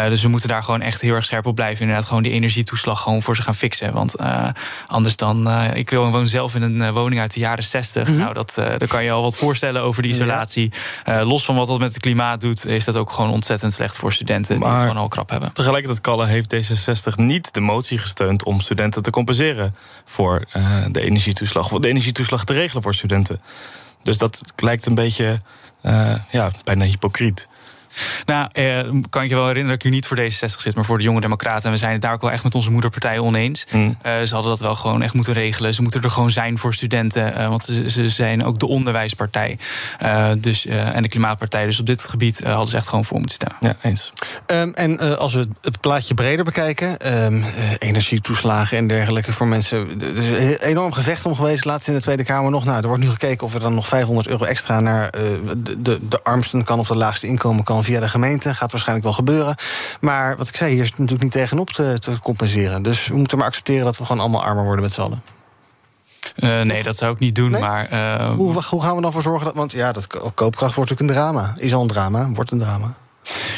Dus 0.09 0.23
we 0.23 0.29
moeten 0.29 0.49
daar 0.49 0.63
gewoon 0.63 0.81
echt 0.81 1.01
heel 1.01 1.15
erg 1.15 1.25
scherp 1.25 1.47
op 1.47 1.55
blijven. 1.55 1.81
Inderdaad, 1.81 2.07
gewoon 2.07 2.23
die 2.23 2.33
energietoeslag 2.79 3.03
gewoon 3.03 3.23
voor 3.23 3.37
ze 3.37 3.43
gaan 3.43 3.55
fixen. 3.55 3.93
Want 3.93 4.15
eh, 4.15 4.49
anders 4.87 5.17
dan, 5.17 5.49
eh, 5.49 5.77
ik 5.77 5.91
wil 5.91 6.11
woon 6.11 6.29
zelf 6.29 6.55
in 6.55 6.63
een 6.63 6.83
eh, 6.83 6.93
woning 6.93 7.21
uit 7.21 7.35
de 7.35 7.41
jaren 7.41 7.65
60. 7.65 8.09
Nou, 8.09 8.33
dat, 8.33 8.53
daar 8.55 8.89
kan 8.89 9.05
je 9.05 9.11
al 9.11 9.23
wat 9.23 9.37
voorstellen 9.37 9.83
over 9.83 10.03
die 10.03 10.11
isolatie. 10.11 10.73
Los 11.05 11.45
van 11.45 11.57
wat 11.57 11.67
dat 11.67 11.79
met 11.79 11.93
het 11.93 12.03
klimaat 12.03 12.41
doet, 12.41 12.67
is 12.67 12.85
dat 12.85 12.97
ook 12.97 13.11
gewoon 13.11 13.31
ontzettend 13.31 13.73
slecht 13.73 13.97
voor 13.97 14.13
studenten 14.13 14.61
die 14.61 14.69
het 14.69 14.79
gewoon 14.79 14.97
al 14.97 15.09
krap 15.09 15.31
hebben. 15.31 15.53
Tegelijkertijd, 15.53 16.01
Kalle, 16.01 16.27
heeft 16.27 16.55
D66 16.55 17.15
niet 17.17 17.55
de 17.55 17.61
motie 17.61 17.99
gesteund 17.99 18.45
om 18.45 18.61
studenten 18.61 19.03
te 19.03 19.11
compenseren 19.11 19.75
voor 20.05 20.45
de 20.91 21.01
energietoeslag. 21.01 21.73
Of 21.73 21.81
de 21.81 21.89
energietoeslag 21.89 22.45
te 22.45 22.53
regelen 22.53 22.83
voor 22.83 22.95
studenten. 22.95 23.41
Dus 24.03 24.19
dat 24.19 24.41
lijkt 24.57 24.87
een 24.87 24.95
beetje 24.95 25.41
ja, 26.31 26.51
bijna 26.65 26.85
hypocriet. 26.85 27.49
Nou, 28.27 28.49
eh, 28.53 28.79
kan 29.11 29.23
ik 29.23 29.29
je 29.29 29.35
wel 29.35 29.47
herinneren 29.47 29.65
dat 29.67 29.75
ik 29.75 29.83
hier 29.83 29.91
niet 29.93 30.07
voor 30.07 30.17
D66 30.17 30.61
zit, 30.63 30.75
maar 30.75 30.85
voor 30.85 30.99
de 30.99 31.05
Jonge 31.05 31.21
Democraten. 31.21 31.65
En 31.65 31.71
we 31.71 31.77
zijn 31.77 31.93
het 31.93 32.03
daar 32.03 32.13
ook 32.13 32.21
wel 32.21 32.31
echt 32.31 32.43
met 32.45 32.55
onze 32.55 32.71
moederpartij 32.71 33.19
oneens. 33.19 33.67
Mm. 33.71 33.97
Eh, 34.03 34.13
ze 34.25 34.35
hadden 34.35 34.51
dat 34.51 34.61
wel 34.61 34.75
gewoon 34.75 35.03
echt 35.03 35.15
moeten 35.15 35.33
regelen. 35.33 35.75
Ze 35.75 35.83
moeten 35.83 36.03
er 36.03 36.11
gewoon 36.11 36.31
zijn 36.31 36.59
voor 36.59 36.75
studenten, 36.75 37.35
eh, 37.35 37.49
want 37.49 37.65
ze, 37.65 37.91
ze 37.91 38.09
zijn 38.09 38.45
ook 38.45 38.59
de 38.59 38.67
onderwijspartij. 38.67 39.59
Eh, 39.99 40.31
dus, 40.39 40.67
eh, 40.67 40.97
en 40.97 41.03
de 41.03 41.09
klimaatpartij. 41.09 41.65
Dus 41.65 41.81
op 41.81 41.87
dit 41.87 42.03
gebied 42.03 42.41
hadden 42.45 42.69
ze 42.69 42.77
echt 42.77 42.89
gewoon 42.89 43.05
voor 43.05 43.19
moeten 43.19 43.35
staan. 43.35 43.57
Ja, 43.61 43.77
eens. 43.83 44.13
Ehm, 44.47 44.71
en 44.75 44.99
eh, 44.99 45.15
als 45.15 45.33
we 45.33 45.39
het- 45.39 45.49
het 45.63 45.81
plaatje 45.81 46.15
breder 46.15 46.45
bekijken, 46.45 46.99
ehm, 46.99 47.43
eh, 47.43 47.71
energietoeslagen 47.79 48.79
en 48.79 48.87
dergelijke 48.87 49.33
voor 49.33 49.47
mensen. 49.47 50.01
Er 50.01 50.17
is 50.17 50.29
een 50.51 50.57
enorm 50.69 50.93
gevecht 50.93 51.27
om 51.27 51.35
geweest, 51.35 51.65
laatst 51.65 51.89
in 51.89 51.95
de 51.95 52.01
Tweede 52.01 52.25
Kamer 52.25 52.51
nog. 52.51 52.65
Nou, 52.65 52.81
er 52.81 52.87
wordt 52.89 53.03
nu 53.03 53.09
gekeken 53.11 53.47
of 53.47 53.55
er 53.55 53.61
dan 53.61 53.75
nog 53.75 53.87
500 53.89 54.29
euro 54.29 54.45
extra 54.45 54.81
naar 54.81 55.09
eh, 55.09 55.23
de, 55.57 55.83
de, 55.83 55.99
de 56.09 56.23
armsten 56.23 56.65
kan 56.65 56.79
of 56.79 56.89
de 56.89 56.97
laagste 56.97 57.27
inkomen 57.27 57.65
kan 57.65 57.85
via 57.89 58.01
de 58.01 58.09
gemeente. 58.09 58.55
Gaat 58.55 58.71
waarschijnlijk 58.71 59.07
wel 59.07 59.17
gebeuren. 59.17 59.57
Maar 60.01 60.37
wat 60.37 60.49
ik 60.49 60.57
zei, 60.57 60.73
hier 60.73 60.83
is 60.83 60.89
het 60.89 60.99
natuurlijk 60.99 61.23
niet 61.25 61.33
tegenop 61.33 61.71
te, 61.71 61.99
te 61.99 62.19
compenseren. 62.23 62.83
Dus 62.83 63.07
we 63.07 63.17
moeten 63.17 63.39
maar 63.39 63.47
accepteren 63.47 63.85
dat 63.85 63.99
we 63.99 64.05
gewoon 64.05 64.21
allemaal 64.23 64.45
armer 64.45 64.65
worden 64.65 64.83
met 64.83 64.93
z'n 64.93 65.01
allen. 65.01 65.23
Eh, 66.37 66.61
nee, 66.61 66.83
dat 66.83 66.97
zou 66.97 67.13
ik 67.13 67.19
niet 67.19 67.35
doen. 67.35 67.51
Nee? 67.51 67.61
Maar 67.61 67.87
eh, 67.87 68.35
Hoe, 68.35 68.63
hoe 68.63 68.83
gaan 68.83 68.97
we 68.97 69.03
dan 69.03 69.13
voor 69.13 69.23
zorgen 69.23 69.45
dat. 69.45 69.55
Want 69.55 69.73
ja, 69.73 69.93
dat 69.93 70.07
ko- 70.07 70.31
koopkracht 70.35 70.75
wordt 70.75 70.91
natuurlijk 70.91 71.19
een 71.19 71.25
drama. 71.33 71.55
Is 71.57 71.75
al 71.75 71.83
een 71.83 71.89
drama, 71.89 72.29
wordt 72.29 72.51
een 72.51 72.59
drama. 72.59 72.95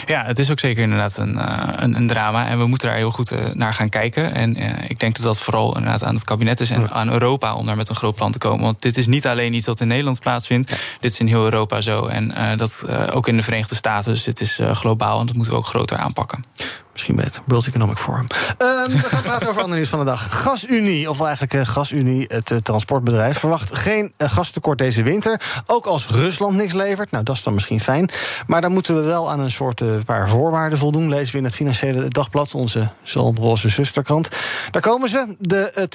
Ja, 0.06 0.24
het 0.24 0.38
is 0.38 0.50
ook 0.50 0.58
zeker 0.58 0.82
inderdaad 0.82 1.16
een, 1.16 1.34
uh, 1.34 1.68
een, 1.76 1.96
een, 1.96 2.06
drama. 2.06 2.46
En 2.46 2.58
we 2.58 2.66
moeten 2.66 2.88
daar 2.88 2.96
heel 2.96 3.10
goed 3.10 3.32
uh, 3.32 3.38
naar 3.52 3.74
gaan 3.74 3.88
kijken. 3.88 4.34
En 4.34 4.58
uh, 4.58 4.90
ik 4.90 5.00
denk 5.00 5.16
dat 5.16 5.24
dat 5.24 5.40
vooral 5.40 5.76
inderdaad 5.76 6.04
aan 6.04 6.14
het 6.14 6.24
kabinet 6.24 6.60
is 6.60 6.70
en 6.70 6.80
ja. 6.80 6.90
aan 6.90 7.10
Europa 7.10 7.54
om 7.54 7.66
daar 7.66 7.76
met 7.76 7.88
een 7.88 7.94
groot 7.94 8.14
plan 8.14 8.32
te 8.32 8.38
komen. 8.38 8.64
Want 8.64 8.82
dit 8.82 8.96
is 8.96 9.06
niet 9.06 9.26
alleen 9.26 9.54
iets 9.54 9.66
wat 9.66 9.80
in 9.80 9.88
Nederland 9.88 10.20
plaatsvindt. 10.20 10.70
Ja. 10.70 10.76
Dit 11.00 11.12
is 11.12 11.20
in 11.20 11.26
heel 11.26 11.44
Europa 11.44 11.80
zo. 11.80 12.06
En 12.06 12.56
dat 12.56 12.84
ook 13.12 13.28
in 13.28 13.36
de 13.36 13.42
Verenigde 13.42 13.74
Staten. 13.74 14.12
Dus 14.12 14.24
dit 14.24 14.40
is 14.40 14.60
globaal 14.72 15.20
en 15.20 15.26
dat 15.26 15.34
moeten 15.34 15.52
we 15.52 15.58
ook 15.58 15.66
groter 15.66 15.96
aanpakken. 15.96 16.44
Misschien 16.92 17.18
het 17.18 17.40
World 17.44 17.66
Economic 17.66 17.98
Forum. 17.98 18.26
Um, 18.58 18.92
we 18.92 18.98
gaan 18.98 19.22
praten 19.22 19.48
over 19.48 19.60
andere 19.60 19.76
nieuws 19.76 19.88
van 19.88 19.98
de 19.98 20.04
dag. 20.04 20.42
GasUnie, 20.42 21.10
of 21.10 21.20
eigenlijk 21.20 21.54
uh, 21.54 21.66
GasUnie, 21.66 22.24
het 22.28 22.50
uh, 22.50 22.58
transportbedrijf, 22.58 23.38
verwacht 23.38 23.76
geen 23.76 24.12
uh, 24.18 24.30
gastekort 24.30 24.78
deze 24.78 25.02
winter. 25.02 25.40
Ook 25.66 25.86
als 25.86 26.08
Rusland 26.08 26.56
niks 26.56 26.72
levert. 26.72 27.10
Nou, 27.10 27.24
dat 27.24 27.36
is 27.36 27.42
dan 27.42 27.54
misschien 27.54 27.80
fijn. 27.80 28.10
Maar 28.46 28.60
dan 28.60 28.72
moeten 28.72 28.96
we 28.96 29.00
wel 29.02 29.30
aan 29.30 29.40
een 29.40 29.50
soort 29.50 30.04
paar 30.04 30.28
voorwaarden 30.28 30.78
voldoen. 30.78 31.08
Lezen 31.08 31.32
we 31.32 31.38
in 31.38 31.44
het 31.44 31.54
Financiële 31.54 32.08
Dagblad, 32.08 32.54
onze 32.54 32.88
zalmroze 33.02 33.68
zusterkrant. 33.68 34.28
Daar 34.70 34.82
komen 34.82 35.08
ze. 35.08 35.36
De 35.38 35.88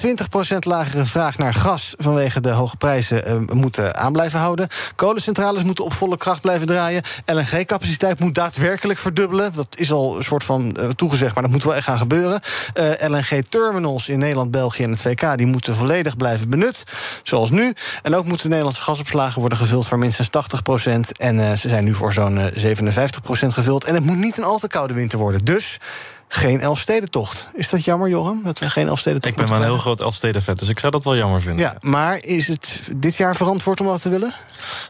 20% 0.54 0.58
lagere 0.58 1.04
vraag 1.04 1.38
naar 1.38 1.54
gas 1.54 1.94
vanwege 1.98 2.40
de 2.40 2.50
hoge 2.50 2.76
prijzen 2.76 3.48
moeten 3.52 3.96
aan 3.96 4.12
blijven 4.12 4.38
houden. 4.38 4.68
Kolencentrales 4.94 5.62
moeten 5.62 5.84
op 5.84 5.92
volle 5.92 6.16
kracht 6.16 6.40
blijven 6.40 6.66
draaien. 6.66 7.02
LNG-capaciteit 7.26 8.18
moet 8.18 8.34
daadwerkelijk 8.34 8.98
verdubbelen. 8.98 9.52
Dat 9.54 9.78
is 9.78 9.92
al 9.92 10.16
een 10.16 10.24
soort 10.24 10.44
van 10.44 10.76
toegezegd, 10.94 11.34
maar 11.34 11.42
dat 11.42 11.52
moet 11.52 11.64
wel 11.64 11.74
echt 11.74 11.84
gaan 11.84 11.98
gebeuren. 11.98 12.40
Uh, 12.74 12.90
LNG-terminals 13.08 14.08
in 14.08 14.18
Nederland, 14.18 14.50
België 14.50 14.82
en 14.82 14.90
het 14.90 15.00
VK... 15.00 15.36
die 15.36 15.46
moeten 15.46 15.76
volledig 15.76 16.16
blijven 16.16 16.50
benut, 16.50 16.84
zoals 17.22 17.50
nu. 17.50 17.74
En 18.02 18.14
ook 18.14 18.24
moeten 18.24 18.48
Nederlandse 18.48 18.82
gasopslagen 18.82 19.40
worden 19.40 19.58
gevuld 19.58 19.86
voor 19.86 19.98
minstens 19.98 20.28
80 20.28 20.62
procent. 20.62 21.18
En 21.18 21.36
uh, 21.38 21.52
ze 21.52 21.68
zijn 21.68 21.84
nu 21.84 21.94
voor 21.94 22.12
zo'n 22.12 22.36
uh, 22.36 22.44
57 22.54 23.20
procent 23.20 23.54
gevuld. 23.54 23.84
En 23.84 23.94
het 23.94 24.04
moet 24.04 24.18
niet 24.18 24.36
een 24.36 24.44
al 24.44 24.58
te 24.58 24.68
koude 24.68 24.94
winter 24.94 25.18
worden. 25.18 25.44
Dus 25.44 25.78
geen 26.28 26.60
Elfstedentocht. 26.60 27.48
Is 27.54 27.70
dat 27.70 27.84
jammer, 27.84 28.08
Joram, 28.08 28.40
dat 28.44 28.58
we 28.58 28.70
geen 28.70 28.88
Elfstedentocht 28.88 29.34
Ik 29.34 29.40
ben 29.40 29.50
wel 29.50 29.56
een 29.56 29.72
heel 29.72 29.78
groot 29.78 30.00
Elfsteden-vet, 30.00 30.58
dus 30.58 30.68
ik 30.68 30.78
zou 30.78 30.92
dat 30.92 31.04
wel 31.04 31.16
jammer 31.16 31.40
vinden. 31.40 31.64
Ja, 31.64 31.76
maar 31.80 32.24
is 32.24 32.48
het 32.48 32.80
dit 32.96 33.16
jaar 33.16 33.36
verantwoord 33.36 33.80
om 33.80 33.86
dat 33.86 34.02
te 34.02 34.08
willen? 34.08 34.34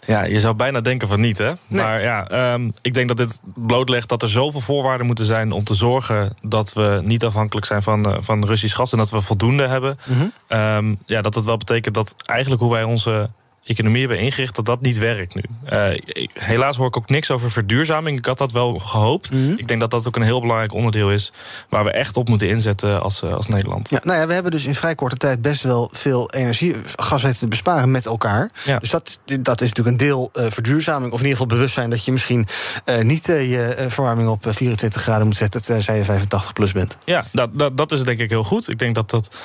Ja, 0.07 0.23
je 0.23 0.41
zou 0.41 0.55
bijna 0.55 0.81
denken 0.81 1.09
van 1.09 1.21
niet, 1.21 1.39
hè? 1.39 1.53
Nee. 1.67 1.83
Maar 1.83 2.03
ja, 2.03 2.53
um, 2.55 2.73
ik 2.83 2.95
denk 2.95 3.09
dat 3.09 3.17
dit 3.17 3.41
blootlegt 3.55 4.09
dat 4.09 4.23
er 4.23 4.29
zoveel 4.29 4.61
voorwaarden 4.61 5.07
moeten 5.07 5.25
zijn... 5.25 5.53
om 5.53 5.65
te 5.65 5.75
zorgen 5.75 6.37
dat 6.43 6.73
we 6.73 7.01
niet 7.05 7.25
afhankelijk 7.25 7.67
zijn 7.67 7.83
van, 7.83 8.09
uh, 8.09 8.17
van 8.19 8.45
Russisch 8.45 8.77
gas... 8.77 8.93
en 8.93 8.99
dat 8.99 9.11
we 9.11 9.21
voldoende 9.21 9.67
hebben. 9.67 9.99
Mm 10.05 10.17
-hmm. 10.17 10.59
um, 10.59 10.99
ja, 11.07 11.21
dat 11.21 11.35
het 11.35 11.45
wel 11.45 11.57
betekent 11.57 11.95
dat 11.95 12.15
eigenlijk 12.25 12.63
hoe 12.63 12.73
wij 12.73 12.83
onze 12.83 13.31
economie 13.67 14.01
hebben 14.01 14.19
ingericht, 14.19 14.57
dat 14.57 14.65
dat 14.65 14.81
niet 14.81 14.99
werkt 14.99 15.35
nu. 15.35 15.43
Uh, 15.73 15.93
ik, 15.93 16.31
helaas 16.35 16.77
hoor 16.77 16.87
ik 16.87 16.97
ook 16.97 17.09
niks 17.09 17.31
over 17.31 17.51
verduurzaming. 17.51 18.19
Ik 18.19 18.27
had 18.27 18.39
dat 18.39 18.53
wel 18.53 18.79
gehoopt. 18.79 19.33
Mm 19.33 19.45
-hmm. 19.45 19.59
Ik 19.59 19.69
denk 19.69 19.81
dat 19.81 19.91
dat 19.91 20.09
ook 20.09 20.17
een 20.17 20.23
heel 20.23 20.41
belangrijk 20.41 20.73
onderdeel 20.73 21.13
is... 21.13 21.33
waar 21.69 21.85
we 21.85 21.91
echt 21.91 22.17
op 22.17 22.29
moeten 22.29 22.49
inzetten 22.49 23.03
als, 23.03 23.23
uh, 23.23 23.33
als 23.33 23.47
Nederland. 23.47 23.91
Ja, 23.91 24.01
nou 24.03 24.19
ja, 24.19 24.27
we 24.27 24.33
hebben 24.33 24.53
dus 24.53 24.67
in 24.67 24.75
vrij 24.75 24.95
korte 24.95 25.17
tijd 25.17 25.43
best 25.43 25.63
wel 25.63 25.91
veel 25.93 26.31
energie, 26.31 26.75
gas 26.97 27.23
weten 27.23 27.39
te 27.39 27.49
besparen 27.49 27.91
met 27.91 28.07
elkaar. 28.07 28.51
Ja. 28.65 28.79
Dus 28.79 28.91
dat, 28.91 29.21
dat 29.41 29.61
is 29.61 29.69
natuurlijk 29.69 30.01
een 30.01 30.07
deel 30.07 30.31
uh, 30.35 30.47
verduurzaming. 30.51 31.13
Of 31.13 31.19
in 31.21 31.27
ieder 31.27 31.41
geval 31.41 31.57
bewustzijn 31.57 31.91
dat 31.91 32.05
je 32.05 32.13
misschien 32.13 32.47
niet 33.03 33.27
je 33.27 33.85
verwarming 33.89 34.29
op 34.29 34.47
24 34.49 35.03
graden 35.03 35.27
moet 35.27 35.37
zetten... 35.37 35.63
tenzij 35.63 35.97
je 35.99 36.05
85 36.05 36.53
plus 36.53 36.73
bent. 36.73 36.97
Ja, 37.05 37.25
dat, 37.33 37.59
dat, 37.59 37.77
dat 37.77 37.93
is 37.93 38.03
denk 38.03 38.21
ik 38.21 38.31
heel 38.31 38.45
goed. 38.45 38.71
Ik 38.71 38.79
denk 38.79 38.95
dat 38.95 39.11
dat 39.11 39.37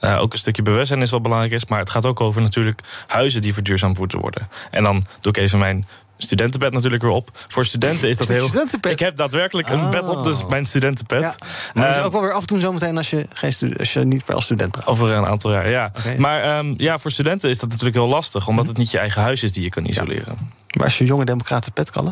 uh, 0.00 0.20
ook 0.20 0.32
een 0.32 0.38
stukje 0.38 0.62
bewustzijn 0.62 1.02
is 1.02 1.10
wat 1.10 1.22
belangrijk 1.22 1.52
is. 1.52 1.66
Maar 1.66 1.78
het 1.78 1.90
gaat 1.90 2.06
ook 2.06 2.20
over 2.20 2.42
natuurlijk 2.42 2.80
huizen 3.06 3.42
die 3.42 3.54
verduurzaamd 3.54 3.98
moeten 3.98 4.18
worden. 4.18 4.48
En 4.70 4.82
dan 4.82 5.06
doe 5.20 5.32
ik 5.32 5.38
even 5.38 5.58
mijn 5.58 5.86
studentenbed 6.16 6.72
natuurlijk 6.72 7.02
weer 7.02 7.12
op. 7.12 7.30
Voor 7.48 7.64
studenten 7.64 8.08
is 8.08 8.16
dat 8.16 8.28
heel... 8.28 8.50
Ik 8.80 8.98
heb 8.98 9.16
daadwerkelijk 9.16 9.68
een 9.68 9.90
bed 9.90 10.08
op, 10.08 10.22
dus 10.22 10.46
mijn 10.46 10.64
studentenbed. 10.64 11.22
Ja. 11.22 11.34
Maar 11.74 11.98
uh, 11.98 12.04
ook 12.04 12.12
wel 12.12 12.20
weer 12.20 12.32
afdoen 12.32 12.60
zometeen 12.60 12.96
als 12.96 13.10
je, 13.10 13.26
geen 13.32 13.76
als 13.76 13.92
je 13.92 14.00
niet 14.00 14.26
meer 14.26 14.36
als 14.36 14.44
student 14.44 14.70
praat. 14.70 14.86
Over 14.86 15.12
een 15.12 15.26
aantal 15.26 15.52
jaar, 15.52 15.68
ja. 15.70 15.92
Okay. 15.98 16.16
Maar 16.16 16.58
um, 16.58 16.74
ja, 16.76 16.98
voor 16.98 17.10
studenten 17.10 17.50
is 17.50 17.58
dat 17.58 17.68
natuurlijk 17.68 17.96
heel 17.96 18.08
lastig... 18.08 18.48
omdat 18.48 18.66
het 18.66 18.76
niet 18.76 18.90
je 18.90 18.98
eigen 18.98 19.22
huis 19.22 19.42
is 19.42 19.52
die 19.52 19.62
je 19.62 19.70
kan 19.70 19.84
isoleren. 19.84 20.36
Ja. 20.38 20.46
Maar 20.76 20.84
als 20.84 20.98
je 20.98 21.04
jonge 21.04 21.24
democraten 21.24 21.72
pet 21.72 21.90
kan, 21.90 22.04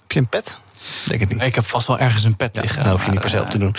heb 0.00 0.12
je 0.12 0.18
een 0.18 0.28
pet? 0.28 0.58
Denk 1.04 1.20
het 1.20 1.28
niet. 1.28 1.42
Ik 1.42 1.54
heb 1.54 1.66
vast 1.66 1.86
wel 1.86 1.98
ergens 1.98 2.24
een 2.24 2.36
pet 2.36 2.56
liggen. 2.60 2.78
Ja, 2.78 2.82
daar 2.82 2.92
hoef 2.92 3.04
je 3.04 3.10
niet 3.10 3.20
per 3.20 3.30
se 3.30 3.40
op 3.40 3.50
te 3.50 3.58
doen. 3.58 3.74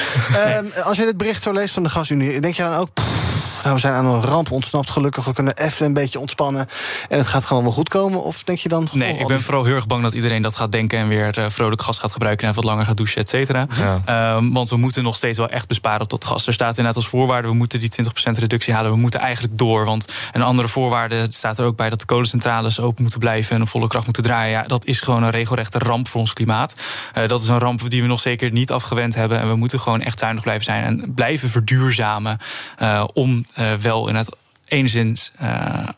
um, 0.57 0.71
als 0.83 0.97
je 0.97 1.05
dit 1.05 1.17
bericht 1.17 1.41
zo 1.41 1.51
leest 1.51 1.73
van 1.73 1.83
de 1.83 1.89
gasunie, 1.89 2.41
denk 2.41 2.53
je 2.55 2.63
dan 2.63 2.73
ook... 2.75 2.93
Pff, 2.93 3.34
nou, 3.65 3.77
we 3.77 3.83
zijn 3.83 3.93
aan 3.93 4.05
een 4.05 4.21
ramp 4.21 4.51
ontsnapt, 4.51 4.89
gelukkig. 4.89 5.25
We 5.25 5.33
kunnen 5.33 5.57
even 5.57 5.85
een 5.85 5.93
beetje 5.93 6.19
ontspannen. 6.19 6.67
En 7.09 7.17
het 7.17 7.27
gaat 7.27 7.45
gewoon 7.45 7.63
wel 7.63 7.71
goed 7.71 7.89
komen? 7.89 8.23
Of 8.23 8.43
denk 8.43 8.57
je 8.57 8.69
dan... 8.69 8.87
Nee, 8.91 9.17
ik 9.17 9.27
ben 9.27 9.41
vooral 9.41 9.63
heel 9.63 9.75
erg 9.75 9.87
bang 9.87 10.03
dat 10.03 10.13
iedereen 10.13 10.41
dat 10.41 10.55
gaat 10.55 10.71
denken... 10.71 10.99
en 10.99 11.07
weer 11.07 11.39
uh, 11.39 11.45
vrolijk 11.49 11.81
gas 11.81 11.97
gaat 11.97 12.11
gebruiken 12.11 12.47
en 12.47 12.53
wat 12.53 12.63
langer 12.63 12.85
gaat 12.85 12.97
douchen, 12.97 13.21
et 13.21 13.29
cetera. 13.29 13.67
Ja. 14.05 14.35
Um, 14.35 14.53
want 14.53 14.69
we 14.69 14.77
moeten 14.77 15.03
nog 15.03 15.15
steeds 15.15 15.37
wel 15.37 15.49
echt 15.49 15.67
besparen 15.67 16.01
op 16.01 16.09
dat 16.09 16.25
gas. 16.25 16.47
Er 16.47 16.53
staat 16.53 16.69
inderdaad 16.69 16.95
als 16.95 17.07
voorwaarde, 17.07 17.47
we 17.47 17.53
moeten 17.53 17.79
die 17.79 17.91
20% 17.91 18.39
reductie 18.39 18.73
halen. 18.73 18.91
We 18.91 18.97
moeten 18.97 19.19
eigenlijk 19.19 19.57
door, 19.57 19.85
want 19.85 20.07
een 20.31 20.41
andere 20.41 20.67
voorwaarde 20.67 21.25
staat 21.29 21.57
er 21.57 21.65
ook 21.65 21.75
bij... 21.75 21.89
dat 21.89 21.99
de 21.99 22.05
kolencentrales 22.05 22.79
open 22.79 23.01
moeten 23.01 23.19
blijven 23.19 23.55
en 23.55 23.61
op 23.61 23.69
volle 23.69 23.87
kracht 23.87 24.05
moeten 24.05 24.23
draaien. 24.23 24.51
Ja, 24.51 24.63
dat 24.63 24.85
is 24.85 25.01
gewoon 25.01 25.23
een 25.23 25.31
regelrechte 25.31 25.79
ramp 25.79 26.07
voor 26.07 26.19
ons 26.19 26.33
klimaat. 26.33 26.75
Uh, 27.17 27.27
dat 27.27 27.41
is 27.41 27.47
een 27.47 27.59
ramp 27.59 27.89
die 27.89 28.01
we 28.01 28.07
nog 28.07 28.19
zeker 28.19 28.51
niet 28.51 28.71
afgewend 28.71 29.15
hebben. 29.15 29.39
En 29.39 29.47
we 29.47 29.55
moeten 29.55 29.79
gewoon 29.79 30.01
echt 30.01 30.19
zuinig 30.19 30.43
blijven 30.43 30.63
zijn 30.63 30.83
en 30.83 31.13
blijven 31.13 31.49
verduurzamen... 31.49 32.37
Uh, 32.81 33.03
om 33.13 33.45
wel 33.79 34.07
in 34.07 34.15
het 34.15 34.29
enigszins 34.65 35.31
uh, 35.41 35.89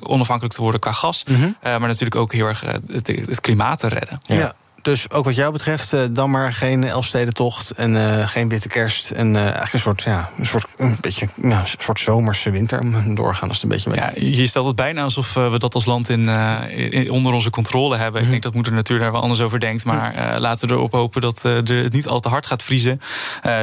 onafhankelijk 0.00 0.54
te 0.54 0.62
worden 0.62 0.80
qua 0.80 0.92
gas. 0.92 1.24
Mm 1.24 1.34
-hmm. 1.34 1.44
uh, 1.44 1.54
maar 1.62 1.80
natuurlijk 1.80 2.14
ook 2.14 2.32
heel 2.32 2.46
erg 2.46 2.64
uh, 2.64 2.70
het, 2.86 3.06
het, 3.06 3.40
klimaat 3.40 3.80
te 3.80 3.88
redden. 3.88 4.18
Ja. 4.26 4.36
ja. 4.36 4.52
Dus 4.82 5.10
ook 5.10 5.24
wat 5.24 5.34
jou 5.34 5.52
betreft, 5.52 5.92
uh, 5.92 6.00
dan 6.10 6.30
maar 6.30 6.52
geen 6.52 6.84
Elfstedentocht 6.84 7.70
en 7.70 7.94
uh, 7.94 8.28
geen 8.28 8.48
witte 8.48 8.68
kerst. 8.68 9.10
En 9.10 9.34
uh, 9.34 9.42
eigenlijk 9.42 9.72
een 9.72 9.80
soort, 9.80 10.02
ja, 10.02 10.30
een 10.38 10.46
soort, 10.46 10.66
een 10.76 10.96
beetje, 11.00 11.28
ja, 11.42 11.60
een 11.60 11.66
soort 11.78 12.00
zomerse 12.00 12.50
winter 12.50 12.82
doorgaan 13.14 13.48
als 13.48 13.62
het 13.62 13.62
een 13.62 13.68
beetje. 13.68 13.94
Ja, 13.94 14.12
je 14.14 14.46
stelt 14.46 14.66
het 14.66 14.76
bijna 14.76 15.02
alsof 15.02 15.34
we 15.34 15.58
dat 15.58 15.74
als 15.74 15.84
land 15.84 16.08
in, 16.08 16.28
in 16.28 17.10
onder 17.10 17.32
onze 17.32 17.50
controle 17.50 17.96
hebben. 17.96 18.22
Ik 18.22 18.30
denk 18.30 18.42
dat 18.42 18.54
moeder 18.54 18.72
natuurlijk 18.72 19.02
daar 19.02 19.12
wel 19.12 19.22
anders 19.22 19.40
over 19.40 19.60
denkt. 19.60 19.84
Maar 19.84 20.40
laten 20.40 20.68
we 20.68 20.74
erop 20.74 20.92
hopen 20.92 21.20
dat 21.20 21.42
het 21.42 21.92
niet 21.92 22.06
al 22.06 22.20
te 22.20 22.28
hard 22.28 22.46
gaat 22.46 22.62
vriezen. 22.62 23.00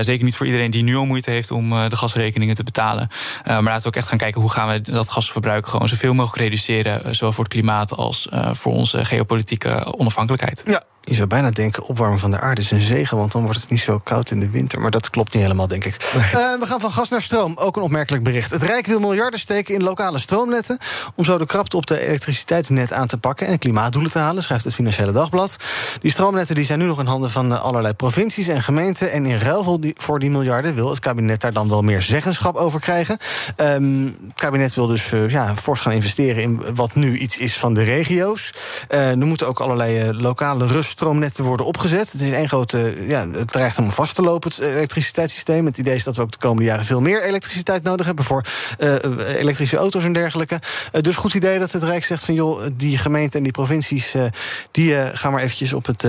zeker 0.02 0.24
niet 0.24 0.36
voor 0.36 0.46
iedereen 0.46 0.72
die 0.72 0.84
nu 0.84 0.96
al 0.96 1.06
moeite 1.06 1.32
heeft 1.32 1.52
om 1.52 1.70
de 1.70 1.96
gasrekeningen 1.98 2.56
te 2.56 2.64
betalen. 2.64 3.10
maar 3.46 3.64
laten 3.64 3.82
we 3.82 3.88
ook 3.88 3.96
echt 3.96 4.08
gaan 4.08 4.18
kijken 4.18 4.42
hoe 4.42 4.52
gaan 4.52 4.68
we 4.68 4.82
dat 4.82 5.10
gasverbruik 5.10 5.68
gewoon 5.68 5.88
zoveel 5.88 6.14
mogelijk 6.14 6.42
reduceren. 6.42 7.16
Zowel 7.16 7.34
voor 7.34 7.44
het 7.44 7.54
klimaat 7.54 7.96
als 7.96 8.28
voor 8.52 8.74
onze 8.74 9.06
geopolitieke 9.06 9.98
onafhankelijkheid. 9.98 10.64
Ja. 10.66 10.84
Je 11.10 11.16
zou 11.16 11.28
bijna 11.28 11.52
denken, 11.52 11.84
opwarming 11.84 12.20
van 12.20 12.32
de 12.32 12.40
aarde 12.40 12.62
is 12.62 12.72
een 12.72 12.82
zegen... 12.82 13.18
want 13.18 13.32
dan 13.32 13.44
wordt 13.44 13.60
het 13.60 13.70
niet 13.70 13.80
zo 13.80 14.00
koud 14.04 14.32
in 14.32 14.40
de 14.40 14.50
winter. 14.50 14.82
Maar 14.82 14.92
dat 14.92 15.10
klopt 15.10 15.34
niet 15.34 15.44
helemaal, 15.44 15.68
denk 15.68 15.86
ik. 15.86 16.12
Nee. 16.14 16.24
Uh, 16.24 16.60
we 16.60 16.66
gaan 16.66 16.80
van 16.80 16.92
gas 16.92 17.10
naar 17.10 17.22
stroom. 17.22 17.58
Ook 17.58 17.76
een 17.76 17.82
opmerkelijk 17.82 18.24
bericht. 18.24 18.52
Het 18.52 18.64
Rijk 18.64 18.88
wil 18.88 19.00
miljarden 19.00 19.40
steken 19.40 19.76
in 19.76 19.84
lokale 19.84 20.18
stroomnetten... 20.18 20.78
om 21.16 21.26
zo 21.26 21.38
de 21.38 21.46
krapte 21.46 21.78
op 21.78 21.88
de 21.88 22.08
elektriciteitsnet 22.08 22.94
aan 22.94 23.08
te 23.08 23.18
pakken... 23.18 23.48
en 23.48 23.60
klimaatdoelen 23.60 24.12
te 24.12 24.20
halen, 24.20 24.44
schrijft 24.44 24.64
het 24.64 24.74
Financiële 24.74 25.12
Dagblad. 25.12 25.56
Die 26.00 26.12
stroomnetten 26.12 26.56
die 26.56 26.66
zijn 26.66 26.80
nu 26.80 26.86
nog 26.86 27.00
in 27.00 27.06
handen 27.06 27.32
van 27.32 27.62
allerlei 27.62 27.94
provincies 27.94 28.48
en 28.48 28.64
gemeenten... 28.64 29.12
en 29.12 29.26
in 29.26 29.40
ruil 29.40 29.80
voor 29.96 30.20
die 30.20 30.30
miljarden 30.30 30.76
wil 30.76 30.90
het 30.90 31.00
kabinet 31.00 31.42
daar 31.42 31.54
dan 31.54 31.70
wel 31.70 31.82
meer 31.82 32.02
zeggenschap 32.02 32.56
over 32.56 32.80
krijgen. 32.80 33.18
Um, 33.58 34.04
het 34.04 34.36
kabinet 34.36 34.74
wil 34.74 34.88
dus 34.88 35.12
uh, 35.12 35.30
ja, 35.30 35.56
fors 35.56 35.82
gaan 35.82 35.92
investeren 35.92 36.42
in 36.44 36.76
wat 36.76 36.96
nu 36.96 37.18
iets 37.18 37.38
is 37.38 37.58
van 37.58 37.74
de 37.74 37.84
regio's. 37.84 38.54
Uh, 38.90 39.10
er 39.10 39.18
moeten 39.18 39.48
ook 39.48 39.60
allerlei 39.60 40.14
lokale 40.14 40.68
rust 40.68 40.97
stroomnetten 40.98 41.44
worden 41.46 41.66
opgezet. 41.66 42.12
Het 42.12 42.22
is 42.22 42.32
één 42.32 42.48
grote. 42.48 42.96
Ja, 43.08 43.30
het 43.32 43.52
dreigt 43.52 43.78
om 43.78 43.92
vast 43.92 44.16
te 44.16 44.22
lopen, 44.22 44.50
het 44.50 44.60
elektriciteitssysteem. 44.60 45.66
Het 45.66 45.78
idee 45.78 45.96
is 45.96 46.04
dat 46.04 46.16
we 46.16 46.22
ook 46.22 46.32
de 46.32 46.38
komende 46.38 46.64
jaren 46.64 46.86
veel 46.86 47.02
meer 47.02 47.24
elektriciteit 47.24 47.84
nodig 47.84 48.06
hebben 48.06 48.26
voor 48.26 48.46
uh, 48.80 48.96
elektrische 49.40 49.78
auto's 49.78 50.04
en 50.04 50.14
dergelijke. 50.14 50.60
Uh, 50.94 51.02
dus 51.02 51.16
goed 51.16 51.34
idee 51.34 51.60
dat 51.60 51.72
het 51.72 51.84
Rijk 51.84 52.06
zegt 52.06 52.26
van 52.26 52.34
joh, 52.34 52.62
die 52.74 52.98
gemeenten 52.98 53.38
en 53.38 53.44
die 53.44 53.52
provincies, 53.52 54.16
uh, 54.16 54.24
die 54.72 54.96
gaan 54.96 55.32
maar 55.32 55.42
eventjes 55.42 55.74
op 55.74 55.86
het 55.86 56.06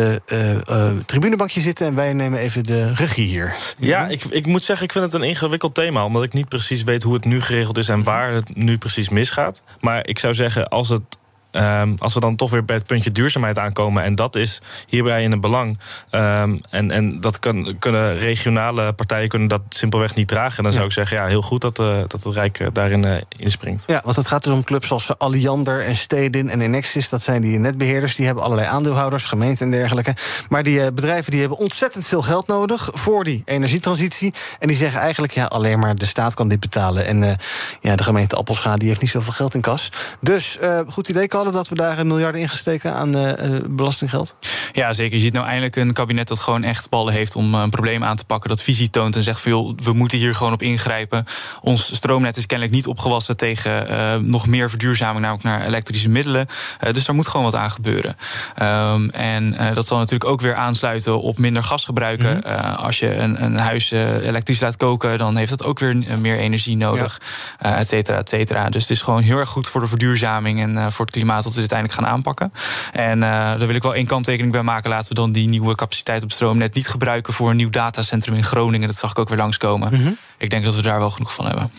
tribunebankje 1.07 1.61
zitten 1.61 1.87
en 1.87 1.95
wij 1.95 2.13
nemen 2.13 2.39
even 2.39 2.65
de 2.65 2.95
regie 2.95 3.27
hier. 3.27 3.55
Ja, 3.79 4.07
ik, 4.07 4.25
ik 4.25 4.47
moet 4.47 4.65
zeggen, 4.65 4.87
ik 4.87 4.93
vind 4.93 5.05
het 5.05 5.15
een 5.15 5.23
ingewikkeld 5.23 5.75
thema, 5.75 6.05
omdat 6.05 6.23
ik 6.23 6.33
niet 6.33 6.49
precies 6.49 6.83
weet 6.83 7.03
hoe 7.03 7.15
het 7.15 7.25
nu 7.25 7.41
geregeld 7.41 7.79
is 7.79 7.89
en 7.89 8.03
waar 8.03 8.33
het 8.33 8.57
nu 8.57 8.79
precies 8.79 9.09
misgaat. 9.09 9.63
Maar 9.81 10.07
ik 10.07 10.19
zou 10.19 10.35
zeggen, 10.35 10.69
als 10.69 10.89
het 10.89 11.18
Um, 11.53 11.95
als 11.99 12.15
we 12.15 12.21
dan 12.21 12.37
toch 12.37 12.51
weer 12.51 12.65
bij 12.65 12.77
het 12.77 12.87
puntje 12.87 13.13
duurzaamheid 13.13 13.59
aankomen... 13.59 14.03
en 14.03 14.15
dat 14.15 14.37
is 14.37 14.61
hierbij 14.87 15.23
in 15.23 15.31
het 15.31 15.41
belang... 15.41 15.79
Um, 16.11 16.61
en, 16.71 16.91
en 16.91 17.21
dat 17.21 17.39
kan, 17.39 17.77
kunnen 17.79 18.19
regionale 18.19 18.93
partijen 18.93 19.29
kunnen 19.29 19.49
dat 19.49 19.61
simpelweg 19.69 20.15
niet 20.15 20.29
dragen... 20.29 20.63
dan 20.63 20.73
zou 20.73 20.85
ik 20.85 20.93
zeggen, 20.93 21.17
ja, 21.17 21.27
heel 21.27 21.43
goed 21.43 21.61
dat, 21.61 21.79
uh, 21.79 21.97
dat 22.07 22.23
het 22.23 22.35
Rijk 22.35 22.69
daarin 22.73 23.07
uh, 23.07 23.17
inspringt. 23.37 23.85
Ja, 23.87 24.01
want 24.05 24.17
het 24.17 24.27
gaat 24.27 24.45
dus 24.45 24.53
om 24.53 24.65
clubs 24.65 24.91
als 24.91 25.19
Alliander 25.19 25.85
en 25.85 25.97
Stedin 25.97 26.51
en 26.51 26.61
Enexis. 26.61 27.09
Dat 27.09 27.23
zijn 27.23 27.43
die 27.43 27.59
netbeheerders, 27.59 28.17
die 28.17 28.27
hebben 28.27 28.45
allerlei 28.45 28.69
aandeelhouders... 28.69 29.25
gemeenten 29.25 29.65
en 29.65 29.73
dergelijke. 29.73 30.15
Maar 30.49 30.63
die 30.63 30.79
uh, 30.79 30.87
bedrijven 30.87 31.31
die 31.31 31.41
hebben 31.41 31.59
ontzettend 31.59 32.07
veel 32.07 32.23
geld 32.23 32.47
nodig... 32.47 32.91
voor 32.93 33.25
die 33.25 33.43
energietransitie. 33.45 34.35
En 34.59 34.69
die 34.69 34.77
zeggen 34.77 35.01
eigenlijk, 35.01 35.33
ja, 35.33 35.45
alleen 35.45 35.79
maar 35.79 35.95
de 35.95 36.07
staat 36.07 36.35
kan 36.35 36.49
dit 36.49 36.61
betalen. 36.61 37.07
En 37.07 37.39
ja, 37.81 37.97
de 37.97 38.03
gemeente 38.05 38.37
Appelscha 38.37 38.77
die 38.77 38.89
heeft 38.89 39.01
niet 39.01 39.11
zoveel 39.11 39.33
geld 39.33 39.55
in 39.55 39.61
kas. 39.61 39.89
Dus 40.21 40.59
goed 40.89 41.09
idee, 41.09 41.27
dat 41.45 41.69
we 41.69 41.75
daar 41.75 42.07
miljarden 42.07 42.41
in 42.41 42.49
gaan 42.49 42.57
steken 42.57 42.95
aan 42.95 43.15
eh, 43.15 43.57
eh, 43.57 43.65
belastinggeld? 43.67 44.35
Ja, 44.73 44.93
zeker. 44.93 45.17
Je 45.17 45.23
ziet 45.23 45.33
nou 45.33 45.47
eindelijk 45.47 45.77
een 45.77 45.93
kabinet 45.93 46.29
dat 46.29 46.39
gewoon 46.39 46.63
echt 46.63 46.89
ballen 46.89 47.13
heeft... 47.13 47.37
om 47.37 47.55
eh, 47.55 47.61
een 47.61 47.71
probleem 47.71 48.05
aan 48.05 48.17
te 48.17 48.25
pakken, 48.25 48.49
dat 48.49 48.63
visie 48.63 48.91
toont 48.91 49.17
en 49.17 49.23
zegt 49.23 49.41
van... 49.41 49.53
joh, 49.53 49.77
we 49.77 49.93
moeten 49.93 50.19
hier 50.19 50.35
gewoon 50.35 50.53
op 50.53 50.63
ingrijpen. 50.63 51.25
Ons 51.61 51.95
stroomnet 51.95 52.37
is 52.37 52.47
kennelijk 52.47 52.77
niet 52.77 52.87
opgewassen 52.87 53.37
tegen 53.37 53.91
uh, 53.91 54.15
nog 54.15 54.47
meer 54.47 54.69
verduurzaming... 54.69 55.21
namelijk 55.21 55.45
naar 55.45 55.67
elektrische 55.67 56.09
middelen. 56.09 56.47
Uh, 56.85 56.93
dus 56.93 57.05
daar 57.05 57.15
moet 57.15 57.27
gewoon 57.27 57.45
wat 57.45 57.55
aan 57.55 57.71
gebeuren. 57.71 58.17
Um, 58.63 59.11
en 59.11 59.53
uh, 59.53 59.75
dat 59.75 59.87
zal 59.87 59.99
natuurlijk 59.99 60.31
ook 60.31 60.41
weer 60.41 60.55
aansluiten 60.55 61.21
op 61.21 61.39
minder 61.39 61.63
gas 61.63 61.85
gebruiken. 61.85 62.37
Mm 62.37 62.43
-hmm. 62.43 62.75
als 62.75 62.99
je 62.99 63.15
een, 63.15 63.43
een 63.43 63.59
huis 63.59 63.91
elektrisch 63.91 64.61
laat 64.61 64.77
koken... 64.77 65.19
dan 65.19 65.37
heeft 65.37 65.51
dat 65.51 65.65
ook 65.65 65.79
weer 65.79 65.97
meer 66.21 66.39
energie 66.39 66.77
nodig, 66.77 67.21
ja. 67.61 67.77
et 67.77 67.89
cetera, 67.89 68.19
et 68.19 68.29
cetera. 68.29 68.71
Dus 68.71 68.83
het 68.83 68.91
is 68.91 69.03
gewoon 69.03 69.23
heel 69.23 69.39
erg 69.39 69.49
goed 69.49 69.69
voor 69.69 69.81
de 69.81 69.87
verduurzaming... 69.87 70.61
en 70.61 70.93
voor 70.93 71.05
het 71.05 71.15
klimaat 71.15 71.27
dat 71.35 71.55
we 71.55 71.61
dit 71.61 71.73
uiteindelijk 71.73 72.01
gaan 72.01 72.15
aanpakken. 72.15 72.53
En 72.93 73.21
daar 73.21 73.67
wil 73.67 73.75
ik 73.75 73.83
wel 73.83 73.95
één 73.95 74.07
kanttekening 74.07 74.53
bij 74.53 74.63
maken. 74.63 74.91
Laten 74.91 75.09
we 75.09 75.15
dan 75.15 75.33
die 75.33 75.49
nieuwe 75.49 75.75
capaciteit 75.75 76.23
op 76.23 76.33
stroomnet 76.33 76.75
niet 76.75 76.89
gebruiken... 76.89 77.33
voor 77.33 77.51
een 77.51 77.57
nieuw 77.57 77.71
datacentrum 77.71 78.35
in 78.35 78.45
Groningen. 78.45 78.89
Dat 78.89 78.97
zag 78.97 79.11
ik 79.11 79.19
ook 79.19 79.29
weer 79.29 79.39
langskomen. 79.39 79.93
Mm 79.93 80.03
-hmm. 80.03 80.17
Ik 80.39 80.51
denk 80.51 80.65
dat 80.65 80.75
we 80.75 80.83
daar 80.83 80.99
wel 80.99 81.11
genoeg 81.11 81.35
van 81.35 81.47
hebben. 81.47 81.71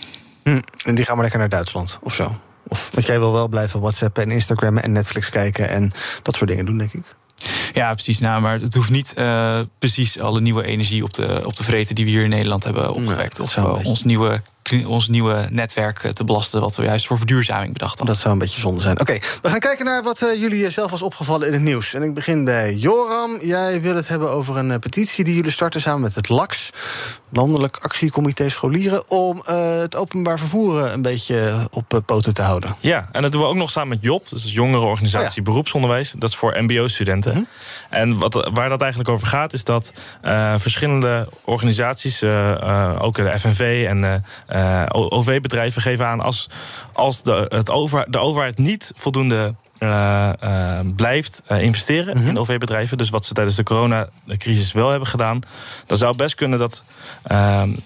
Hm, 0.44 0.60
en 0.84 0.96
die 0.96 1.06
gaan 1.06 1.14
maar 1.14 1.24
lekker 1.24 1.40
naar 1.40 1.50
Duitsland, 1.50 1.98
of 2.02 2.14
zo? 2.14 2.40
Of, 2.68 2.90
want 2.94 3.06
jij 3.06 3.20
wil 3.20 3.32
wel 3.32 3.48
blijven 3.48 3.80
WhatsApp 3.80 4.18
en 4.18 4.32
Instagram 4.32 4.78
en 4.78 4.92
Netflix 4.92 5.30
kijken... 5.30 5.70
en 5.70 5.92
dat 6.24 6.36
soort 6.36 6.50
dingen 6.50 6.66
doen, 6.66 6.78
denk 6.78 6.94
ik. 6.94 7.16
Ja, 7.74 7.94
precies. 7.94 8.20
Nou, 8.20 8.42
maar 8.42 8.60
het 8.60 8.74
hoeft 8.74 8.90
niet 8.90 9.14
uh, 9.16 9.60
precies 9.80 10.20
alle 10.20 10.42
nieuwe 10.42 10.64
energie 10.64 11.04
op 11.04 11.12
te, 11.12 11.42
op 11.46 11.54
te 11.54 11.64
vreten... 11.64 11.96
die 11.96 12.06
we 12.06 12.12
hier 12.12 12.24
in 12.24 12.30
Nederland 12.30 12.64
hebben 12.64 12.94
opgewekt. 12.94 13.40
Of 13.40 13.58
uh, 13.58 13.80
ons 13.84 14.04
nieuwe 14.04 14.42
ons 14.72 15.08
nieuwe 15.08 15.48
netwerk 15.50 16.00
te 16.00 16.24
belasten... 16.24 16.62
wat 16.62 16.76
we 16.76 16.84
juist 16.84 17.08
voor 17.08 17.18
verduurzaming 17.18 17.74
bedacht 17.74 17.98
hadden. 17.98 18.16
Dat 18.16 18.24
zou 18.24 18.34
een 18.34 18.40
beetje 18.40 18.60
zonde 18.60 18.82
zijn. 18.82 19.00
Oké, 19.00 19.02
okay, 19.02 19.22
we 19.42 19.50
gaan 19.50 19.60
kijken 19.60 19.86
naar 19.86 20.04
wat 20.04 20.22
uh, 20.22 20.42
jullie 20.42 20.70
zelf 20.70 20.92
was 20.92 21.02
opgevallen 21.02 21.48
in 21.48 21.54
het 21.54 21.62
nieuws. 21.62 21.94
En 21.94 22.04
ik 22.04 22.14
begin 22.14 22.46
bij 22.46 22.74
Joram. 22.74 23.40
Jij 23.42 23.82
wil 23.82 23.96
het 23.96 24.08
hebben 24.08 24.30
over 24.30 24.58
een 24.58 24.70
uh, 24.70 24.78
petitie 24.78 25.24
die 25.24 25.36
jullie 25.36 25.52
starten 25.52 25.82
samen 25.82 26.02
met 26.02 26.16
het 26.16 26.30
LAX... 26.30 26.70
Landelijk 27.32 27.78
Actiecomité 27.82 28.50
Scholieren... 28.50 29.10
om 29.10 29.44
uh, 29.50 29.78
het 29.80 29.96
openbaar 29.96 30.40
vervoer 30.40 30.94
een 30.94 31.02
beetje 31.02 31.68
op 31.72 32.02
poten 32.06 32.34
te 32.34 32.42
houden. 32.42 32.76
Ja, 32.80 33.10
en 33.12 33.22
dat 33.22 33.32
doen 33.32 33.42
we 33.42 33.48
ook 33.48 33.56
nog 33.56 33.70
samen 33.70 33.90
met 33.90 33.98
JOB. 34.02 34.30
Dus 34.30 34.44
de 34.44 34.52
Jongerenorganisatie 34.52 35.30
oh 35.30 35.36
ja. 35.36 35.42
Beroepsonderwijs. 35.42 36.14
Dat 36.18 36.30
is 36.30 36.36
voor 36.36 36.64
mbo-studenten. 36.64 37.32
Mm 37.32 37.38
-hmm. 37.38 37.48
En 38.00 38.20
wat, 38.20 38.50
waar 38.54 38.70
dat 38.70 38.82
eigenlijk 38.82 39.10
over 39.10 39.28
gaat... 39.28 39.54
is 39.54 39.64
dat 39.64 39.94
verschillende 40.58 41.28
organisaties, 41.44 42.24
ook 43.00 43.16
de 43.16 43.40
FNV 43.40 43.86
en... 43.88 44.24
Uh, 44.60 44.86
OV-bedrijven 44.92 45.82
geven 45.82 46.06
aan 46.06 46.20
als, 46.22 46.50
als 46.94 47.24
de, 47.24 47.46
het 47.50 47.72
over, 47.72 48.06
de 48.12 48.20
overheid 48.20 48.58
niet 48.58 48.92
voldoende 48.96 49.56
uh, 49.80 50.30
uh, 50.44 50.80
blijft 50.96 51.44
uh, 51.52 51.62
investeren 51.62 52.18
mm 52.18 52.22
-hmm. 52.22 52.30
in 52.30 52.38
OV-bedrijven. 52.38 52.98
Dus 52.98 53.10
wat 53.10 53.26
ze 53.26 53.34
tijdens 53.34 53.56
de 53.56 53.64
coronacrisis 53.64 54.72
wel 54.72 54.90
hebben 54.90 55.08
gedaan. 55.08 55.40
Dan 55.86 55.98
zou 55.98 56.10
het 56.10 56.20
best 56.20 56.36
kunnen 56.36 56.60
dat 56.60 56.84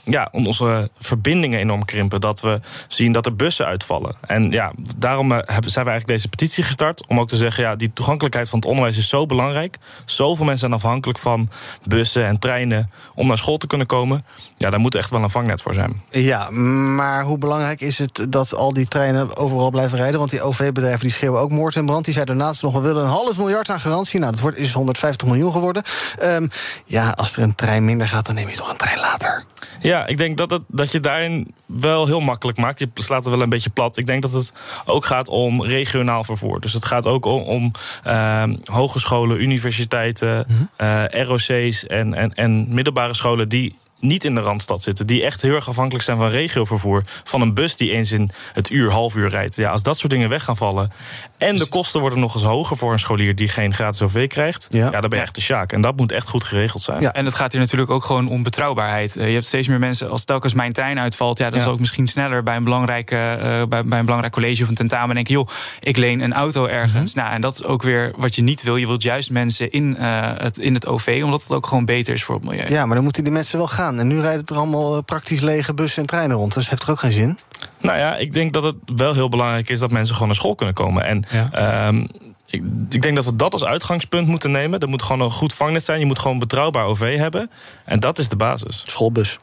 ja, 0.03 0.29
onze 0.31 0.89
verbindingen 0.99 1.59
enorm 1.59 1.85
krimpen. 1.85 2.21
Dat 2.21 2.41
we 2.41 2.59
zien 2.87 3.11
dat 3.11 3.25
er 3.25 3.35
bussen 3.35 3.65
uitvallen. 3.65 4.15
En 4.21 4.51
ja, 4.51 4.71
daarom 4.95 5.31
hebben, 5.31 5.71
zijn 5.71 5.85
we 5.85 5.91
eigenlijk 5.91 6.07
deze 6.07 6.27
petitie 6.27 6.63
gestart. 6.63 7.07
Om 7.07 7.19
ook 7.19 7.27
te 7.27 7.37
zeggen, 7.37 7.63
ja, 7.63 7.75
die 7.75 7.93
toegankelijkheid 7.93 8.49
van 8.49 8.59
het 8.59 8.67
onderwijs 8.67 8.97
is 8.97 9.09
zo 9.09 9.25
belangrijk. 9.25 9.77
Zoveel 10.05 10.45
mensen 10.45 10.67
zijn 10.69 10.79
afhankelijk 10.79 11.19
van 11.19 11.49
bussen 11.87 12.25
en 12.25 12.39
treinen 12.39 12.91
om 13.15 13.27
naar 13.27 13.37
school 13.37 13.57
te 13.57 13.67
kunnen 13.67 13.87
komen. 13.87 14.25
Ja, 14.57 14.69
daar 14.69 14.79
moet 14.79 14.95
echt 14.95 15.09
wel 15.09 15.23
een 15.23 15.29
vangnet 15.29 15.61
voor 15.61 15.73
zijn. 15.73 16.01
Ja, 16.09 16.49
maar 16.49 17.23
hoe 17.23 17.37
belangrijk 17.37 17.81
is 17.81 17.99
het 17.99 18.25
dat 18.29 18.53
al 18.53 18.73
die 18.73 18.87
treinen 18.87 19.37
overal 19.37 19.71
blijven 19.71 19.97
rijden? 19.97 20.19
Want 20.19 20.31
die 20.31 20.41
OV-bedrijven 20.41 21.01
die 21.01 21.11
schreeuwen 21.11 21.41
ook 21.41 21.51
moord 21.51 21.75
en 21.75 21.82
brand. 21.86 22.05
Die 22.05 22.13
zei 22.13 22.25
daarnaast 22.25 22.61
nog, 22.61 22.73
we 22.73 22.79
willen 22.79 23.03
een 23.03 23.09
half 23.09 23.38
miljard 23.38 23.69
aan 23.69 23.81
garantie. 23.81 24.19
Nou, 24.19 24.31
dat 24.31 24.41
wordt, 24.41 24.57
is 24.57 24.73
150 24.73 25.27
miljoen 25.27 25.51
geworden. 25.51 25.84
Um, 26.23 26.49
ja, 26.86 27.09
als 27.09 27.38
er 27.38 27.43
een 27.43 27.55
trein 27.55 27.86
minder 27.86 28.07
gaat, 28.07 28.25
dan 28.25 28.36
neem 28.36 28.49
je 28.49 28.55
toch 28.55 28.71
een 28.71 28.77
trein 28.77 28.99
later. 28.99 29.45
Ja, 29.79 30.07
ik 30.07 30.17
denk 30.17 30.38
dat, 30.38 30.49
het, 30.51 30.61
dat 30.67 30.91
je 30.91 30.99
daarin 30.99 31.53
wel 31.65 32.05
heel 32.05 32.19
makkelijk 32.19 32.57
maakt. 32.57 32.79
Je 32.79 32.89
slaat 32.93 33.25
er 33.25 33.31
wel 33.31 33.41
een 33.41 33.49
beetje 33.49 33.69
plat. 33.69 33.97
Ik 33.97 34.05
denk 34.05 34.21
dat 34.21 34.31
het 34.31 34.51
ook 34.86 35.05
gaat 35.05 35.27
om 35.27 35.63
regionaal 35.63 36.23
vervoer. 36.23 36.59
Dus 36.59 36.73
het 36.73 36.86
gaat 36.86 37.07
ook 37.07 37.25
om, 37.25 37.41
om 37.41 37.71
uh, 38.07 38.43
hogescholen, 38.63 39.41
universiteiten, 39.41 40.45
-hmm. 40.47 40.69
uh, 40.77 41.25
ROC's 41.25 41.86
en, 41.86 42.13
en, 42.13 42.34
en 42.34 42.73
middelbare 42.73 43.13
scholen... 43.13 43.49
die 43.49 43.75
niet 44.04 44.24
in 44.24 44.36
de 44.36 44.41
Randstad 44.41 44.82
zitten. 44.82 45.08
Die 45.08 45.24
echt 45.24 45.41
heel 45.41 45.56
erg 45.56 45.68
afhankelijk 45.68 46.04
zijn 46.04 46.18
van 46.18 46.28
regiovervoer. 46.28 47.04
Van 47.24 47.41
een 47.41 47.54
bus 47.54 47.76
die 47.76 47.91
eens 47.91 48.12
in 48.12 48.30
het 48.54 48.70
uur, 48.70 48.91
half 48.91 49.16
uur 49.16 49.30
rijdt. 49.30 49.56
Ja, 49.56 49.72
als 49.72 49.84
dat 49.84 49.97
soort 49.97 50.12
dingen 50.12 50.30
weg 50.30 50.43
gaan 50.43 50.58
vallen. 50.58 50.91
En 51.38 51.58
de 51.58 51.66
kosten 51.66 51.99
worden 51.99 52.20
nog 52.20 52.34
eens 52.34 52.43
hoger 52.43 52.78
voor 52.78 52.91
een 52.91 52.99
scholier 52.99 53.36
die 53.36 53.47
geen 53.47 53.74
gratis 53.74 54.01
OV 54.01 54.28
krijgt. 54.28 54.68
Ja, 54.70 54.89
ja 54.91 55.01
dan 55.01 55.10
ben 55.10 55.20
je 55.20 55.26
echt 55.26 55.36
de 55.36 55.41
sjaak. 55.41 55.72
En 55.72 55.82
dat 55.82 55.95
moet 55.95 56.12
echt 56.12 56.28
goed 56.28 56.43
geregeld 56.43 56.84
zijn. 56.84 57.01
Ja. 57.01 57.14
En 57.14 57.26
het 57.26 57.34
gaat 57.34 57.51
hier 57.51 57.62
natuurlijk 57.62 57.91
ook 57.91 58.04
gewoon 58.04 58.28
om 58.28 58.43
betrouwbaarheid. 58.43 59.16
Uh, 59.16 59.28
je 59.28 59.34
hebt 59.34 59.45
steeds 59.45 59.68
meer 59.68 59.80
mensen, 59.80 60.10
als 60.10 60.26
telkens 60.26 60.54
mijn 60.54 60.74
trein 60.74 60.99
uitvalt, 60.99 61.38
ja, 61.38 61.49
dan 61.49 61.60
ja. 61.60 61.66
zal 61.66 61.74
ik 61.74 61.80
misschien 61.80 62.08
sneller 62.08 62.43
bij 62.43 62.56
een, 62.56 62.64
belangrijke, 62.64 63.16
uh, 63.16 63.64
bij, 63.68 63.84
bij, 63.84 63.99
een 63.99 64.06
belangrijk 64.06 64.34
college 64.34 64.64
of 64.64 64.70
een 64.70 64.76
tentamen 64.76 65.16
denken: 65.16 65.34
joh, 65.34 65.47
ik 65.80 65.97
leen 65.97 66.20
een 66.20 66.34
auto 66.34 66.66
ergens. 66.66 67.14
-hmm. 67.14 67.22
Nou, 67.22 67.34
en 67.34 67.41
dat 67.41 67.54
is 67.54 67.64
ook 67.64 67.82
weer 67.84 68.14
wat 68.18 68.36
je 68.36 68.41
niet 68.41 68.64
wil. 68.64 68.76
Je 68.76 68.88
wilt 68.88 69.04
juist 69.04 69.32
mensen 69.32 69.72
in, 69.72 69.95
uh, 69.99 70.32
het, 70.38 70.58
in 70.58 70.74
het 70.74 70.88
OV, 70.88 71.22
omdat 71.24 71.41
het 71.41 71.51
ook 71.51 71.68
gewoon 71.68 71.86
beter 71.86 72.14
is 72.14 72.24
voor 72.24 72.36
het 72.36 72.43
milieu. 72.43 72.70
Ja, 72.70 72.86
maar 72.86 72.95
dan 72.95 73.04
moeten 73.04 73.24
die 73.24 73.34
mensen 73.34 73.58
wel 73.58 73.68
gaan. 73.68 73.92
En 73.99 74.07
nu 74.07 74.21
rijden 74.21 74.45
er 74.45 74.55
allemaal 74.55 75.03
praktisch 75.03 75.41
lege 75.41 75.73
bussen 75.73 76.01
en 76.01 76.07
treinen 76.07 76.37
rond. 76.37 76.53
Dus 76.53 76.69
heeft 76.69 76.83
er 76.83 76.91
ook 76.91 76.99
geen 76.99 77.11
zin? 77.11 77.39
Nou 77.81 77.97
ja, 77.97 78.15
ik 78.15 78.31
denk 78.31 78.53
dat 78.53 78.63
het 78.63 78.75
wel 78.95 79.13
heel 79.13 79.29
belangrijk 79.29 79.69
is 79.69 79.79
dat 79.79 79.91
mensen 79.91 80.13
gewoon 80.13 80.27
naar 80.27 80.37
school 80.37 80.55
kunnen 80.55 80.75
komen. 80.75 81.05
En 81.05 81.23
ja. 81.31 81.87
um, 81.87 82.07
ik, 82.45 82.63
ik, 82.89 83.01
denk 83.01 83.15
dat 83.15 83.25
we 83.25 83.35
dat 83.35 83.53
als 83.53 83.63
uitgangspunt 83.63 84.27
moeten 84.27 84.51
nemen. 84.51 84.79
Er 84.79 84.89
moet 84.89 85.01
gewoon 85.01 85.21
een 85.21 85.31
goed 85.31 85.53
vangnet 85.53 85.83
zijn. 85.83 85.99
Je 85.99 86.05
moet 86.05 86.19
gewoon 86.19 86.39
betrouwbaar 86.39 86.85
OV 86.85 87.17
hebben. 87.17 87.51
En 87.85 87.99
dat 87.99 88.19
is 88.19 88.29
de 88.29 88.35
basis. 88.35 88.83
Schoolbus. 88.85 89.37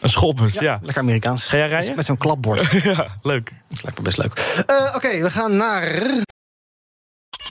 Een 0.00 0.10
schoolbus, 0.10 0.54
ja. 0.54 0.62
ja. 0.62 0.78
Lekker 0.82 1.02
Amerikaans. 1.02 1.46
Ga 1.46 1.56
jij 1.56 1.68
rijden? 1.68 1.96
Met 1.96 2.04
zo'n 2.04 2.18
klapbord. 2.18 2.70
ja, 2.82 3.06
leuk. 3.22 3.52
Dat 3.68 3.82
lijkt 3.82 3.98
me 3.98 4.04
best 4.04 4.18
leuk. 4.18 4.64
Uh, 4.70 4.76
Oké, 4.86 4.96
okay, 4.96 5.22
we 5.22 5.30
gaan 5.30 5.56
naar... 5.56 6.02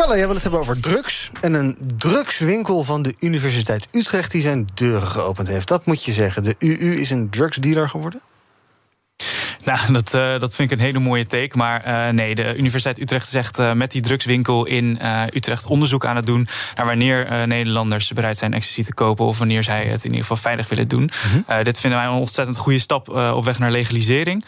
Kalle, 0.00 0.16
jij 0.16 0.26
wil 0.26 0.34
het 0.34 0.42
hebben 0.42 0.60
over 0.60 0.80
drugs. 0.80 1.30
En 1.40 1.54
een 1.54 1.76
drugswinkel 1.96 2.84
van 2.84 3.02
de 3.02 3.14
Universiteit 3.18 3.88
Utrecht 3.92 4.30
die 4.30 4.40
zijn 4.40 4.68
deuren 4.74 5.08
geopend 5.08 5.48
heeft. 5.48 5.68
Dat 5.68 5.86
moet 5.86 6.04
je 6.04 6.12
zeggen. 6.12 6.42
De 6.42 6.54
UU 6.58 7.00
is 7.00 7.10
een 7.10 7.30
drugsdealer 7.30 7.88
geworden? 7.88 8.20
Nou, 9.64 9.92
dat, 9.92 10.14
uh, 10.14 10.38
dat 10.38 10.54
vind 10.54 10.70
ik 10.70 10.78
een 10.78 10.84
hele 10.84 10.98
mooie 10.98 11.26
take. 11.26 11.56
Maar 11.56 11.86
uh, 11.86 12.08
nee, 12.08 12.34
de 12.34 12.56
Universiteit 12.56 13.00
Utrecht 13.00 13.26
is 13.26 13.34
echt 13.34 13.58
uh, 13.58 13.72
met 13.72 13.90
die 13.90 14.02
drugswinkel 14.02 14.66
in 14.66 14.98
Utrecht 15.34 15.66
onderzoek 15.66 16.04
aan 16.04 16.16
het 16.16 16.26
doen. 16.26 16.48
naar 16.76 16.86
wanneer 16.86 17.46
Nederlanders 17.46 18.12
bereid 18.12 18.36
zijn 18.36 18.54
ecstasy 18.54 18.82
te 18.82 18.94
kopen. 18.94 19.26
of 19.26 19.38
wanneer 19.38 19.64
zij 19.64 19.84
het 19.84 19.98
in 19.98 20.10
ieder 20.10 20.20
geval 20.20 20.36
veilig 20.36 20.68
willen 20.68 20.88
doen. 20.88 21.10
-hmm. 21.30 21.64
dit 21.64 21.80
vinden 21.80 21.98
wij 21.98 22.08
een 22.08 22.14
ontzettend 22.14 22.56
goede 22.56 22.78
stap 22.78 23.08
op 23.08 23.44
weg 23.44 23.58
naar 23.58 23.70
legalisering. 23.70 24.44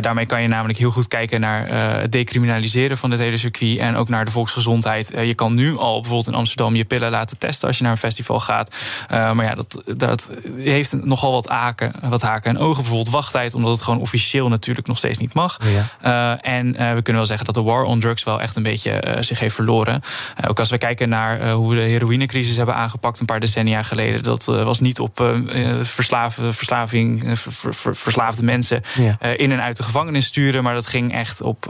daarmee 0.00 0.26
kan 0.26 0.42
je 0.42 0.48
namelijk 0.48 0.78
heel 0.78 0.90
goed 0.90 1.08
kijken 1.08 1.40
naar 1.40 1.68
het 2.00 2.12
decriminaliseren 2.12 2.98
van 2.98 3.10
dit 3.10 3.18
hele 3.18 3.36
circuit. 3.36 3.78
en 3.78 3.96
ook 3.96 4.08
naar 4.08 4.24
de 4.24 4.30
volksgezondheid. 4.30 5.12
je 5.16 5.34
kan 5.34 5.54
nu 5.54 5.76
al 5.76 6.00
bijvoorbeeld 6.00 6.28
in 6.28 6.34
Amsterdam 6.34 6.74
je 6.74 6.84
pillen 6.84 7.10
laten 7.10 7.38
testen 7.38 7.68
als 7.68 7.76
je 7.76 7.82
naar 7.82 7.92
een 7.92 7.98
festival 7.98 8.40
gaat. 8.40 8.74
maar 9.08 9.44
ja, 9.44 9.54
dat, 9.54 9.82
dat 9.96 10.32
heeft 10.56 10.92
nogal 10.92 11.32
wat 11.32 11.48
haken, 11.48 11.92
wat 12.00 12.22
haken 12.22 12.50
en 12.50 12.58
ogen. 12.58 12.82
Bijvoorbeeld 12.82 13.14
wachttijd, 13.14 13.54
omdat 13.54 13.72
het 13.72 13.82
gewoon 13.82 14.00
officieel 14.00 14.48
natuurlijk 14.52 14.86
nog 14.86 14.98
steeds 14.98 15.18
niet 15.18 15.34
mag. 15.34 15.58
Ja. 16.02 16.38
Uh, 16.42 16.52
en 16.52 16.66
uh, 16.66 16.74
we 16.74 17.02
kunnen 17.02 17.14
wel 17.14 17.26
zeggen 17.26 17.46
dat 17.46 17.54
de 17.54 17.62
war 17.62 17.84
on 17.84 18.00
drugs 18.00 18.24
wel 18.24 18.40
echt 18.40 18.56
een 18.56 18.62
beetje 18.62 19.02
uh, 19.06 19.22
zich 19.22 19.38
heeft 19.38 19.54
verloren. 19.54 20.02
ook 20.48 20.58
als 20.58 20.70
we 20.70 20.78
kijken 20.78 21.08
naar 21.08 21.50
hoe 21.50 21.68
we 21.68 21.74
de 21.74 21.88
heroïnecrisis 21.88 22.56
hebben 22.56 22.74
aangepakt 22.74 23.20
een 23.20 23.26
paar 23.26 23.40
decennia 23.40 23.82
geleden. 23.82 24.22
Dat 24.22 24.44
was 24.44 24.80
niet 24.80 25.00
op 25.00 25.36
verslaven, 25.82 26.54
verslaving, 26.54 27.38
ver, 27.38 27.74
ver, 27.74 27.96
verslaafde 27.96 28.44
mensen 28.44 28.82
ja. 28.94 29.32
in 29.36 29.52
en 29.52 29.62
uit 29.62 29.76
de 29.76 29.82
gevangenis 29.82 30.26
sturen. 30.26 30.62
Maar 30.62 30.74
dat 30.74 30.86
ging 30.86 31.14
echt 31.14 31.40
op, 31.40 31.68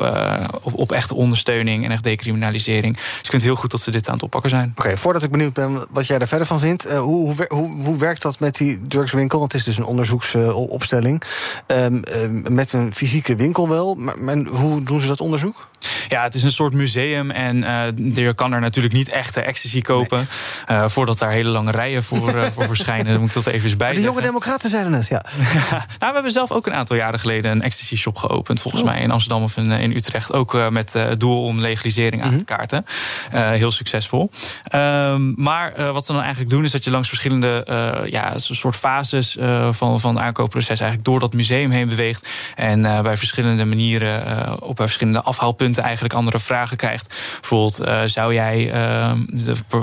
op, 0.63 0.75
op, 0.75 0.93
echte 0.93 1.15
ondersteuning 1.15 1.85
en 1.85 1.91
echt 1.91 2.03
decriminalisering. 2.03 2.97
Dus 2.97 3.05
ik 3.05 3.31
vind 3.31 3.33
het 3.33 3.43
heel 3.43 3.55
goed 3.55 3.71
dat 3.71 3.81
ze 3.81 3.91
dit 3.91 4.09
aan 4.09 4.15
het 4.15 4.23
oppakken 4.23 4.51
zijn. 4.51 4.71
Oké, 4.71 4.81
okay, 4.81 4.97
voordat 4.97 5.23
ik 5.23 5.31
benieuwd 5.31 5.53
ben 5.53 5.87
wat 5.91 6.07
jij 6.07 6.19
daar 6.19 6.29
verder 6.29 6.47
van 6.47 6.61
vindt. 6.61 6.93
hoe, 6.93 7.35
hoe, 7.35 7.47
hoe, 7.49 7.85
hoe 7.85 7.99
werkt 7.99 8.23
dat 8.23 8.41
met 8.41 8.57
die 8.57 8.87
drugswinkel? 8.87 9.39
Want 9.39 9.53
het 9.53 9.61
is 9.61 9.67
dus 9.67 9.79
een 9.79 9.85
onderzoeksopstelling. 9.85 11.23
Um, 11.67 12.03
met 12.49 12.72
een 12.73 12.95
fysieke 12.95 13.37
winkel 13.37 13.69
wel. 13.69 13.95
Maar, 13.95 14.19
maar, 14.19 14.37
hoe 14.37 14.83
doen 14.83 15.01
ze 15.01 15.07
dat 15.07 15.21
onderzoek? 15.21 15.69
Ja, 16.09 16.23
het 16.23 16.35
is 16.35 16.43
een 16.43 16.53
soort 16.53 16.73
museum 16.73 17.31
en 17.31 17.57
uh, 17.57 18.15
je 18.15 18.35
kan 18.35 18.53
er 18.53 18.61
natuurlijk 18.61 18.95
niet 18.95 19.09
echte 19.09 19.41
ecstasy 19.41 19.81
kopen. 19.81 20.27
Nee. 20.67 20.79
Uh, 20.79 20.89
voordat 20.89 21.19
daar 21.19 21.31
hele 21.31 21.49
lange 21.49 21.71
rijen 21.71 22.03
voor, 22.03 22.35
uh, 22.35 22.43
voor 22.43 22.65
verschijnen. 22.65 23.13
Dan 23.13 23.21
moet 23.21 23.29
ik 23.29 23.35
dat 23.35 23.47
even 23.47 23.65
eens 23.65 23.77
bij 23.77 23.95
De 23.95 24.01
jonge 24.01 24.21
democraten 24.21 24.71
zeiden 24.71 24.93
het, 24.93 25.07
ja. 25.07 25.25
nou, 25.71 25.85
we 25.99 26.13
hebben 26.13 26.31
zelf 26.31 26.51
ook 26.51 26.67
een 26.67 26.75
aantal 26.75 26.97
jaren 26.97 27.21
geleden 27.21 27.51
een 27.51 27.63
ecstasy 27.63 27.97
shop 27.97 28.17
geopend. 28.17 28.61
Volgens 28.61 28.83
oh. 28.83 28.89
mij 28.89 29.01
in 29.01 29.11
Amsterdam 29.11 29.43
of 29.43 29.57
in, 29.57 29.71
in 29.71 29.91
Utrecht. 29.91 30.33
Ook 30.33 30.71
met 30.71 30.93
het 30.93 31.21
doel 31.21 31.45
om 31.45 31.61
legalisering 31.61 32.23
aan 32.23 32.39
te 32.39 32.45
kaarten. 32.45 32.85
heel 33.31 33.71
succesvol. 33.71 34.31
Um, 34.75 35.35
maar 35.37 35.93
wat 35.93 36.07
ze 36.07 36.13
dan 36.13 36.21
eigenlijk 36.21 36.51
doen 36.51 36.65
is 36.65 36.71
dat 36.71 36.85
je 36.85 36.91
langs 36.91 37.09
verschillende 37.09 37.67
ja, 38.11 38.39
soort 38.39 38.77
fases 38.77 39.37
van, 39.71 40.01
van 40.01 40.15
het 40.15 40.25
aankoopproces 40.25 40.81
eigenlijk 40.81 41.05
door 41.05 41.21
dat 41.21 41.33
museum 41.33 41.71
heen 41.71 41.89
beweegt. 41.89 42.29
En 42.55 42.83
bij 42.83 43.17
verschillende 43.17 43.65
manieren 43.65 44.63
op 44.63 44.77
bij 44.77 44.87
verschillende 44.87 45.23
afhaalpunten 45.23 45.72
eigenlijk 45.81 46.15
andere 46.15 46.41
vragen 46.41 46.77
krijgt. 46.77 47.15
Bijvoorbeeld, 47.41 47.81
uh, 47.81 48.03
zou 48.05 48.35
jij, 48.35 48.75
uh, 48.75 49.13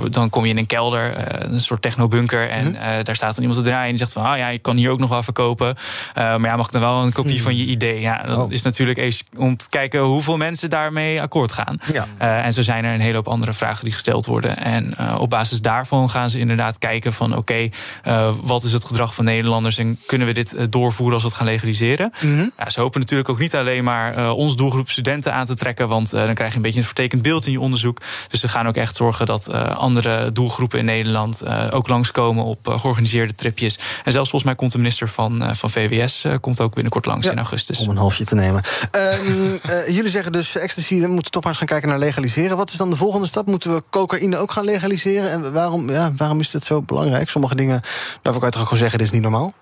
dan 0.10 0.30
kom 0.30 0.44
je 0.44 0.50
in 0.50 0.58
een 0.58 0.66
kelder, 0.66 1.18
uh, 1.18 1.52
een 1.52 1.62
soort 1.62 1.82
technobunker, 1.82 2.50
en 2.50 2.68
mm. 2.68 3.04
daar 3.04 3.16
staat 3.16 3.36
dan 3.36 3.44
iemand 3.44 3.64
te 3.64 3.70
draaien 3.70 3.84
en 3.84 3.90
die 3.90 3.98
zegt 3.98 4.14
van, 4.14 4.24
ah 4.24 4.32
oh, 4.32 4.38
ja, 4.38 4.48
ik 4.48 4.62
kan 4.62 4.76
hier 4.76 4.90
ook 4.90 5.00
nog 5.00 5.10
wel 5.10 5.24
verkopen. 5.24 5.76
maar 6.16 6.46
ja, 6.46 6.56
mag 6.56 6.66
ik 6.66 6.72
dan 6.72 6.82
wel 6.82 7.04
een 7.04 7.14
kopie 7.14 7.38
mm. 7.38 7.44
van 7.44 7.58
je 7.58 7.66
idee? 7.66 8.00
Ja, 8.00 8.22
dat 8.22 8.38
oh. 8.38 8.52
is 8.52 8.62
natuurlijk 8.62 8.98
eens 8.98 9.24
om 9.38 9.58
te 9.58 9.70
kijken 9.70 10.00
hoeveel 10.00 10.38
mensen 10.38 10.70
daarmee 10.70 11.22
akkoord 11.22 11.52
gaan. 11.52 11.80
Ja. 11.94 12.08
en 12.44 12.54
zo 12.54 12.62
zijn 12.62 12.86
er 12.86 12.94
een 12.94 13.00
hele 13.00 13.16
hoop 13.16 13.28
andere 13.28 13.54
vragen 13.54 13.84
die 13.84 13.94
gesteld 13.94 14.26
worden. 14.26 14.58
En 14.58 15.18
op 15.18 15.30
basis 15.30 15.62
daarvan 15.62 16.10
gaan 16.10 16.30
ze 16.30 16.40
inderdaad 16.40 16.78
kijken 16.78 17.14
van, 17.14 17.36
oké, 17.36 17.70
okay, 18.04 18.34
wat 18.42 18.64
is 18.64 18.74
het 18.74 18.86
gedrag 18.86 19.14
van 19.14 19.26
Nederlanders 19.26 19.78
en 19.78 20.00
kunnen 20.06 20.28
we 20.28 20.34
dit 20.34 20.72
doorvoeren 20.72 21.14
als 21.14 21.24
we 21.24 21.30
het 21.30 21.38
gaan 21.38 21.48
legaliseren? 21.48 22.12
Mm. 22.22 22.52
Ja, 22.58 22.70
ze 22.70 22.80
hopen 22.80 23.00
natuurlijk 23.00 23.30
ook 23.30 23.40
niet 23.40 23.56
alleen 23.56 23.84
maar 23.84 24.32
ons 24.32 24.56
doelgroep 24.56 24.90
studenten 24.90 25.34
aan 25.34 25.46
te 25.46 25.56
trekken 25.56 25.79
want 25.88 26.14
uh, 26.14 26.26
dan 26.26 26.34
krijg 26.34 26.52
je 26.52 26.56
een 26.56 26.62
beetje 26.62 26.80
een 26.80 26.86
vertekend 26.86 27.22
beeld 27.22 27.46
in 27.46 27.52
je 27.52 27.60
onderzoek. 27.60 28.02
Dus 28.30 28.40
ze 28.40 28.48
gaan 28.48 28.68
ook 28.68 28.76
echt 28.76 28.96
zorgen 28.96 29.26
dat 29.26 29.48
uh, 29.50 29.78
andere 29.78 30.32
doelgroepen 30.32 30.80
in 30.80 30.86
Nederland 30.86 31.44
uh, 31.44 31.68
ook 31.70 31.88
langskomen 31.88 32.44
op 32.44 32.68
georganiseerde 32.68 33.34
tripjes. 33.34 33.76
En 33.76 34.12
zelfs 34.12 34.30
volgens 34.30 34.44
mij 34.44 34.56
komt 34.56 34.72
de 34.72 34.78
minister 34.78 35.10
van, 35.10 35.56
van 35.56 35.70
VWS 35.70 36.26
komt 36.42 36.62
ook 36.62 36.74
binnenkort 36.74 37.06
langs 37.06 37.26
ja, 37.26 37.32
in 37.32 37.38
augustus. 37.38 37.80
Om 37.80 37.90
een 37.90 37.98
halfje 37.98 38.26
te 38.26 38.36
nemen. 38.36 38.64
Ehm, 38.92 39.58
jullie 39.98 40.10
zeggen 40.10 40.32
dus 40.32 40.56
ecstasy, 40.56 41.00
we 41.00 41.08
moeten 41.08 41.32
toch 41.32 41.44
maar 41.44 41.52
eens 41.52 41.60
gaan 41.60 41.68
kijken 41.68 41.90
naar 41.90 42.00
legaliseren. 42.00 42.58
Wat 42.58 42.70
is 42.70 42.76
dan 42.76 42.90
de 42.90 42.96
volgende 42.96 43.28
stap? 43.28 43.48
Moeten 43.48 43.76
we 43.76 43.84
cocaïne 43.90 44.38
ook 44.38 44.52
gaan 44.52 44.66
legaliseren? 44.66 45.32
En 45.32 45.54
waarom, 45.54 45.92
ja, 45.92 46.12
waarom 46.18 46.40
is 46.40 46.50
dit 46.50 46.64
zo 46.64 46.82
belangrijk? 46.82 47.30
Sommige 47.30 47.56
dingen, 47.56 47.82
daarvoor 48.22 48.42
kan 48.42 48.46
je 48.46 48.52
toch 48.52 48.62
ook 48.62 48.68
gewoon 48.68 48.80
zeggen, 48.80 48.98
dit 48.98 49.08
is 49.08 49.14
niet 49.14 49.22
normaal? 49.22 49.54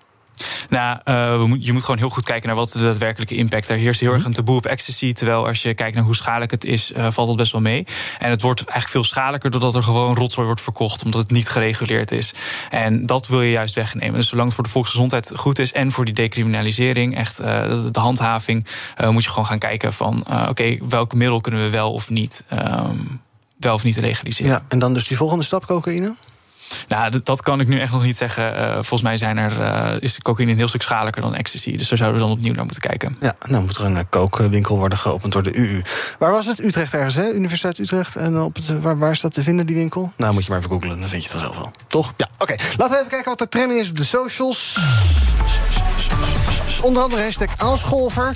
Nou, 0.68 0.98
uh, 1.04 1.56
je 1.58 1.72
moet 1.72 1.82
gewoon 1.82 1.98
heel 1.98 2.08
goed 2.08 2.24
kijken 2.24 2.46
naar 2.46 2.56
wat 2.56 2.72
de 2.72 2.82
daadwerkelijke 2.82 3.34
impact. 3.34 3.68
Er 3.68 3.76
heerst 3.76 4.00
heel 4.00 4.12
erg 4.12 4.24
een 4.24 4.32
taboe 4.32 4.56
op 4.56 4.66
ecstasy. 4.66 5.12
Terwijl 5.12 5.46
als 5.46 5.62
je 5.62 5.74
kijkt 5.74 5.94
naar 5.94 6.04
hoe 6.04 6.16
schadelijk 6.16 6.50
het 6.50 6.64
is, 6.64 6.92
uh, 6.92 7.06
valt 7.10 7.28
het 7.28 7.36
best 7.36 7.52
wel 7.52 7.60
mee. 7.60 7.86
En 8.18 8.30
het 8.30 8.42
wordt 8.42 8.60
eigenlijk 8.60 8.90
veel 8.90 9.04
schadelijker 9.04 9.50
doordat 9.50 9.74
er 9.74 9.82
gewoon 9.82 10.14
rotzooi 10.14 10.46
wordt 10.46 10.62
verkocht. 10.62 11.04
Omdat 11.04 11.20
het 11.20 11.30
niet 11.30 11.48
gereguleerd 11.48 12.10
is. 12.10 12.34
En 12.70 13.06
dat 13.06 13.26
wil 13.26 13.42
je 13.42 13.50
juist 13.50 13.74
wegnemen. 13.74 14.14
Dus 14.14 14.28
zolang 14.28 14.46
het 14.46 14.54
voor 14.54 14.64
de 14.64 14.70
volksgezondheid 14.70 15.32
goed 15.36 15.58
is 15.58 15.72
en 15.72 15.92
voor 15.92 16.04
die 16.04 16.14
decriminalisering, 16.14 17.16
echt 17.16 17.40
uh, 17.40 17.46
de 17.92 18.00
handhaving, 18.00 18.66
moet 19.10 19.24
je 19.24 19.30
gewoon 19.30 19.46
gaan 19.46 19.58
kijken 19.58 19.92
van 19.92 20.20
oké, 20.20 20.48
okay, 20.48 20.80
welke 20.88 21.16
middel 21.16 21.40
kunnen 21.40 21.62
we 21.62 21.70
wel 21.70 21.92
of 21.92 22.10
niet, 22.10 22.44
um, 22.52 23.20
wel 23.58 23.74
of 23.74 23.84
niet 23.84 24.00
legaliseren. 24.00 24.52
Ja, 24.52 24.62
en 24.68 24.78
dan 24.78 24.94
dus 24.94 25.06
die 25.06 25.16
volgende 25.16 25.44
stap, 25.44 25.66
cocaïne? 25.66 26.14
Nou, 26.88 27.20
dat 27.22 27.42
kan 27.42 27.60
ik 27.60 27.68
nu 27.68 27.80
echt 27.80 27.92
nog 27.92 28.02
niet 28.02 28.16
zeggen. 28.16 28.54
Uh, 28.54 28.72
volgens 28.72 29.02
mij 29.02 29.16
zijn 29.16 29.36
er, 29.36 29.60
uh, 29.60 30.00
is 30.00 30.18
cocaïne 30.18 30.50
een 30.50 30.56
heel 30.56 30.68
stuk 30.68 30.82
schadelijker 30.82 31.22
dan 31.22 31.34
ecstasy. 31.34 31.76
Dus 31.76 31.88
daar 31.88 31.98
zouden 31.98 32.20
we 32.20 32.26
dan 32.26 32.36
opnieuw 32.36 32.54
naar 32.54 32.64
moeten 32.64 32.82
kijken. 32.82 33.16
Ja, 33.20 33.36
dan 33.48 33.64
moet 33.64 33.76
er 33.76 33.84
een 33.84 34.08
kookwinkel 34.08 34.78
worden 34.78 34.98
geopend 34.98 35.32
door 35.32 35.42
de 35.42 35.54
UU. 35.54 35.82
Waar 36.18 36.32
was 36.32 36.46
het? 36.46 36.64
Utrecht 36.64 36.94
ergens, 36.94 37.14
hè? 37.14 37.32
Universiteit 37.32 37.78
Utrecht. 37.78 38.16
En 38.16 38.40
op 38.40 38.56
het, 38.56 38.80
waar, 38.80 39.10
is 39.10 39.20
dat 39.20 39.34
te 39.34 39.42
vinden, 39.42 39.66
die 39.66 39.76
winkel? 39.76 40.12
Nou, 40.16 40.32
moet 40.32 40.44
je 40.44 40.50
maar 40.50 40.58
even 40.58 40.70
googlen, 40.70 41.00
dan 41.00 41.08
vind 41.08 41.24
je 41.24 41.30
het 41.30 41.40
vanzelf 41.40 41.56
wel. 41.56 41.70
Toch? 41.86 42.12
Ja, 42.16 42.28
oké. 42.38 42.54
Laten 42.76 42.94
we 42.94 42.96
even 42.96 43.08
kijken 43.08 43.30
wat 43.30 43.40
er 43.40 43.48
trending 43.48 43.80
is 43.80 43.88
op 43.88 43.96
de 43.96 44.04
socials. 44.04 44.78
Onder 46.82 47.02
andere 47.02 47.22
hashtag 47.22 47.48
Aalscholver. 47.56 48.32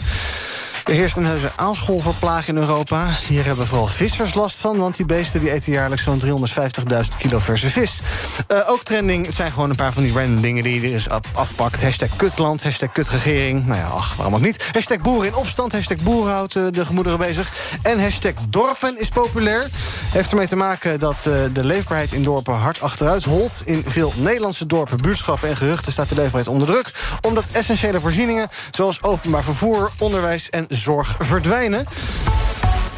Er 0.85 0.93
heerst 0.93 1.17
een 1.17 1.25
heuse 1.25 1.53
aalscholverplaag 1.57 2.49
in 2.49 2.57
Europa. 2.57 3.17
Hier 3.29 3.45
hebben 3.45 3.67
vooral 3.67 3.87
vissers 3.87 4.35
last 4.35 4.57
van, 4.57 4.79
want 4.79 4.97
die 4.97 5.07
beesten 5.07 5.41
die 5.41 5.53
eten 5.53 5.73
jaarlijks 5.73 6.03
zo'n 6.03 6.21
350.000 6.21 7.17
kilo 7.19 7.39
verse 7.39 7.71
vis. 7.71 8.01
Uh, 8.49 8.71
ook 8.71 8.83
trending, 8.83 9.27
het 9.27 9.35
zijn 9.35 9.53
gewoon 9.53 9.71
een 9.71 9.77
paar 9.77 9.93
van 9.93 10.03
die 10.03 10.13
random 10.13 10.41
dingen 10.41 10.63
die 10.63 10.81
je 10.81 10.91
dus 10.91 11.09
afpakt. 11.35 11.83
Hashtag 11.83 12.17
kutland, 12.17 12.63
hashtag 12.63 12.93
kutregering. 12.93 13.67
Nou 13.67 13.79
ja, 13.79 13.87
ach, 13.87 14.17
waarom 14.17 14.35
ook 14.35 14.41
niet. 14.41 14.65
Hashtag 14.73 15.01
boeren 15.01 15.27
in 15.27 15.35
opstand, 15.35 15.73
hashtag 15.73 15.99
boeren 15.99 16.49
uh, 16.57 16.67
de 16.71 16.87
gemoederen 16.87 17.19
bezig. 17.19 17.53
En 17.83 18.03
hashtag 18.03 18.33
dorpen 18.49 19.01
is 19.01 19.09
populair. 19.09 19.69
Heeft 20.13 20.31
ermee 20.31 20.47
te 20.47 20.57
maken 20.57 20.99
dat 20.99 21.25
uh, 21.29 21.35
de 21.53 21.65
leefbaarheid 21.65 22.13
in 22.13 22.23
dorpen 22.23 22.55
hard 22.55 22.81
achteruit 22.81 23.25
holt. 23.25 23.63
In 23.65 23.85
veel 23.87 24.13
Nederlandse 24.17 24.67
dorpen, 24.67 24.97
buurtschappen 24.97 25.49
en 25.49 25.57
geruchten 25.57 25.93
staat 25.93 26.09
de 26.09 26.15
leefbaarheid 26.15 26.49
onder 26.49 26.67
druk. 26.69 26.91
Omdat 27.21 27.45
essentiële 27.53 28.01
voorzieningen, 28.01 28.49
zoals 28.71 29.03
openbaar 29.03 29.45
vervoer, 29.45 29.91
onderwijs 29.99 30.51
en 30.51 30.67
zorg 30.75 31.17
verdwijnen. 31.19 31.87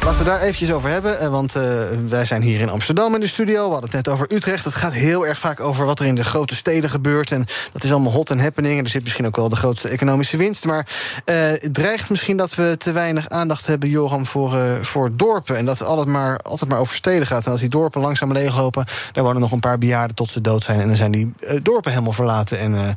Laten 0.05 0.23
we 0.23 0.29
daar 0.29 0.41
eventjes 0.41 0.71
over 0.71 0.89
hebben, 0.89 1.19
eh, 1.19 1.27
want 1.27 1.55
uh, 1.55 1.63
wij 2.07 2.25
zijn 2.25 2.41
hier 2.41 2.59
in 2.59 2.69
Amsterdam 2.69 3.13
in 3.13 3.19
de 3.19 3.27
studio. 3.27 3.65
We 3.65 3.71
hadden 3.71 3.89
het 3.91 4.05
net 4.05 4.07
over 4.07 4.33
Utrecht. 4.33 4.65
Het 4.65 4.73
gaat 4.73 4.93
heel 4.93 5.27
erg 5.27 5.39
vaak 5.39 5.59
over 5.59 5.85
wat 5.85 5.99
er 5.99 6.05
in 6.05 6.15
de 6.15 6.23
grote 6.23 6.55
steden 6.55 6.89
gebeurt. 6.89 7.31
En 7.31 7.45
dat 7.73 7.83
is 7.83 7.91
allemaal 7.91 8.11
hot 8.11 8.29
en 8.29 8.39
happening. 8.39 8.77
En 8.77 8.83
er 8.83 8.89
zit 8.89 9.03
misschien 9.03 9.25
ook 9.25 9.35
wel 9.35 9.49
de 9.49 9.55
grootste 9.55 9.89
economische 9.89 10.37
winst. 10.37 10.65
Maar 10.65 10.87
uh, 11.25 11.35
het 11.35 11.73
dreigt 11.73 12.09
misschien 12.09 12.37
dat 12.37 12.55
we 12.55 12.75
te 12.77 12.91
weinig 12.91 13.29
aandacht 13.29 13.65
hebben, 13.65 13.89
Joram, 13.89 14.25
voor, 14.25 14.57
voor 14.81 15.09
dorpen. 15.15 15.57
En 15.57 15.65
dat 15.65 15.79
het 15.79 15.87
altijd 15.87 16.07
maar, 16.07 16.37
altijd 16.37 16.69
maar 16.69 16.79
over 16.79 16.95
steden 16.95 17.27
gaat. 17.27 17.45
En 17.45 17.51
als 17.51 17.59
die 17.59 17.69
dorpen 17.69 18.01
langzaam 18.01 18.31
leeglopen, 18.31 18.85
daar 19.11 19.23
wonen 19.23 19.41
nog 19.41 19.51
een 19.51 19.59
paar 19.59 19.77
bejaarden 19.77 20.15
tot 20.15 20.29
ze 20.29 20.41
dood 20.41 20.63
zijn. 20.63 20.79
En 20.79 20.87
dan 20.87 20.97
zijn 20.97 21.11
die 21.11 21.33
dorpen 21.61 21.91
helemaal 21.91 22.13
verlaten. 22.13 22.59
En 22.59 22.95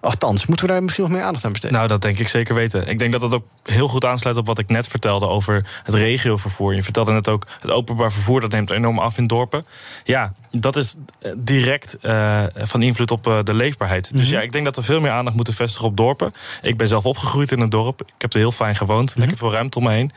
Althans, 0.00 0.46
moeten 0.46 0.66
we 0.66 0.72
daar 0.72 0.82
misschien 0.82 1.04
nog 1.04 1.12
meer 1.12 1.22
aandacht 1.22 1.44
aan 1.44 1.52
besteden? 1.52 1.76
Nou, 1.76 1.88
dat 1.88 2.02
denk 2.02 2.18
ik 2.18 2.28
zeker 2.28 2.54
weten. 2.54 2.88
Ik 2.88 2.98
denk 2.98 3.12
dat 3.12 3.20
dat 3.20 3.34
ook 3.34 3.44
heel 3.62 3.88
goed 3.88 4.04
aansluit 4.04 4.36
op 4.36 4.46
wat 4.46 4.58
ik 4.58 4.68
net 4.68 4.86
vertelde 4.86 5.26
over 5.26 5.80
het 5.82 5.94
regiovervoer. 5.94 6.74
Je 6.74 6.82
vertelde 6.82 7.12
net 7.12 7.28
ook, 7.28 7.46
het 7.60 7.70
openbaar 7.70 8.12
vervoer 8.12 8.40
dat 8.40 8.50
neemt 8.50 8.70
enorm 8.70 8.98
af 8.98 9.18
in 9.18 9.26
dorpen. 9.26 9.66
Ja, 10.04 10.32
dat 10.50 10.76
is 10.76 10.96
eh, 11.20 11.32
direct 11.36 11.96
uh, 12.02 12.44
van 12.54 12.82
invloed 12.82 13.10
op 13.10 13.26
uh, 13.26 13.38
de 13.42 13.54
leefbaarheid. 13.54 14.12
Dus 14.12 14.26
mhm. 14.26 14.34
ja, 14.34 14.40
ik 14.40 14.52
denk 14.52 14.64
dat 14.64 14.76
we 14.76 14.82
veel 14.82 15.00
meer 15.00 15.10
aandacht 15.10 15.36
moeten 15.36 15.54
vestigen 15.54 15.88
op 15.88 15.96
dorpen. 15.96 16.32
Ik 16.62 16.76
ben 16.76 16.88
zelf 16.88 17.06
opgegroeid 17.06 17.52
in 17.52 17.60
een 17.60 17.70
dorp. 17.70 18.00
Ik 18.00 18.22
heb 18.22 18.32
er 18.32 18.38
heel 18.38 18.52
fijn 18.52 18.76
gewoond. 18.76 19.10
Mhm. 19.10 19.18
Lekker 19.18 19.38
veel 19.38 19.52
ruimte 19.52 19.78
om 19.78 19.84
me 19.84 19.90
heen. 19.90 20.12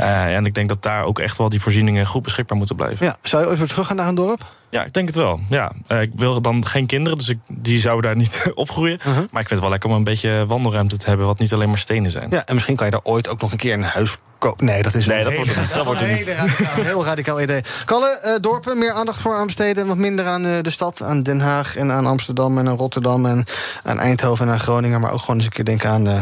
Uh, 0.00 0.36
en 0.36 0.46
ik 0.46 0.54
denk 0.54 0.68
dat 0.68 0.82
daar 0.82 1.04
ook 1.04 1.18
echt 1.18 1.36
wel 1.36 1.48
die 1.48 1.60
voorzieningen 1.60 2.06
goed 2.06 2.22
beschikbaar 2.22 2.56
moeten 2.56 2.76
blijven. 2.76 3.06
Ja, 3.06 3.16
zou 3.22 3.42
je 3.42 3.48
ooit 3.48 3.58
weer 3.58 3.68
terug 3.68 3.86
gaan 3.86 3.96
naar 3.96 4.08
een 4.08 4.14
dorp? 4.14 4.44
Ja, 4.72 4.84
ik 4.84 4.92
denk 4.92 5.06
het 5.06 5.16
wel. 5.16 5.40
Ja, 5.48 5.72
ik 5.88 6.10
wil 6.14 6.40
dan 6.40 6.66
geen 6.66 6.86
kinderen, 6.86 7.18
dus 7.18 7.28
ik, 7.28 7.38
die 7.48 7.78
zouden 7.78 8.10
daar 8.10 8.16
niet 8.16 8.42
opgroeien. 8.54 8.98
Uh 8.98 9.04
-huh. 9.04 9.14
Maar 9.14 9.40
ik 9.40 9.48
vind 9.48 9.50
het 9.50 9.60
wel 9.60 9.70
lekker 9.70 9.90
om 9.90 9.96
een 9.96 10.04
beetje 10.04 10.44
wandelruimte 10.46 10.96
te 10.96 11.08
hebben, 11.08 11.26
wat 11.26 11.38
niet 11.38 11.52
alleen 11.52 11.68
maar 11.68 11.78
stenen 11.78 12.10
zijn. 12.10 12.30
Ja, 12.30 12.44
en 12.44 12.54
misschien 12.54 12.76
kan 12.76 12.86
je 12.86 12.92
daar 12.92 13.00
ooit 13.02 13.28
ook 13.28 13.40
nog 13.40 13.50
een 13.52 13.56
keer 13.56 13.72
een 13.72 13.82
huis 13.82 14.16
kopen. 14.38 14.66
Nee, 14.66 14.82
dat 14.82 14.94
is 14.94 15.06
nee, 15.06 15.24
dat, 15.24 15.34
wordt 15.34 15.54
het, 15.54 15.74
dat 15.74 15.84
wordt 15.84 16.00
het 16.00 16.10
niet. 16.10 16.28
Radicaal, 16.28 16.84
heel 16.84 17.04
radicaal 17.04 17.40
idee. 17.40 17.62
Kalle, 17.84 18.20
uh, 18.24 18.34
dorpen, 18.40 18.78
meer 18.78 18.92
aandacht 18.92 19.20
voor 19.20 19.34
aan 19.34 19.46
besteden, 19.46 19.86
wat 19.86 19.96
minder 19.96 20.26
aan 20.26 20.46
uh, 20.46 20.60
de 20.62 20.70
stad, 20.70 21.02
aan 21.02 21.22
Den 21.22 21.40
Haag 21.40 21.76
en 21.76 21.92
aan 21.92 22.06
Amsterdam 22.06 22.58
en 22.58 22.68
aan 22.68 22.76
Rotterdam 22.76 23.26
en 23.26 23.44
aan 23.82 23.98
Eindhoven 23.98 24.46
en 24.46 24.52
aan 24.52 24.60
Groningen, 24.60 25.00
maar 25.00 25.12
ook 25.12 25.20
gewoon 25.20 25.36
eens 25.36 25.44
een 25.44 25.52
keer 25.52 25.64
denken 25.64 25.90
aan. 25.90 26.06
Uh, 26.06 26.20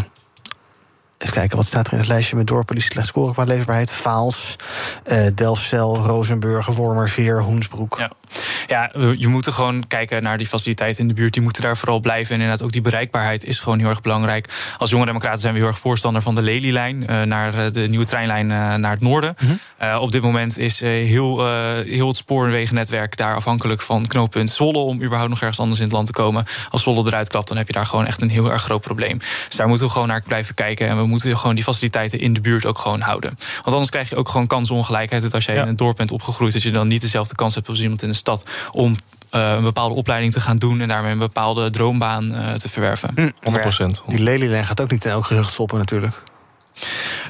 Even 1.18 1.34
kijken, 1.34 1.57
wat 1.57 1.66
staat 1.66 1.86
er 1.86 1.92
in 1.92 1.98
het 1.98 2.09
lijstje 2.09 2.36
met 2.36 2.46
dorpen 2.46 2.74
die 2.74 2.84
slecht 2.84 3.07
scoren 3.07 3.32
qua 3.32 3.44
leefbaarheid? 3.44 3.92
Vaals, 3.92 4.57
uh, 5.07 5.26
Delfzijl, 5.34 5.96
Rozenburg, 5.96 6.66
Wormerveer, 6.66 7.42
Hoensbroek. 7.42 7.98
Ja. 7.98 8.11
Ja, 8.66 8.93
je 9.16 9.28
moet 9.28 9.47
er 9.47 9.53
gewoon 9.53 9.87
kijken 9.87 10.22
naar 10.22 10.39
die 10.39 10.47
faciliteiten 10.47 11.03
in 11.03 11.09
de 11.09 11.14
buurt. 11.14 11.33
Die 11.33 11.43
moeten 11.43 11.62
daar 11.62 11.76
vooral 11.76 12.01
blijven. 12.01 12.35
En 12.35 12.41
inderdaad 12.41 12.62
ook 12.66 12.72
die 12.72 12.81
bereikbaarheid 12.81 13.45
is 13.45 13.61
gewoon 13.61 13.78
heel 13.78 13.89
erg 13.89 14.01
belangrijk. 14.01 14.49
Als 14.78 14.91
jonge 14.91 15.07
democraten 15.07 15.41
zijn 15.41 15.53
we 15.53 15.59
heel 15.59 15.68
erg 15.68 15.78
voorstander 15.78 16.22
van 16.22 16.35
de 16.35 16.43
Lelylijn... 16.43 17.03
Uh, 17.03 17.22
naar 17.22 17.72
de 17.72 17.81
nieuwe 17.81 18.05
treinlijn 18.05 18.51
uh, 18.51 18.74
naar 18.74 18.91
het 18.91 19.01
noorden. 19.01 19.35
Mm 19.39 19.59
-hmm. 19.78 19.99
op 19.99 20.12
dit 20.12 20.22
moment 20.22 20.59
is 20.59 20.81
heel, 20.81 21.47
heel 21.85 22.07
het 22.07 22.16
spoorwegennetwerk 22.16 23.16
daar 23.16 23.35
afhankelijk 23.35 23.81
van 23.81 24.07
knooppunt 24.07 24.51
Zwolle... 24.51 24.78
om 24.78 25.03
überhaupt 25.03 25.31
nog 25.31 25.41
ergens 25.41 25.61
anders 25.61 25.78
in 25.78 25.85
het 25.85 25.95
land 25.95 26.07
te 26.07 26.12
komen. 26.12 26.45
Als 26.70 26.83
Zwolle 26.83 27.07
eruit 27.07 27.28
klapt, 27.28 27.49
dan 27.49 27.57
heb 27.57 27.66
je 27.66 27.72
daar 27.72 27.87
gewoon 27.87 28.07
echt 28.07 28.22
een 28.22 28.31
heel 28.31 28.53
erg 28.53 28.62
groot 28.62 28.81
probleem. 28.81 29.18
Dus 29.18 29.57
daar 29.57 29.68
moeten 29.68 29.87
we 29.87 29.93
gewoon 29.93 30.09
naar 30.09 30.22
blijven 30.26 30.55
kijken. 30.55 30.89
En 30.89 30.97
we 30.97 31.07
moeten 31.07 31.39
gewoon 31.39 31.55
die 31.55 31.64
faciliteiten 31.64 32.20
in 32.20 32.33
de 32.33 32.41
buurt 32.41 32.66
ook 32.66 32.78
gewoon 32.78 33.01
houden. 33.01 33.31
Want 33.55 33.72
anders 33.72 33.91
krijg 33.91 34.09
je 34.11 34.16
ook 34.16 34.28
gewoon 34.28 34.47
kansongelijkheid. 34.47 35.22
Dat 35.22 35.35
als 35.35 35.45
jij 35.45 35.55
ja. 35.55 35.62
in 35.62 35.68
een 35.68 35.76
dorp 35.76 35.97
bent 35.97 36.12
opgegroeid, 36.12 36.53
dat 36.53 36.62
je 36.62 36.70
dan 36.70 36.89
niet 36.89 37.01
dezelfde 37.01 37.35
kans 37.35 37.55
hebt 37.55 37.68
als 37.68 37.81
iemand 37.81 38.03
in 38.03 38.09
de 38.09 38.14
stad 38.20 38.44
om 38.72 38.96
uh, 39.32 39.50
een 39.50 39.62
bepaalde 39.62 39.94
opleiding 39.94 40.32
te 40.32 40.40
gaan 40.40 40.56
doen 40.56 40.80
en 40.80 40.88
daarmee 40.88 41.12
een 41.12 41.18
bepaalde 41.18 41.70
droombaan 41.70 42.34
uh, 42.34 42.52
te 42.52 42.68
verwerven. 42.68 43.10
Mm, 43.14 43.32
100%. 44.02 44.06
die 44.06 44.22
lelylijn 44.22 44.66
gaat 44.66 44.80
ook 44.80 44.90
niet 44.90 45.04
in 45.04 45.10
elk 45.10 45.24
gerucht 45.24 45.52
stoppen, 45.52 45.78
natuurlijk. 45.78 46.22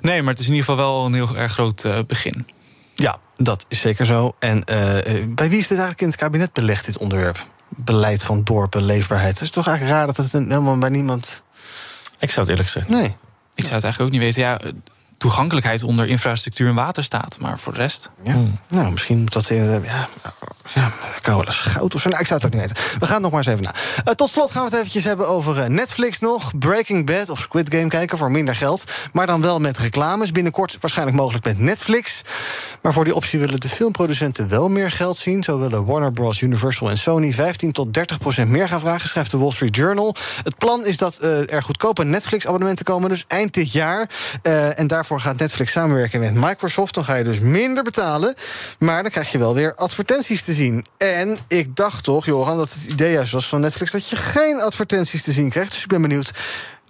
Nee, 0.00 0.22
maar 0.22 0.32
het 0.32 0.42
is 0.42 0.48
in 0.48 0.54
ieder 0.54 0.68
geval 0.68 0.84
wel 0.84 1.06
een 1.06 1.14
heel 1.14 1.36
erg 1.36 1.52
groot 1.52 1.84
uh, 1.84 1.98
begin. 2.06 2.48
Ja, 2.94 3.16
dat 3.36 3.64
is 3.68 3.80
zeker 3.80 4.06
zo. 4.06 4.34
En 4.38 4.64
bij 5.34 5.48
wie 5.48 5.58
is 5.58 5.66
dit 5.66 5.78
eigenlijk 5.78 6.00
in 6.00 6.06
het 6.06 6.16
kabinet 6.16 6.52
belegd, 6.52 6.86
dit 6.86 6.98
onderwerp? 6.98 7.46
Beleid 7.68 8.22
van 8.22 8.44
dorpen, 8.44 8.82
leefbaarheid. 8.82 9.32
Het 9.32 9.42
is 9.42 9.50
toch 9.50 9.66
eigenlijk 9.66 9.96
raar 9.96 10.06
dat 10.06 10.16
het 10.16 10.32
helemaal 10.32 10.78
bij 10.78 10.88
niemand. 10.88 11.42
Ik 12.18 12.30
zou 12.30 12.40
het 12.40 12.48
eerlijk 12.48 12.68
zeggen. 12.68 12.92
Nee. 12.92 13.14
Ik 13.54 13.64
zou 13.64 13.74
het 13.74 13.84
eigenlijk 13.84 14.00
ook 14.00 14.10
niet 14.10 14.20
weten. 14.20 14.42
Ja, 14.42 14.60
toegankelijkheid 15.20 15.82
onder 15.82 16.06
infrastructuur 16.06 16.68
en 16.68 16.74
water 16.74 17.04
staat. 17.04 17.38
Maar 17.40 17.58
voor 17.58 17.72
de 17.72 17.78
rest. 17.78 18.10
Ja. 18.22 18.36
Nou, 18.68 18.90
misschien 18.90 19.18
moet 19.18 19.32
dat 19.32 19.50
in. 19.50 19.64
Uh, 19.64 19.84
ja, 19.84 20.08
ja, 20.74 20.92
Carola 21.20 21.50
Schout 21.50 21.94
of 21.94 22.00
zo. 22.00 22.08
Nou, 22.08 22.20
ik 22.20 22.26
zou 22.26 22.40
het 22.40 22.48
ook 22.48 22.60
niet 22.60 22.68
weten. 22.68 22.98
We 22.98 23.06
gaan 23.06 23.14
het 23.14 23.22
nog 23.22 23.30
maar 23.30 23.40
eens 23.40 23.52
even 23.52 23.62
na. 23.62 23.74
Uh, 24.08 24.14
tot 24.14 24.30
slot 24.30 24.50
gaan 24.50 24.62
we 24.62 24.68
het 24.68 24.78
eventjes 24.78 25.04
hebben 25.04 25.28
over 25.28 25.58
uh, 25.58 25.66
Netflix 25.66 26.18
nog. 26.18 26.58
Breaking 26.58 27.06
Bad 27.06 27.30
of 27.30 27.40
Squid 27.40 27.74
Game 27.74 27.88
kijken 27.88 28.18
voor 28.18 28.30
minder 28.30 28.56
geld. 28.56 28.84
Maar 29.12 29.26
dan 29.26 29.40
wel 29.40 29.58
met 29.58 29.78
reclames. 29.78 30.32
Binnenkort 30.32 30.76
waarschijnlijk 30.80 31.18
mogelijk 31.18 31.44
met 31.44 31.58
Netflix. 31.58 32.22
Maar 32.82 32.92
voor 32.92 33.04
die 33.04 33.14
optie 33.14 33.38
willen 33.38 33.60
de 33.60 33.68
filmproducenten 33.68 34.48
wel 34.48 34.68
meer 34.68 34.90
geld 34.90 35.18
zien. 35.18 35.42
Zo 35.42 35.58
willen 35.58 35.84
Warner 35.84 36.12
Bros., 36.12 36.40
Universal 36.40 36.90
en 36.90 36.98
Sony 36.98 37.32
15 37.32 37.72
tot 37.72 37.94
30 37.94 38.18
procent 38.18 38.50
meer 38.50 38.68
gaan 38.68 38.80
vragen, 38.80 39.08
schrijft 39.08 39.30
de 39.30 39.38
Wall 39.38 39.50
Street 39.50 39.76
Journal. 39.76 40.14
Het 40.42 40.58
plan 40.58 40.86
is 40.86 40.96
dat 40.96 41.18
uh, 41.22 41.52
er 41.52 41.62
goedkope 41.62 42.04
Netflix-abonnementen 42.04 42.84
komen, 42.84 43.08
dus 43.08 43.24
eind 43.26 43.54
dit 43.54 43.72
jaar. 43.72 44.10
Uh, 44.42 44.78
en 44.78 44.86
daarvoor 44.86 45.09
gaat 45.18 45.38
Netflix 45.38 45.72
samenwerken 45.72 46.20
met 46.20 46.34
Microsoft. 46.34 46.94
Dan 46.94 47.04
ga 47.04 47.14
je 47.14 47.24
dus 47.24 47.40
minder 47.40 47.82
betalen. 47.84 48.34
Maar 48.78 49.02
dan 49.02 49.10
krijg 49.10 49.32
je 49.32 49.38
wel 49.38 49.54
weer 49.54 49.74
advertenties 49.74 50.42
te 50.42 50.52
zien. 50.52 50.86
En 50.98 51.38
ik 51.48 51.76
dacht 51.76 52.04
toch, 52.04 52.26
Johan, 52.26 52.56
dat 52.56 52.72
het 52.72 52.84
idee 52.84 53.12
juist 53.12 53.32
was 53.32 53.48
van 53.48 53.60
Netflix 53.60 53.92
dat 53.92 54.08
je 54.08 54.16
geen 54.16 54.60
advertenties 54.60 55.22
te 55.22 55.32
zien 55.32 55.50
krijgt. 55.50 55.72
Dus 55.72 55.82
ik 55.82 55.88
ben 55.88 56.02
benieuwd. 56.02 56.32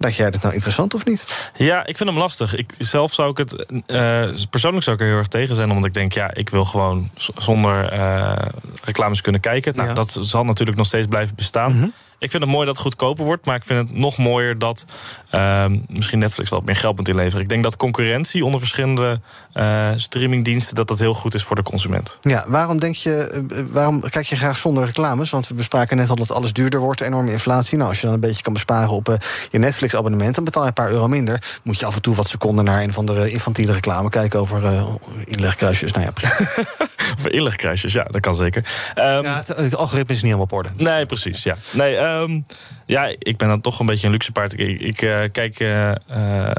Dacht 0.01 0.15
jij 0.15 0.31
dat 0.31 0.41
nou 0.41 0.53
interessant 0.53 0.93
of 0.93 1.05
niet? 1.05 1.49
Ja, 1.55 1.85
ik 1.85 1.97
vind 1.97 2.09
hem 2.09 2.17
lastig. 2.17 2.55
Ik, 2.55 2.73
zelf 2.77 3.13
zou 3.13 3.31
ik 3.31 3.37
het. 3.37 3.65
Uh, 3.87 4.29
persoonlijk 4.49 4.83
zou 4.83 4.95
ik 4.95 5.01
er 5.01 5.07
heel 5.07 5.17
erg 5.17 5.27
tegen 5.27 5.55
zijn. 5.55 5.69
Omdat 5.69 5.85
ik 5.85 5.93
denk, 5.93 6.13
ja, 6.13 6.33
ik 6.33 6.49
wil 6.49 6.65
gewoon 6.65 7.09
zonder 7.35 7.93
uh, 7.93 8.35
reclames 8.83 9.21
kunnen 9.21 9.41
kijken. 9.41 9.75
Nou, 9.75 9.87
ja. 9.87 9.93
dat 9.93 10.17
zal 10.21 10.43
natuurlijk 10.43 10.77
nog 10.77 10.87
steeds 10.87 11.07
blijven 11.07 11.35
bestaan. 11.35 11.71
Mm 11.71 11.79
-hmm. 11.79 11.93
Ik 12.21 12.31
vind 12.31 12.43
het 12.43 12.51
mooi 12.51 12.65
dat 12.65 12.75
het 12.75 12.83
goedkoper 12.83 13.25
wordt. 13.25 13.45
Maar 13.45 13.55
ik 13.55 13.63
vind 13.63 13.87
het 13.87 13.97
nog 13.97 14.17
mooier 14.17 14.57
dat 14.57 14.85
uh, 15.31 15.65
misschien 15.87 16.19
Netflix 16.19 16.49
wat 16.49 16.65
meer 16.65 16.75
geld 16.75 16.97
moet 16.97 17.07
inleveren. 17.07 17.41
Ik 17.41 17.49
denk 17.49 17.63
dat 17.63 17.75
concurrentie 17.75 18.45
onder 18.45 18.59
verschillende 18.59 19.19
uh, 19.53 19.89
streamingdiensten... 19.95 20.75
dat 20.75 20.87
dat 20.87 20.99
heel 20.99 21.13
goed 21.13 21.33
is 21.33 21.43
voor 21.43 21.55
de 21.55 21.63
consument. 21.63 22.17
Ja, 22.21 22.45
waarom 22.47 22.79
denk 22.79 22.95
je, 22.95 23.43
waarom 23.71 24.01
kijk 24.09 24.25
je 24.25 24.35
graag 24.35 24.57
zonder 24.57 24.85
reclames? 24.85 25.29
Want 25.29 25.47
we 25.47 25.53
bespraken 25.53 25.97
net 25.97 26.09
al 26.09 26.15
dat 26.15 26.31
alles 26.31 26.53
duurder 26.53 26.79
wordt, 26.79 27.01
enorme 27.01 27.31
inflatie. 27.31 27.77
Nou, 27.77 27.89
als 27.89 27.99
je 27.99 28.05
dan 28.05 28.15
een 28.15 28.21
beetje 28.21 28.41
kan 28.41 28.53
besparen 28.53 28.89
op 28.89 29.09
uh, 29.09 29.15
je 29.49 29.59
Netflix-abonnement... 29.59 30.35
dan 30.35 30.43
betaal 30.43 30.61
je 30.61 30.67
een 30.67 30.73
paar 30.73 30.91
euro 30.91 31.07
minder. 31.07 31.59
Moet 31.63 31.79
je 31.79 31.85
af 31.85 31.95
en 31.95 32.01
toe 32.01 32.15
wat 32.15 32.27
seconden 32.27 32.65
naar 32.65 32.81
een 32.81 32.93
van 32.93 33.05
de 33.05 33.31
infantiele 33.31 33.73
reclame 33.73 34.09
kijken... 34.09 34.39
over 34.39 34.83
inlegkruisjes. 35.25 35.91
Nou 35.91 36.05
ja, 36.05 36.11
prima. 36.11 36.33
over 37.17 37.31
inlegkruisjes, 37.33 37.93
ja, 37.93 38.03
dat 38.03 38.21
kan 38.21 38.35
zeker. 38.35 38.65
Um, 38.95 39.03
ja, 39.03 39.37
het, 39.37 39.47
het, 39.47 39.75
algoritme 39.75 40.13
is 40.13 40.21
niet 40.21 40.31
helemaal 40.31 40.43
op 40.43 40.51
orde. 40.51 40.69
Nee, 40.77 41.05
precies, 41.05 41.43
ja. 41.43 41.55
Nee, 41.73 42.09
Um, 42.11 42.45
ja, 42.85 43.15
ik 43.17 43.37
ben 43.37 43.47
dan 43.47 43.61
toch 43.61 43.79
een 43.79 43.85
beetje 43.85 44.05
een 44.05 44.13
luxe 44.13 44.31
paard. 44.31 44.59
Ik, 44.59 44.79
ik 44.81 45.01
uh, 45.01 45.23
kijk. 45.31 45.59
Uh, 45.59 45.91
uh, 46.11 46.51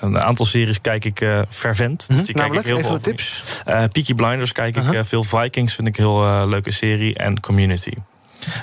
een 0.00 0.20
aantal 0.20 0.46
series 0.46 0.80
kijk 0.80 1.04
ik 1.04 1.20
uh, 1.20 1.40
fervent. 1.48 2.06
Dus 2.08 2.24
die 2.24 2.34
kijk 2.34 2.52
ik 2.52 2.64
heel 2.64 2.76
even 2.76 2.88
veel. 2.88 3.00
tips. 3.00 3.42
Uh, 3.68 3.84
Peaky 3.92 4.14
Blinders 4.14 4.52
kijk 4.52 4.76
ik 4.76 4.82
Uh-huh. 4.82 4.98
uh, 4.98 5.04
veel. 5.04 5.24
Vikings 5.24 5.74
vind 5.74 5.88
ik 5.88 5.98
een 5.98 6.04
heel 6.04 6.48
leuke 6.48 6.72
serie. 6.72 7.14
En 7.14 7.40
Community. 7.40 7.92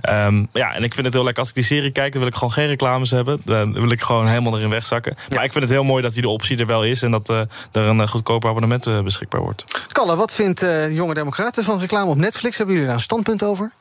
Um, 0.10 0.48
ja, 0.54 0.76
en 0.76 0.84
ik 0.84 0.94
vind 0.94 1.06
het 1.06 1.14
heel 1.14 1.24
lekker. 1.24 1.42
Als 1.42 1.50
ik 1.50 1.56
die 1.56 1.64
serie 1.64 1.92
kijk, 1.92 2.12
dan 2.12 2.22
wil 2.22 2.30
ik 2.30 2.36
gewoon 2.36 2.54
geen 2.54 2.68
reclames 2.68 3.12
hebben. 3.12 3.42
Dan 3.46 3.74
wil 3.74 3.92
ik 3.92 4.02
gewoon 4.02 4.28
helemaal 4.28 4.58
erin 4.58 4.70
wegzakken. 4.70 5.16
Ja. 5.18 5.36
Maar 5.36 5.44
ik 5.44 5.52
vind 5.52 5.64
het 5.64 5.74
heel 5.74 5.84
mooi 5.84 6.02
dat 6.02 6.14
die 6.14 6.22
de 6.22 6.30
optie 6.30 6.58
er 6.58 6.66
wel 6.66 6.84
is. 6.84 7.02
En 7.02 7.12
dat 7.12 7.30
uh, 7.30 7.40
er 7.72 7.82
een 7.84 8.08
goedkoper 8.08 8.50
abonnement 8.50 8.88
uh, 8.88 9.02
beschikbaar 9.02 9.42
wordt. 9.42 9.64
Kalle, 9.92 10.16
wat 10.16 10.34
vindt 10.34 10.64
uh, 10.64 10.96
Jonge 10.96 11.14
Democraten 11.14 11.64
van 11.64 11.80
reclame 11.80 12.10
op 12.10 12.18
Netflix? 12.18 12.58
Hebben 12.58 12.76
jullie 12.76 12.90
daar 12.90 12.98
een 13.00 13.04
standpunt 13.04 13.44
over? 13.44 13.72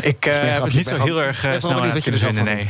Ik 0.00 0.24
heb 0.24 0.64
het 0.64 0.74
niet 0.74 0.86
zo 0.86 1.02
heel 1.02 1.22
erg 1.22 1.38
snel 1.58 1.82
aan 1.82 1.90
het 1.90 2.02
vinden, 2.02 2.44
nee. 2.44 2.68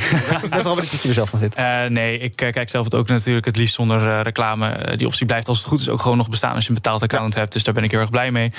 Net 0.50 0.66
al 0.66 0.74
wat 0.74 0.90
je 0.90 1.08
er 1.08 1.14
zelf 1.14 1.30
van 1.30 1.38
vindt. 1.38 1.56
nee, 1.88 2.18
ik 2.18 2.36
kijk 2.36 2.68
zelf 2.68 2.84
het 2.84 2.94
ook 2.94 3.08
natuurlijk 3.08 3.46
het 3.46 3.56
liefst 3.56 3.74
zonder 3.74 4.22
reclame. 4.22 4.96
die 4.96 5.06
optie 5.06 5.26
blijft 5.26 5.48
als 5.48 5.58
het 5.58 5.66
goed 5.66 5.80
is 5.80 5.88
ook 5.88 6.00
gewoon 6.00 6.16
nog 6.16 6.28
bestaan 6.28 6.54
als 6.54 6.62
je 6.62 6.68
een 6.68 6.74
betaald 6.74 7.02
account 7.02 7.34
ja. 7.34 7.40
hebt. 7.40 7.52
Dus 7.52 7.64
daar 7.64 7.74
ben 7.74 7.84
ik 7.84 7.90
heel 7.90 8.00
erg 8.00 8.10
blij 8.10 8.30
mee. 8.30 8.52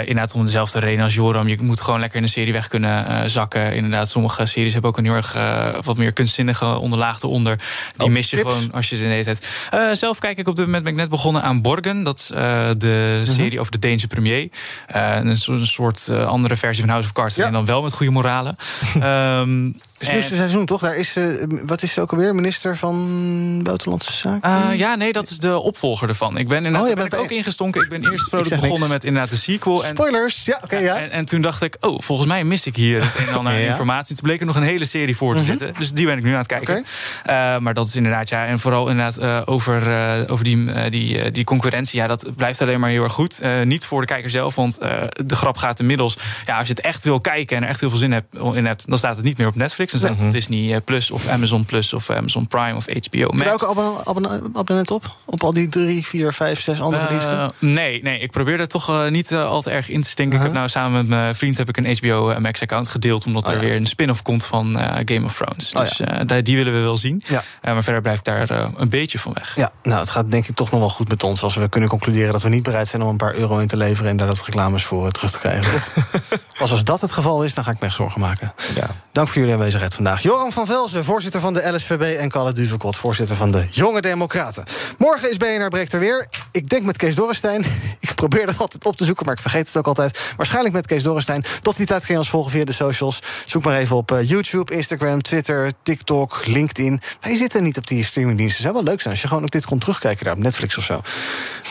inderdaad 0.00 0.34
om 0.34 0.44
dezelfde 0.44 0.78
reden 0.78 1.04
als 1.04 1.14
Joram. 1.14 1.48
Je 1.48 1.56
moet 1.60 1.80
gewoon 1.80 2.00
lekker 2.00 2.18
in 2.18 2.24
een 2.24 2.28
serie 2.28 2.52
weg 2.52 2.68
kunnen 2.68 3.29
zakken. 3.30 3.74
Inderdaad, 3.74 4.08
sommige 4.08 4.46
series 4.46 4.72
hebben 4.72 4.90
ook 4.90 4.98
een 4.98 5.04
heel 5.04 5.14
erg 5.14 5.36
uh, 5.36 5.82
wat 5.82 5.96
meer 5.96 6.12
kunstzinnige 6.12 6.66
onderlaag 6.66 7.22
eronder. 7.22 7.56
Die 7.96 8.06
oh, 8.06 8.12
mis 8.12 8.30
je 8.30 8.36
tips? 8.36 8.52
gewoon 8.52 8.72
als 8.72 8.88
je 8.88 8.98
de 8.98 9.04
hele 9.04 9.24
tijd. 9.24 9.68
Uh, 9.74 9.92
zelf 9.92 10.18
kijk 10.18 10.38
ik 10.38 10.48
op 10.48 10.56
dit 10.56 10.64
moment 10.64 10.84
ben 10.84 10.92
ik 10.92 10.98
net 10.98 11.08
begonnen 11.08 11.42
aan 11.42 11.62
Borgen. 11.62 12.02
Dat 12.02 12.18
is 12.18 12.30
uh, 12.30 12.70
de 12.78 13.20
serie 13.24 13.44
uh 13.44 13.50
-huh. 13.50 13.60
over 13.60 13.72
de 13.72 13.78
Deense 13.78 14.06
premier. 14.06 14.48
een, 14.86 15.36
so 15.36 15.52
een, 15.52 15.66
soort 15.66 16.08
andere 16.08 16.56
versie 16.56 16.82
van 16.82 16.92
House 16.92 17.08
of 17.08 17.14
Cards. 17.14 17.34
Ja. 17.34 17.46
En 17.46 17.52
dan 17.52 17.64
wel 17.64 17.82
met 17.82 17.92
goede 17.92 18.12
moralen. 18.12 18.56
um, 19.02 19.74
het 20.00 20.08
is 20.08 20.14
nieuwste 20.14 20.34
seizoen, 20.34 20.66
toch? 20.66 20.80
Daar 20.80 20.96
is, 20.96 21.16
uh, 21.16 21.44
wat 21.66 21.82
is 21.82 21.92
ze 21.92 22.00
ook 22.00 22.12
alweer? 22.12 22.34
Minister 22.34 22.76
van 22.76 23.62
Buitenlandse 23.62 24.12
Zaken? 24.12 24.50
Uh, 24.50 24.78
ja, 24.78 24.94
nee, 24.94 25.12
dat 25.12 25.30
is 25.30 25.38
de 25.38 25.58
opvolger 25.58 26.08
ervan. 26.08 26.36
Ik 26.36 26.48
ben 26.48 26.56
inderdaad 26.56 26.88
oh, 26.88 26.94
ben 26.94 27.06
ik 27.06 27.14
ook 27.14 27.30
ingestonken. 27.30 27.82
Ik 27.82 27.88
ben 27.88 28.10
eerst 28.10 28.28
vrolijk 28.28 28.48
begonnen 28.48 28.78
niks. 28.78 28.88
met 28.88 29.04
inderdaad 29.04 29.30
de 29.30 29.36
sequel. 29.36 29.84
En, 29.84 29.90
Spoilers, 29.90 30.44
ja, 30.44 30.56
oké, 30.56 30.64
okay, 30.64 30.82
ja. 30.82 30.96
En, 30.98 31.10
en, 31.10 31.24
toen 31.24 31.40
dacht 31.40 31.62
ik, 31.62 31.76
oh, 31.80 32.00
volgens 32.00 32.28
mij 32.28 32.44
mis 32.44 32.66
ik 32.66 32.76
hier 32.76 33.02
het 33.02 33.14
een 33.18 33.26
en 33.26 33.34
ander 33.34 33.52
ja. 33.58 33.66
informatie. 33.66 34.14
Toen 34.14 34.24
bleek 34.24 34.40
er 34.40 34.46
nog 34.46 34.56
een 34.56 34.62
hele 34.62 34.84
serie 34.84 35.16
voor 35.16 35.34
te 35.34 35.40
zitten. 35.40 35.66
Mm 35.66 35.72
-hmm. 35.72 35.80
Dus 35.80 35.92
die 35.92 36.06
ben 36.06 36.18
ik 36.18 36.24
nu 36.24 36.32
aan 36.32 36.38
het 36.38 36.46
kijken. 36.46 36.84
Okay. 37.24 37.54
Uh, 37.54 37.60
maar 37.60 37.74
dat 37.74 37.86
is 37.86 37.96
inderdaad, 37.96 38.28
ja, 38.28 38.46
en 38.46 38.58
vooral 38.58 38.88
inderdaad 38.88 39.46
over, 39.46 40.28
over 40.30 40.44
die, 40.44 40.90
die, 40.90 41.30
die 41.30 41.44
concurrentie. 41.44 42.00
Ja, 42.00 42.06
dat 42.06 42.26
blijft 42.36 42.62
alleen 42.62 42.80
maar 42.80 42.90
heel 42.90 43.02
erg 43.04 43.12
goed. 43.12 43.40
niet 43.64 43.84
voor 43.84 44.00
de 44.00 44.06
kijker 44.06 44.30
zelf, 44.30 44.54
want 44.54 44.78
de 45.26 45.36
grap 45.36 45.56
gaat 45.56 45.80
inmiddels. 45.80 46.18
Ja, 46.46 46.58
als 46.58 46.66
je 46.66 46.74
het 46.74 46.82
echt 46.82 47.04
wil 47.04 47.20
kijken 47.20 47.56
en 47.56 47.62
er 47.62 47.68
echt 47.68 47.80
heel 47.80 47.90
veel 47.90 47.98
zin 47.98 48.24
in 48.54 48.66
hebt, 48.66 48.88
dan 48.88 48.98
staat 48.98 49.16
het 49.16 49.24
niet 49.24 49.38
meer 49.38 49.46
op 49.46 49.54
Netflix. 49.54 49.89
Het 49.92 50.22
op 50.22 50.32
Disney 50.32 50.80
Plus 50.80 51.10
of 51.10 51.28
Amazon 51.28 51.64
Plus 51.64 51.92
of 51.92 52.10
Amazon 52.10 52.46
Prime 52.46 52.76
of 52.76 52.86
HBO 52.86 53.32
Max. 53.32 53.50
Heb 53.50 53.60
je 53.60 53.66
ook 53.66 54.04
abonnement, 54.04 54.90
op? 54.90 55.16
Op 55.24 55.42
al 55.42 55.52
die 55.52 55.68
drie, 55.68 56.06
vier, 56.06 56.32
vijf, 56.32 56.60
zes 56.60 56.80
andere 56.80 57.02
uh, 57.02 57.08
diensten? 57.08 57.52
Nee, 57.58 58.02
nee, 58.02 58.18
ik 58.18 58.30
probeer 58.30 58.60
er 58.60 58.68
toch 58.68 58.90
uh, 58.90 59.08
niet 59.08 59.30
uh, 59.30 59.44
al 59.44 59.62
te 59.62 59.70
erg 59.70 59.88
in 59.88 60.00
te 60.00 60.08
stinken. 60.08 60.34
Uh 60.34 60.42
-huh. 60.42 60.50
Ik 60.50 60.56
heb 60.56 60.66
nou 60.66 60.68
samen 60.68 60.98
met 60.98 61.08
mijn 61.08 61.34
vriend 61.34 61.56
heb 61.56 61.68
ik 61.68 61.76
een 61.76 61.96
HBO 61.96 62.40
Max 62.40 62.62
account 62.62 62.88
gedeeld, 62.88 63.26
omdat 63.26 63.46
oh, 63.46 63.54
er 63.54 63.62
ja. 63.62 63.68
weer 63.68 63.76
een 63.76 63.86
spin-off 63.86 64.22
komt 64.22 64.44
van 64.44 64.78
Game 65.04 65.24
of 65.24 65.36
Thrones. 65.36 65.74
Oh, 65.74 65.80
dus 65.80 65.96
ja. 65.96 66.40
die 66.40 66.56
willen 66.56 66.72
we 66.72 66.80
wel 66.80 66.96
zien. 66.96 67.22
Ja. 67.26 67.42
maar 67.62 67.82
verder 67.82 68.02
blijf 68.02 68.18
ik 68.18 68.24
daar 68.24 68.50
een 68.50 68.88
beetje 68.88 69.18
van 69.18 69.32
weg. 69.32 69.56
Ja, 69.56 69.72
nou, 69.82 70.00
het 70.00 70.10
gaat 70.10 70.30
denk 70.30 70.46
ik 70.48 70.54
toch 70.54 70.70
nog 70.70 70.80
wel 70.80 70.88
goed 70.88 71.08
met 71.08 71.22
ons 71.22 71.42
als 71.42 71.54
we 71.54 71.68
kunnen 71.68 71.88
concluderen 71.88 72.32
dat 72.32 72.42
we 72.42 72.48
niet 72.48 72.62
bereid 72.62 72.88
zijn 72.88 73.02
om 73.02 73.08
een 73.08 73.16
paar 73.16 73.34
euro 73.34 73.58
in 73.58 73.68
te 73.68 73.76
leveren 73.76 74.10
en 74.10 74.16
daar 74.16 74.26
dat 74.26 74.42
reclames 74.44 74.84
voor 74.84 75.10
terug 75.10 75.30
te 75.30 75.38
krijgen. 75.38 75.82
Pas 76.58 76.70
als 76.70 76.84
dat 76.84 77.00
het 77.00 77.12
geval 77.12 77.44
is, 77.44 77.54
dan 77.54 77.64
ga 77.64 77.70
ik 77.70 77.80
me 77.80 77.86
echt 77.86 77.96
zorgen 77.96 78.20
maken. 78.20 78.52
Ja. 78.74 78.86
Dank 79.12 79.28
voor 79.28 79.38
jullie 79.38 79.52
aanwezigheid 79.52 79.79
vandaag. 79.88 80.22
Joram 80.22 80.52
van 80.52 80.66
Velzen, 80.66 81.04
voorzitter 81.04 81.40
van 81.40 81.54
de 81.54 81.72
LSVB... 81.72 82.18
en 82.18 82.30
Calle 82.30 82.52
Duvekot, 82.52 82.96
voorzitter 82.96 83.36
van 83.36 83.50
de 83.50 83.66
Jonge 83.70 84.00
Democraten. 84.00 84.64
Morgen 84.98 85.30
is 85.30 85.36
BNR 85.36 85.68
Breekt 85.68 85.92
er 85.92 86.00
weer. 86.00 86.26
Ik 86.52 86.68
denk 86.68 86.82
met 86.84 86.96
Kees 86.96 87.14
Dorrestein. 87.14 87.64
Ik 88.00 88.14
probeer 88.14 88.46
dat 88.46 88.58
altijd 88.58 88.84
op 88.84 88.96
te 88.96 89.04
zoeken, 89.04 89.26
maar 89.26 89.34
ik 89.34 89.40
vergeet 89.40 89.66
het 89.66 89.76
ook 89.76 89.86
altijd. 89.86 90.34
Waarschijnlijk 90.36 90.74
met 90.74 90.86
Kees 90.86 91.02
Dorrestein. 91.02 91.44
Tot 91.62 91.76
die 91.76 91.86
tijd 91.86 92.04
kun 92.04 92.12
je 92.12 92.20
ons 92.20 92.30
volgen 92.30 92.50
via 92.50 92.64
de 92.64 92.72
socials. 92.72 93.22
Zoek 93.46 93.64
maar 93.64 93.76
even 93.76 93.96
op 93.96 94.10
uh, 94.10 94.28
YouTube, 94.28 94.74
Instagram, 94.74 95.22
Twitter, 95.22 95.72
TikTok, 95.82 96.46
LinkedIn. 96.46 97.02
Wij 97.20 97.36
zitten 97.36 97.62
niet 97.62 97.76
op 97.76 97.86
die 97.86 98.04
streamingdiensten. 98.04 98.62
Het 98.62 98.72
zou 98.72 98.84
wel 98.84 98.92
leuk 98.92 99.00
zijn 99.00 99.12
als 99.12 99.22
je 99.22 99.28
gewoon 99.28 99.42
ook 99.42 99.50
dit 99.50 99.66
kon 99.66 99.78
terugkijken 99.78 100.24
daar 100.24 100.34
op 100.34 100.40
Netflix 100.40 100.76
of 100.76 100.84
zo. 100.84 101.00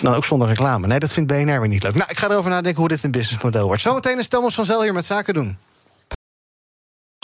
Dan 0.02 0.14
ook 0.14 0.26
zonder 0.26 0.48
reclame. 0.48 0.88
Nee, 0.88 1.00
dat 1.00 1.12
vindt 1.12 1.32
BNR 1.32 1.60
weer 1.60 1.68
niet 1.68 1.84
leuk. 1.84 1.96
Nou, 1.96 2.10
ik 2.10 2.20
ga 2.20 2.30
erover 2.30 2.50
nadenken 2.50 2.80
hoe 2.80 2.90
dit 2.90 3.04
een 3.04 3.12
businessmodel 3.12 3.66
wordt. 3.66 3.82
Zometeen 3.82 4.18
is 4.18 4.28
Thomas 4.28 4.56
van 4.56 4.66
Zel 4.66 4.82
hier 4.84 4.94
met 4.94 5.06
Zaken 5.06 5.34
doen. 5.34 5.58